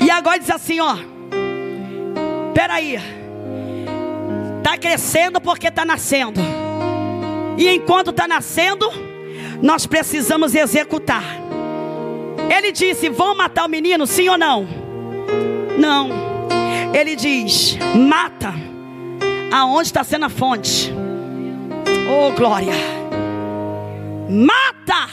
E 0.02 0.10
agora 0.10 0.40
diz 0.40 0.50
assim: 0.50 0.80
ó, 0.80 0.98
peraí, 2.54 2.98
está 4.58 4.76
crescendo 4.76 5.40
porque 5.40 5.68
está 5.68 5.86
nascendo, 5.86 6.42
e 7.58 7.70
enquanto 7.70 8.10
está 8.10 8.28
nascendo, 8.28 8.90
nós 9.62 9.86
precisamos 9.86 10.56
executar. 10.56 11.24
Ele 12.56 12.72
disse: 12.72 13.10
vão 13.10 13.36
matar 13.36 13.66
o 13.66 13.70
menino, 13.70 14.06
sim 14.06 14.30
ou 14.30 14.38
não? 14.38 14.68
Não. 15.78 16.10
Ele 16.94 17.16
diz: 17.16 17.78
mata 17.96 18.54
aonde 19.52 19.88
está 19.88 20.04
sendo 20.04 20.26
a 20.26 20.30
fonte. 20.30 20.92
Oh, 22.10 22.32
glória. 22.34 22.74
Mata. 24.30 25.10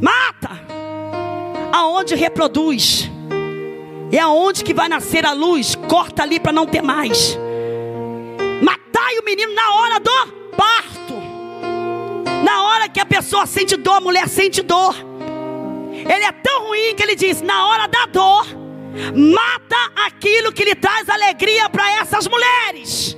Mata. 0.00 0.60
Aonde 1.72 2.14
reproduz. 2.14 3.10
É 4.12 4.18
aonde 4.20 4.64
que 4.64 4.72
vai 4.72 4.88
nascer 4.88 5.26
a 5.26 5.32
luz. 5.32 5.74
Corta 5.74 6.22
ali 6.22 6.38
para 6.40 6.52
não 6.52 6.66
ter 6.66 6.82
mais. 6.82 7.36
Matai 8.62 9.18
o 9.18 9.24
menino 9.24 9.52
na 9.54 9.74
hora 9.74 10.00
do 10.00 10.32
parto. 10.56 11.05
Na 12.46 12.62
hora 12.62 12.88
que 12.88 13.00
a 13.00 13.04
pessoa 13.04 13.44
sente 13.44 13.76
dor, 13.76 13.96
a 13.96 14.00
mulher 14.00 14.28
sente 14.28 14.62
dor. 14.62 14.94
Ele 15.92 16.24
é 16.24 16.30
tão 16.30 16.68
ruim 16.68 16.94
que 16.94 17.02
ele 17.02 17.16
diz: 17.16 17.42
na 17.42 17.66
hora 17.66 17.88
da 17.88 18.06
dor, 18.06 18.46
mata 19.12 19.80
aquilo 20.06 20.52
que 20.52 20.64
lhe 20.64 20.76
traz 20.76 21.08
alegria 21.08 21.68
para 21.68 21.90
essas 22.00 22.28
mulheres. 22.28 23.16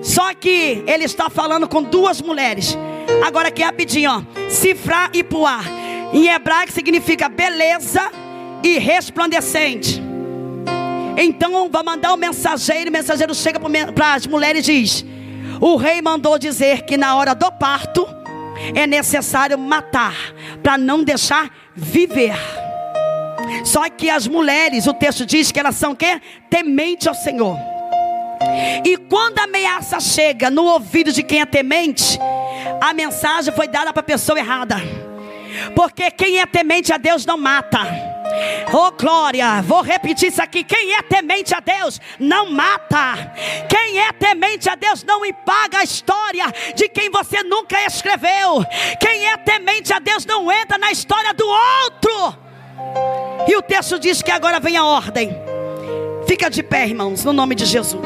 Só 0.00 0.32
que 0.32 0.82
ele 0.86 1.04
está 1.04 1.28
falando 1.28 1.68
com 1.68 1.82
duas 1.82 2.22
mulheres. 2.22 2.78
Agora 3.26 3.48
aqui 3.48 3.62
rapidinho, 3.62 4.10
ó. 4.10 4.22
Cifra 4.48 5.10
e 5.12 5.22
puar. 5.22 5.64
Em 6.10 6.28
hebraico 6.28 6.72
significa 6.72 7.28
beleza 7.28 8.10
e 8.64 8.78
resplandecente. 8.78 10.02
Então 11.18 11.68
vai 11.68 11.82
mandar 11.82 12.12
o 12.12 12.14
um 12.14 12.16
mensageiro, 12.16 12.88
o 12.88 12.92
mensageiro 12.92 13.34
chega 13.34 13.60
para 13.94 14.14
as 14.14 14.26
mulheres 14.26 14.66
e 14.66 14.72
diz: 14.72 15.04
O 15.60 15.76
rei 15.76 16.00
mandou 16.00 16.38
dizer 16.38 16.82
que 16.82 16.96
na 16.96 17.16
hora 17.16 17.34
do 17.34 17.50
parto 17.52 18.06
é 18.74 18.86
necessário 18.86 19.58
matar 19.58 20.14
para 20.62 20.76
não 20.78 21.02
deixar 21.02 21.50
viver. 21.74 22.36
Só 23.64 23.88
que 23.88 24.10
as 24.10 24.26
mulheres, 24.26 24.86
o 24.86 24.94
texto 24.94 25.24
diz 25.24 25.50
que 25.50 25.58
elas 25.58 25.76
são 25.76 25.94
que 25.94 26.20
temente 26.50 27.08
ao 27.08 27.14
Senhor. 27.14 27.56
E 28.84 28.96
quando 28.96 29.38
a 29.38 29.44
ameaça 29.44 30.00
chega 30.00 30.50
no 30.50 30.64
ouvido 30.64 31.12
de 31.12 31.22
quem 31.22 31.40
é 31.40 31.46
temente, 31.46 32.18
a 32.80 32.92
mensagem 32.92 33.52
foi 33.54 33.68
dada 33.68 33.92
para 33.92 34.00
a 34.00 34.04
pessoa 34.04 34.38
errada. 34.38 34.76
Porque 35.74 36.10
quem 36.10 36.38
é 36.38 36.46
temente 36.46 36.92
a 36.92 36.98
Deus 36.98 37.26
não 37.26 37.36
mata. 37.36 38.07
Oh 38.72 38.90
glória, 38.92 39.62
vou 39.62 39.82
repetir 39.82 40.28
isso 40.28 40.42
aqui. 40.42 40.62
Quem 40.62 40.94
é 40.94 41.02
temente 41.02 41.54
a 41.54 41.60
Deus 41.60 42.00
não 42.18 42.50
mata. 42.50 43.32
Quem 43.68 43.98
é 43.98 44.12
temente 44.12 44.68
a 44.68 44.74
Deus 44.74 45.02
não 45.04 45.24
empaga 45.24 45.78
a 45.78 45.84
história 45.84 46.44
de 46.74 46.88
quem 46.88 47.10
você 47.10 47.42
nunca 47.42 47.84
escreveu. 47.86 48.64
Quem 49.00 49.26
é 49.26 49.36
temente 49.38 49.92
a 49.92 49.98
Deus 49.98 50.26
não 50.26 50.50
entra 50.52 50.76
na 50.78 50.90
história 50.90 51.32
do 51.32 51.46
outro. 51.46 52.38
E 53.48 53.56
o 53.56 53.62
texto 53.62 53.98
diz 53.98 54.22
que 54.22 54.30
agora 54.30 54.60
vem 54.60 54.76
a 54.76 54.84
ordem. 54.84 55.30
Fica 56.26 56.50
de 56.50 56.62
pé, 56.62 56.86
irmãos, 56.86 57.24
no 57.24 57.32
nome 57.32 57.54
de 57.54 57.64
Jesus. 57.64 58.04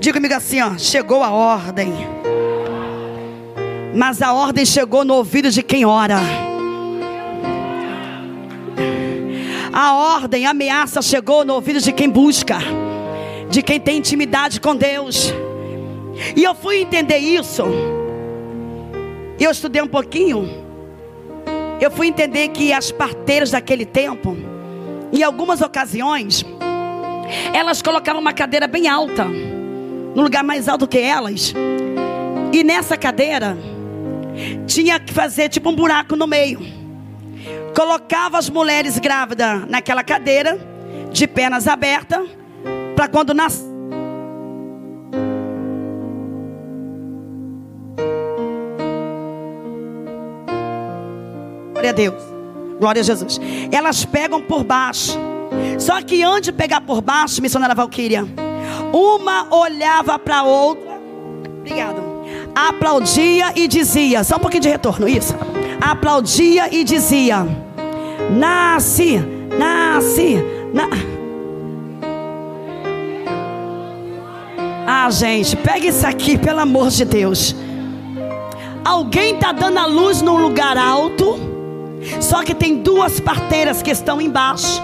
Diga 0.00 0.14
comigo 0.14 0.34
assim, 0.34 0.62
ó, 0.62 0.78
chegou 0.78 1.22
a 1.22 1.30
ordem. 1.30 1.92
Mas 3.96 4.20
a 4.20 4.30
ordem 4.34 4.66
chegou 4.66 5.06
no 5.06 5.14
ouvido 5.14 5.50
de 5.50 5.62
quem 5.62 5.86
ora. 5.86 6.18
A 9.72 9.94
ordem, 9.94 10.44
a 10.44 10.50
ameaça 10.50 11.00
chegou 11.00 11.46
no 11.46 11.54
ouvido 11.54 11.80
de 11.80 11.90
quem 11.92 12.10
busca, 12.10 12.58
de 13.48 13.62
quem 13.62 13.80
tem 13.80 13.96
intimidade 13.96 14.60
com 14.60 14.76
Deus. 14.76 15.32
E 16.36 16.44
eu 16.44 16.54
fui 16.54 16.82
entender 16.82 17.16
isso. 17.16 17.62
Eu 19.40 19.50
estudei 19.50 19.80
um 19.80 19.88
pouquinho. 19.88 20.46
Eu 21.80 21.90
fui 21.90 22.08
entender 22.08 22.48
que 22.48 22.74
as 22.74 22.92
parteiras 22.92 23.52
daquele 23.52 23.86
tempo, 23.86 24.36
em 25.10 25.22
algumas 25.22 25.62
ocasiões, 25.62 26.44
elas 27.54 27.80
colocavam 27.80 28.20
uma 28.20 28.34
cadeira 28.34 28.66
bem 28.66 28.88
alta 28.88 29.24
no 29.24 30.22
lugar 30.22 30.44
mais 30.44 30.68
alto 30.68 30.86
que 30.86 30.98
elas. 30.98 31.54
E 32.52 32.62
nessa 32.62 32.94
cadeira 32.98 33.56
tinha 34.66 34.98
que 35.00 35.12
fazer 35.12 35.48
tipo 35.48 35.70
um 35.70 35.74
buraco 35.74 36.16
no 36.16 36.26
meio. 36.26 36.60
Colocava 37.74 38.38
as 38.38 38.48
mulheres 38.48 38.98
grávidas 38.98 39.68
naquela 39.68 40.02
cadeira, 40.02 40.58
de 41.12 41.26
pernas 41.26 41.68
abertas, 41.68 42.28
para 42.94 43.08
quando 43.08 43.34
nascer. 43.34 43.76
Glória 51.72 51.90
a 51.90 51.92
Deus. 51.92 52.22
Glória 52.78 53.00
a 53.00 53.04
Jesus. 53.04 53.40
Elas 53.70 54.04
pegam 54.04 54.42
por 54.42 54.64
baixo. 54.64 55.18
Só 55.78 56.00
que 56.02 56.22
antes 56.22 56.44
de 56.44 56.52
pegar 56.52 56.80
por 56.80 57.00
baixo, 57.00 57.40
missionária 57.40 57.74
Valquíria, 57.74 58.26
uma 58.92 59.54
olhava 59.54 60.18
para 60.18 60.38
a 60.38 60.42
outra. 60.42 60.98
Obrigado. 61.60 62.15
Aplaudia 62.56 63.52
e 63.54 63.68
dizia. 63.68 64.24
Só 64.24 64.36
um 64.36 64.38
pouquinho 64.38 64.62
de 64.62 64.70
retorno, 64.70 65.06
isso. 65.06 65.34
Aplaudia 65.78 66.74
e 66.74 66.84
dizia: 66.84 67.46
Nasce, 68.30 69.22
nasce, 69.58 70.42
na... 70.72 70.88
Ah, 74.88 75.10
gente, 75.10 75.54
pega 75.56 75.86
isso 75.86 76.06
aqui, 76.06 76.38
pelo 76.38 76.60
amor 76.60 76.88
de 76.88 77.04
Deus. 77.04 77.54
Alguém 78.82 79.34
está 79.34 79.52
dando 79.52 79.78
a 79.78 79.84
luz 79.84 80.22
num 80.22 80.38
lugar 80.38 80.78
alto, 80.78 81.38
só 82.20 82.42
que 82.42 82.54
tem 82.54 82.76
duas 82.76 83.20
parteiras 83.20 83.82
que 83.82 83.90
estão 83.90 84.18
embaixo 84.18 84.82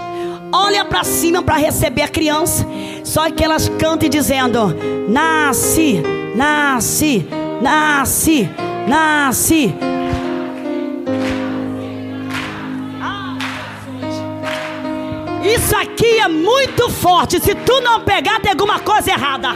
olha 0.53 0.85
para 0.85 1.03
cima 1.03 1.41
para 1.41 1.55
receber 1.55 2.03
a 2.03 2.07
criança. 2.07 2.63
Só 3.03 3.29
que 3.31 3.43
elas 3.43 3.67
cantam 3.79 4.07
dizendo: 4.07 4.75
Nasce, 5.09 6.01
nasce, 6.35 7.27
nasce, 7.61 8.49
nasce. 8.87 9.73
Isso 15.43 15.75
aqui 15.75 16.19
é 16.19 16.27
muito 16.27 16.89
forte. 16.89 17.39
Se 17.39 17.53
tu 17.53 17.81
não 17.81 18.01
pegar, 18.01 18.39
tem 18.39 18.51
alguma 18.51 18.79
coisa 18.79 19.11
errada. 19.11 19.49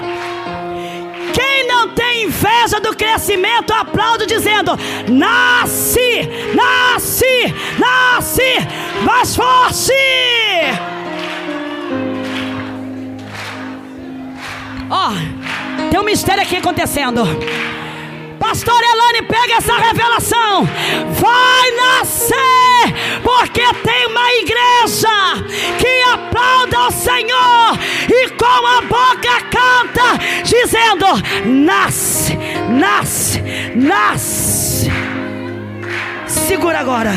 Quem 1.33 1.67
não 1.67 1.89
tem 1.89 2.25
inveja 2.25 2.79
do 2.79 2.95
crescimento, 2.95 3.71
aplaude 3.71 4.25
dizendo: 4.25 4.71
Nasce, 5.07 6.27
nasce, 6.53 7.55
nasce, 7.77 8.43
mais 9.03 9.35
forte. 9.35 9.93
Ó, 14.89 15.09
oh, 15.09 15.89
tem 15.89 15.99
um 15.99 16.03
mistério 16.03 16.43
aqui 16.43 16.57
acontecendo. 16.57 17.23
Pastor 18.39 18.79
Elane, 18.81 19.27
pega 19.27 19.55
essa 19.55 19.77
revelação. 19.77 20.65
Vai 21.19 21.71
nascer, 21.71 23.21
porque 23.23 23.61
tem 23.83 24.07
uma 24.07 24.31
igreja 24.33 25.09
que 25.79 26.01
aplauda 26.13 26.77
ao 26.77 26.91
Senhor 26.91 27.77
e 28.09 28.29
com 28.31 28.67
a 28.67 28.81
boca 28.81 29.41
canta, 29.49 30.43
dizendo: 30.43 31.05
Nasce, 31.45 32.37
nasce, 32.69 33.41
nasce. 33.75 34.91
Segura 36.25 36.79
agora. 36.79 37.11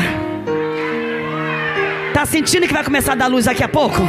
Tá 2.13 2.25
sentindo 2.25 2.67
que 2.67 2.73
vai 2.73 2.83
começar 2.83 3.13
a 3.13 3.15
dar 3.15 3.27
luz 3.27 3.45
daqui 3.45 3.63
a 3.63 3.69
pouco? 3.69 4.01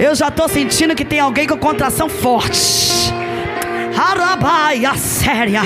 Eu 0.00 0.14
já 0.14 0.28
estou 0.28 0.48
sentindo 0.48 0.94
que 0.94 1.04
tem 1.04 1.20
alguém 1.20 1.46
com 1.46 1.58
contração 1.58 2.08
forte. 2.08 2.97
Arabaia 3.98 4.94
séria. 4.94 5.62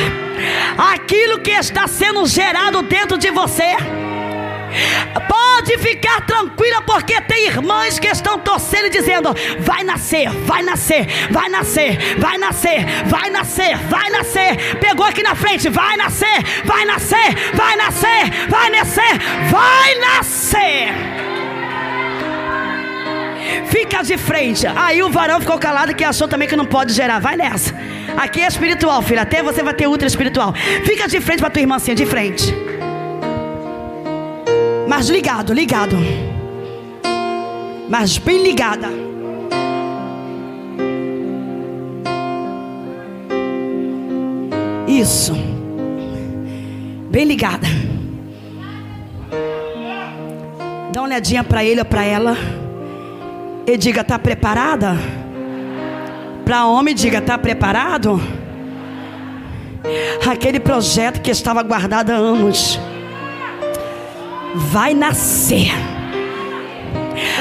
Aquilo 0.78 1.40
que 1.40 1.50
está 1.50 1.86
sendo 1.86 2.26
gerado 2.26 2.80
dentro 2.82 3.18
de 3.18 3.30
você. 3.30 3.76
Pode 5.28 5.76
ficar 5.76 6.22
tranquila, 6.22 6.80
porque 6.80 7.20
tem 7.20 7.46
irmãs 7.46 7.98
que 7.98 8.08
estão 8.08 8.38
torcendo 8.38 8.86
e 8.86 8.90
dizendo: 8.90 9.34
vai 9.60 9.84
nascer, 9.84 10.30
vai 10.46 10.62
nascer, 10.62 11.06
vai 11.30 11.48
nascer, 11.50 12.16
vai 12.18 12.38
nascer, 12.38 12.86
vai 13.06 13.30
nascer, 13.30 13.76
vai 13.76 14.10
nascer. 14.10 14.78
Pegou 14.80 15.04
aqui 15.04 15.22
na 15.22 15.34
frente, 15.34 15.68
vai 15.68 15.96
nascer, 15.98 16.42
vai 16.64 16.86
nascer, 16.86 17.52
vai 17.54 17.76
nascer, 17.76 18.48
vai 18.48 18.70
nascer, 18.70 19.18
vai 19.50 19.94
nascer. 19.98 21.21
Fica 23.66 24.02
de 24.02 24.16
frente. 24.16 24.66
Aí 24.66 25.02
o 25.02 25.10
varão 25.10 25.40
ficou 25.40 25.58
calado 25.58 25.94
que 25.94 26.04
achou 26.04 26.28
também 26.28 26.48
que 26.48 26.56
não 26.56 26.66
pode 26.66 26.92
gerar. 26.92 27.18
Vai 27.18 27.36
nessa. 27.36 27.74
Aqui 28.16 28.40
é 28.40 28.46
espiritual, 28.46 29.02
filho. 29.02 29.20
Até 29.20 29.42
você 29.42 29.62
vai 29.62 29.74
ter 29.74 29.86
ultra 29.86 30.06
espiritual. 30.06 30.52
Fica 30.84 31.08
de 31.08 31.20
frente 31.20 31.40
para 31.40 31.50
tua 31.50 31.60
irmã 31.60 31.76
assim, 31.76 31.94
de 31.94 32.06
frente. 32.06 32.54
Mas 34.88 35.08
ligado, 35.08 35.52
ligado. 35.52 35.96
Mas 37.88 38.18
bem 38.18 38.42
ligada. 38.42 38.88
Isso. 44.86 45.34
Bem 47.10 47.24
ligada. 47.24 47.66
Dá 50.92 51.00
uma 51.00 51.08
olhadinha 51.08 51.42
para 51.42 51.64
ele 51.64 51.80
ou 51.80 51.86
para 51.86 52.04
ela. 52.04 52.36
E 53.66 53.76
diga: 53.76 54.00
está 54.00 54.18
preparada? 54.18 54.96
Para 56.44 56.66
homem, 56.66 56.94
diga: 56.94 57.18
está 57.18 57.38
preparado? 57.38 58.20
Aquele 60.30 60.60
projeto 60.60 61.20
que 61.20 61.30
estava 61.30 61.62
guardado 61.62 62.10
há 62.10 62.14
anos 62.14 62.78
vai 64.54 64.94
nascer. 64.94 65.70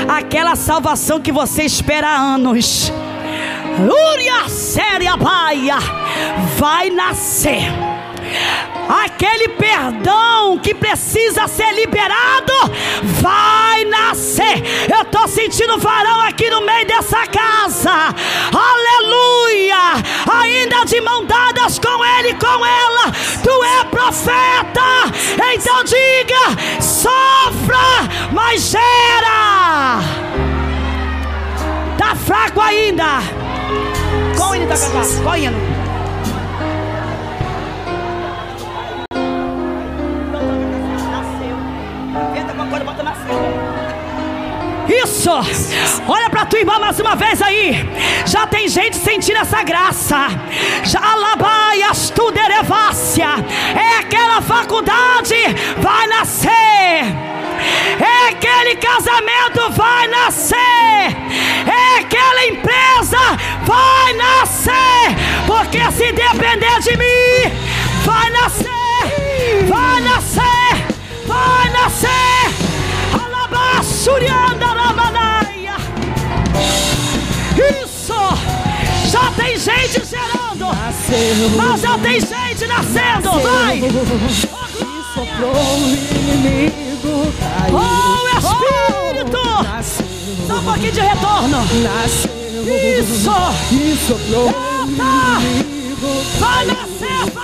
Aquela 0.07 0.55
salvação 0.55 1.19
que 1.19 1.31
você 1.31 1.63
espera 1.63 2.07
há 2.07 2.17
anos. 2.17 2.91
Uria 3.79 4.49
séria 4.49 5.15
baia 5.15 5.77
vai 6.57 6.89
nascer 6.89 7.90
aquele 9.05 9.49
perdão 9.49 10.57
que 10.59 10.73
precisa 10.73 11.47
ser 11.47 11.71
liberado 11.73 12.53
vai 13.21 13.85
nascer. 13.85 14.63
Eu 14.93 15.01
estou 15.03 15.27
sentindo 15.27 15.77
varão 15.77 16.21
aqui 16.21 16.49
no 16.49 16.61
meio 16.61 16.85
dessa 16.85 17.25
casa, 17.27 18.15
aleluia. 18.53 20.03
Ainda 20.41 20.85
de 20.85 20.99
mão 21.01 21.25
dadas 21.25 21.79
com 21.79 22.05
ele, 22.05 22.33
com 22.35 22.65
ela, 22.65 23.11
tu 23.43 23.63
é 23.63 23.83
profeta. 23.85 24.81
Então 25.53 25.83
diga: 25.83 26.81
sofra, 26.81 28.09
mas 28.31 28.69
gera. 28.69 29.99
Tá 31.97 32.15
fraco 32.15 32.59
ainda. 32.59 33.21
Qual 34.35 34.55
hino 34.55 34.67
tá 34.67 34.77
cantando? 34.77 35.23
Qual 35.23 35.37
hino? 35.37 35.80
Isso. 45.03 45.29
Olha 46.07 46.29
para 46.29 46.45
tua 46.45 46.59
irmã 46.59 46.77
mais 46.79 46.99
uma 46.99 47.15
vez 47.15 47.41
aí. 47.41 47.87
Já 48.25 48.45
tem 48.45 48.67
gente 48.67 48.97
sentindo 48.97 49.37
essa 49.39 49.63
graça. 49.63 50.27
Já 50.83 50.99
alabaias 50.99 52.09
tu 52.11 52.31
derevácia. 52.31 53.27
É 53.75 53.99
aquela 53.99 54.41
faculdade 54.41 55.35
vai 55.79 56.07
nascer. 56.07 56.51
É 57.99 58.29
aquele 58.29 58.75
casamento 58.75 59.71
vai 59.71 60.07
nascer. 60.07 60.57
É 60.57 61.99
aquela 61.99 62.45
empresa 62.47 63.17
vai 63.63 64.13
nascer. 64.13 65.15
Porque 65.47 65.79
se 65.91 66.11
depender 66.11 66.79
de 66.81 66.97
mim, 66.97 67.55
vai 68.03 68.29
nascer. 68.31 69.65
Vai 69.67 70.01
nascer. 70.01 70.85
Vai 71.27 71.69
nascer. 71.69 72.31
Isso! 73.83 74.80
Já 79.31 79.43
tem 79.43 79.57
gente 79.57 80.05
gerando! 80.05 80.65
Mas 81.55 81.81
já 81.81 81.97
tem 81.99 82.19
gente 82.19 82.67
nascendo! 82.67 83.31
Vai! 83.39 83.77
E 83.77 83.89
soprou 85.13 85.53
o 85.53 85.87
inimigo 85.87 87.33
caiu. 87.39 87.75
Oh, 87.77 88.27
Espírito! 88.37 89.63
Nasceu. 89.63 90.05
Só 90.47 90.55
um 90.55 90.63
pouquinho 90.63 90.91
de 90.91 90.99
retorno! 90.99 91.57
Nasceu. 91.81 92.31
Isso! 92.99 93.31
E 93.71 93.97
soprou 94.05 94.47
o 94.47 94.49
Eita! 94.49 95.39
inimigo 95.41 96.11
Vai 96.39 96.65
nascer, 96.65 97.31
faraó! 97.31 97.40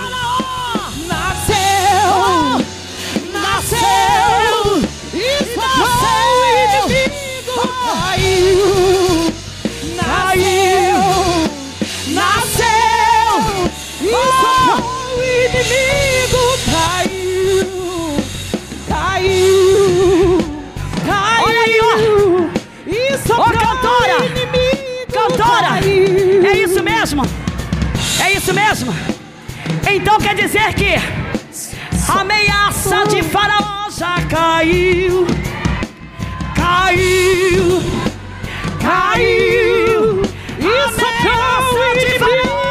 Mesmo? 27.08 27.22
É 28.22 28.32
isso 28.32 28.52
mesmo? 28.52 28.94
Então 29.90 30.18
quer 30.18 30.34
dizer 30.34 30.74
que 30.74 30.94
a 32.10 32.20
ameaça 32.20 33.06
de 33.06 33.22
Faraó 33.22 33.88
já 33.90 34.20
caiu. 34.28 35.26
Caiu. 36.54 37.82
Caiu. 38.80 40.22
Isso 40.58 41.04
a 41.04 41.20
ameaça 41.20 41.98
de 41.98 42.18
Faraó 42.18 42.67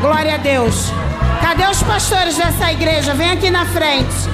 glória 0.00 0.34
a 0.34 0.38
Deus. 0.38 0.92
Cadê 1.40 1.66
os 1.66 1.82
pastores 1.82 2.36
dessa 2.36 2.72
igreja? 2.72 3.14
Vem 3.14 3.30
aqui 3.30 3.50
na 3.50 3.64
frente. 3.66 4.28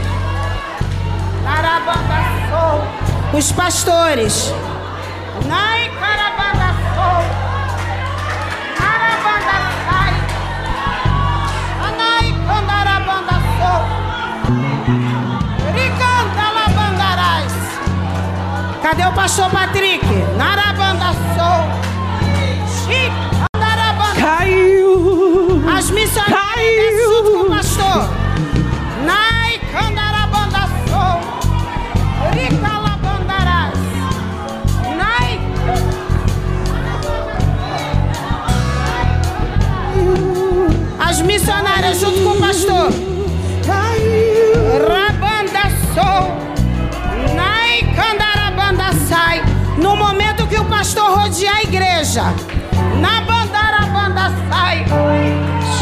Os 3.33 3.53
pastores. 3.53 4.53
Nai. 5.47 5.87
Ricandalabandarás. 15.75 17.53
Cadê 18.83 19.05
o 19.05 19.13
pastor 19.13 19.51
Patrick? 19.51 20.07
Narabanda 20.37 21.13
sou. 21.35 21.57
Caiu, 22.87 23.26
Na 52.17 53.21
bandarabanda 53.21 54.33
sai. 54.49 54.87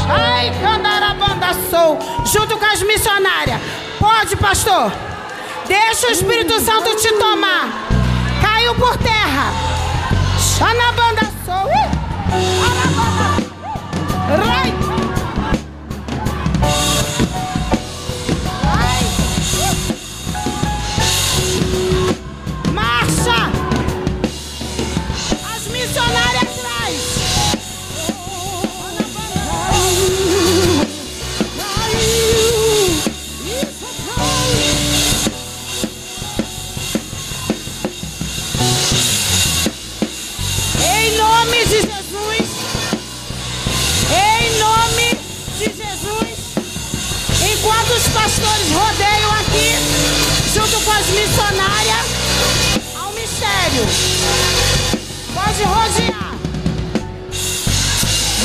Sai 0.05 0.51
candarabanda 0.61 1.55
sou. 1.71 1.97
Junto 2.25 2.59
com 2.59 2.65
as 2.65 2.83
missionárias. 2.83 3.61
Pode, 4.01 4.35
pastor. 4.35 4.91
Deixa 5.69 6.09
o 6.09 6.11
Espírito 6.11 6.59
Santo 6.61 6.97
te 6.97 7.13
tomar. 7.13 7.69
Caiu 8.43 8.75
por 8.75 8.97
terra. 8.97 9.53
Xanabanda 10.37 11.23
sou. 11.45 11.71
Arabanda. 12.67 13.45
Rai. 14.45 14.74
Pastores 48.15 48.71
rodeiam 48.73 49.31
aqui, 49.33 49.75
junto 50.55 50.81
com 50.85 50.91
as 50.93 51.07
missionárias, 51.07 52.07
ao 52.97 53.13
mistério. 53.13 53.87
Pode 55.35 55.63
rodear. 55.65 56.35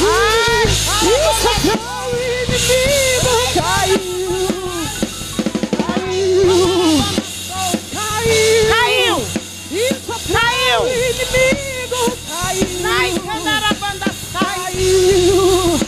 Ai, 0.01 0.63
Isso 0.65 1.49
o 2.05 2.15
inimigo 2.15 3.33
caiu, 3.53 3.99
caiu, 5.77 7.03
caiu, 7.93 8.57
Caiu! 8.69 9.17
Caiu! 10.33 10.79
o 10.81 10.87
inimigo 10.87 12.01
caiu, 12.27 12.67
Sai, 12.81 13.09
candarabanda, 13.19 14.07
sai! 14.33 14.59
caiu, 14.63 15.79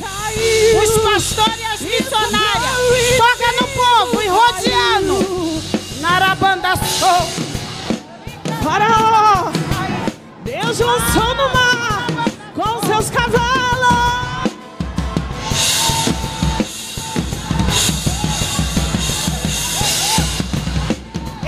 caiu. 0.00 0.82
Os 0.82 0.90
pastores 1.02 1.58
e 1.60 1.64
as 1.64 1.80
missionárias 1.80 2.45
Sou. 6.98 7.28
Faraó, 8.62 9.52
Deus 10.44 10.78
lançou 10.78 11.34
no 11.34 11.52
mar 11.52 12.06
com 12.54 12.86
seus 12.86 13.10
cavalos. 13.10 13.46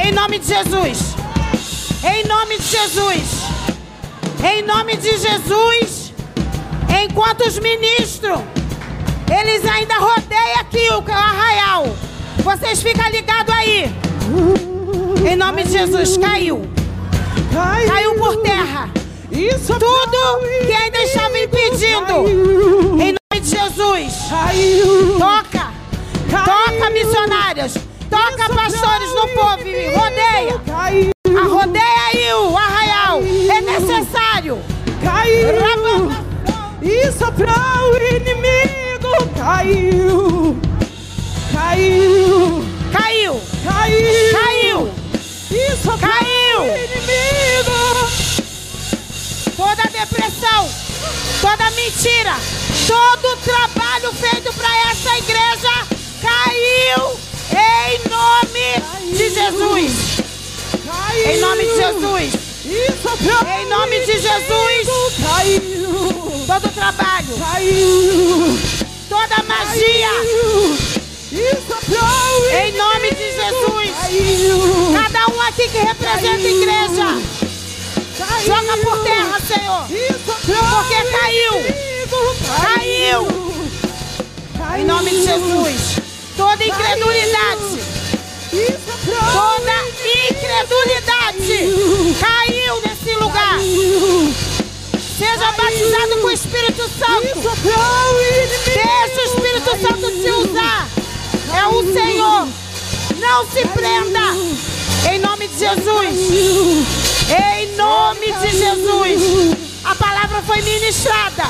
Em 0.05 0.13
nome 0.13 0.39
de 0.39 0.47
Jesus. 0.47 1.15
Em 2.05 2.25
nome 2.29 2.59
de 2.59 2.65
Jesus. 2.65 3.43
Em 4.45 4.63
nome 4.63 4.97
de 4.99 5.17
Jesus. 5.17 6.13
Enquanto 7.03 7.47
os 7.49 7.59
ministros, 7.59 8.41
eles 9.31 9.65
ainda 9.65 9.99
rodeiam 9.99 10.61
aqui 10.61 10.89
o 10.91 11.03
arraial. 11.11 11.87
Vocês 12.45 12.83
ficam 12.83 13.09
ligados 13.09 13.55
aí. 13.55 13.91
Em 15.27 15.37
nome 15.37 15.65
de 15.65 15.73
Jesus, 15.73 16.17
caiu. 16.17 16.63
Caiu 17.87 18.15
por 18.17 18.37
terra. 18.37 18.89
Isso 19.31 19.75
Tudo 19.79 20.41
que 20.67 20.73
ainda 20.73 20.99
estava 21.03 21.39
impedindo. 21.39 22.29
Em 23.01 23.15
nome 23.15 23.41
de 23.41 23.49
Jesus. 23.49 24.13
Caiu. 24.31 25.19
Toca. 25.19 25.73
Toca, 26.31 26.91
missionárias. 26.91 27.75
Toca, 28.09 28.55
pastores 28.55 29.15
no 29.15 29.29
povo. 29.29 29.59
Rodeia. 29.95 30.61
A 31.39 31.47
rodeia 31.47 32.07
aí 32.09 32.33
o 32.35 32.57
arraial. 32.57 33.21
É 33.21 33.61
necessário. 33.61 34.59
Caiu. 35.03 35.49
E 36.81 37.13
soprou 37.13 37.49
o 37.49 37.97
inimigo. 37.97 39.13
Caiu. 39.37 40.57
Caiu. 41.53 42.65
Caiu. 42.93 43.41
Caiu. 43.65 44.33
Caiu. 44.33 44.98
Soprou 45.49 45.99
Caiu. 45.99 46.65
inimigo. 46.67 47.79
Toda 49.57 49.83
depressão. 49.85 50.71
Toda 51.41 51.71
mentira. 51.71 52.37
Todo 52.87 53.37
trabalho 53.39 54.13
feito 54.13 54.53
para 54.53 54.91
essa 54.91 55.17
igreja 55.17 55.87
caiu. 56.21 57.19
Em 57.51 57.99
nome 58.11 59.17
de 59.17 59.31
Jesus. 59.31 59.93
Caiu. 60.85 61.27
Em 61.27 61.41
nome 61.41 61.65
de 61.65 61.77
Jesus. 61.77 62.33
Soprou 63.03 63.53
Em 63.59 63.67
nome 63.67 64.01
de 64.01 64.13
Jesus. 64.13 64.89
Caiu. 65.25 66.45
Todo 66.47 66.69
trabalho. 66.75 67.39
Caiu. 67.39 68.59
Toda 69.09 69.43
magia. 69.45 70.11
Caiu. 72.51 72.75
Caiu. 73.95 74.93
Cada 75.03 75.27
um 75.33 75.41
aqui 75.43 75.69
que 75.69 75.79
representa 75.79 76.37
a 76.37 76.51
igreja. 76.51 77.09
Joga 78.47 78.77
por 78.79 79.05
terra, 79.05 79.41
Senhor. 79.41 79.87
Porque 80.71 80.99
caiu. 81.19 81.55
Caiu. 82.63 83.29
Em 84.79 84.85
nome 84.85 85.11
de 85.11 85.23
Jesus. 85.25 85.99
Toda 86.37 86.65
incredulidade. 86.65 87.79
Toda 89.33 89.73
incredulidade 90.31 91.59
caiu 92.21 92.81
nesse 92.83 93.15
lugar. 93.17 93.59
Seja 95.19 95.53
batizado 95.53 96.19
com 96.21 96.27
o 96.29 96.31
Espírito 96.31 96.83
Santo. 96.99 97.41
Deixa 98.65 99.21
o 99.21 99.25
Espírito 99.25 99.71
Santo 99.83 100.11
te 100.11 100.31
usar. 100.31 100.89
É 101.57 101.67
o 101.67 101.93
Senhor. 101.93 102.49
Não 103.19 103.47
se 103.47 103.67
prenda. 103.69 104.21
Em 105.11 105.19
nome 105.19 105.49
de 105.49 105.59
Jesus. 105.59 106.79
Em 107.31 107.77
nome 107.77 108.33
de 108.33 108.57
Jesus. 108.57 109.57
A 109.85 109.95
palavra 109.95 110.43
foi 110.43 110.61
ministrada. 110.63 111.45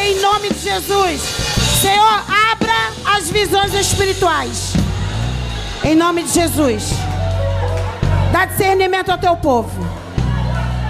Em 0.00 0.20
nome 0.20 0.50
de 0.50 0.60
Jesus. 0.60 1.20
Senhor, 1.80 2.24
abra 2.52 2.92
as 3.16 3.30
visões 3.30 3.74
espirituais. 3.74 4.74
Em 5.84 5.94
nome 5.94 6.22
de 6.22 6.32
Jesus. 6.32 6.90
Dá 8.32 8.44
discernimento 8.44 9.10
ao 9.10 9.18
teu 9.18 9.36
povo. 9.36 9.70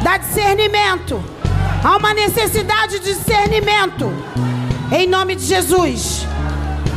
Dá 0.02 0.18
discernimento. 0.18 1.22
Há 1.82 1.96
uma 1.96 2.12
necessidade 2.12 2.98
de 2.98 3.14
discernimento. 3.14 4.12
Em 4.92 5.06
nome 5.06 5.34
de 5.34 5.46
Jesus. 5.46 6.26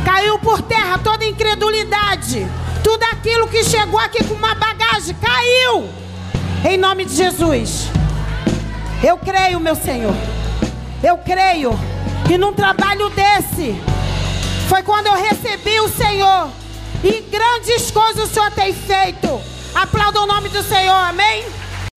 Caiu 0.06 0.38
por 0.38 0.62
terra 0.62 0.98
toda 0.98 1.24
incredulidade. 1.24 2.46
Tudo 2.84 3.02
aquilo 3.10 3.48
que 3.48 3.64
chegou 3.64 3.98
aqui 3.98 4.22
com 4.22 4.34
uma 4.34 4.54
bagagem 4.54 5.16
caiu. 5.16 5.90
Em 6.64 6.76
nome 6.76 7.04
de 7.04 7.16
Jesus. 7.16 7.88
Eu 9.02 9.18
creio, 9.18 9.58
meu 9.58 9.74
Senhor. 9.74 10.14
Eu 11.02 11.18
creio 11.18 11.76
que 12.24 12.38
num 12.38 12.52
trabalho 12.52 13.10
desse 13.10 13.74
foi 14.68 14.84
quando 14.84 15.08
eu 15.08 15.14
recebi 15.14 15.80
o 15.80 15.88
Senhor. 15.88 16.50
E 17.02 17.22
grandes 17.22 17.90
coisas 17.90 18.30
o 18.30 18.32
Senhor 18.32 18.52
tem 18.52 18.72
feito. 18.72 19.40
Aplauda 19.74 20.20
o 20.20 20.26
nome 20.26 20.48
do 20.50 20.62
Senhor, 20.62 20.94
amém? 20.94 21.44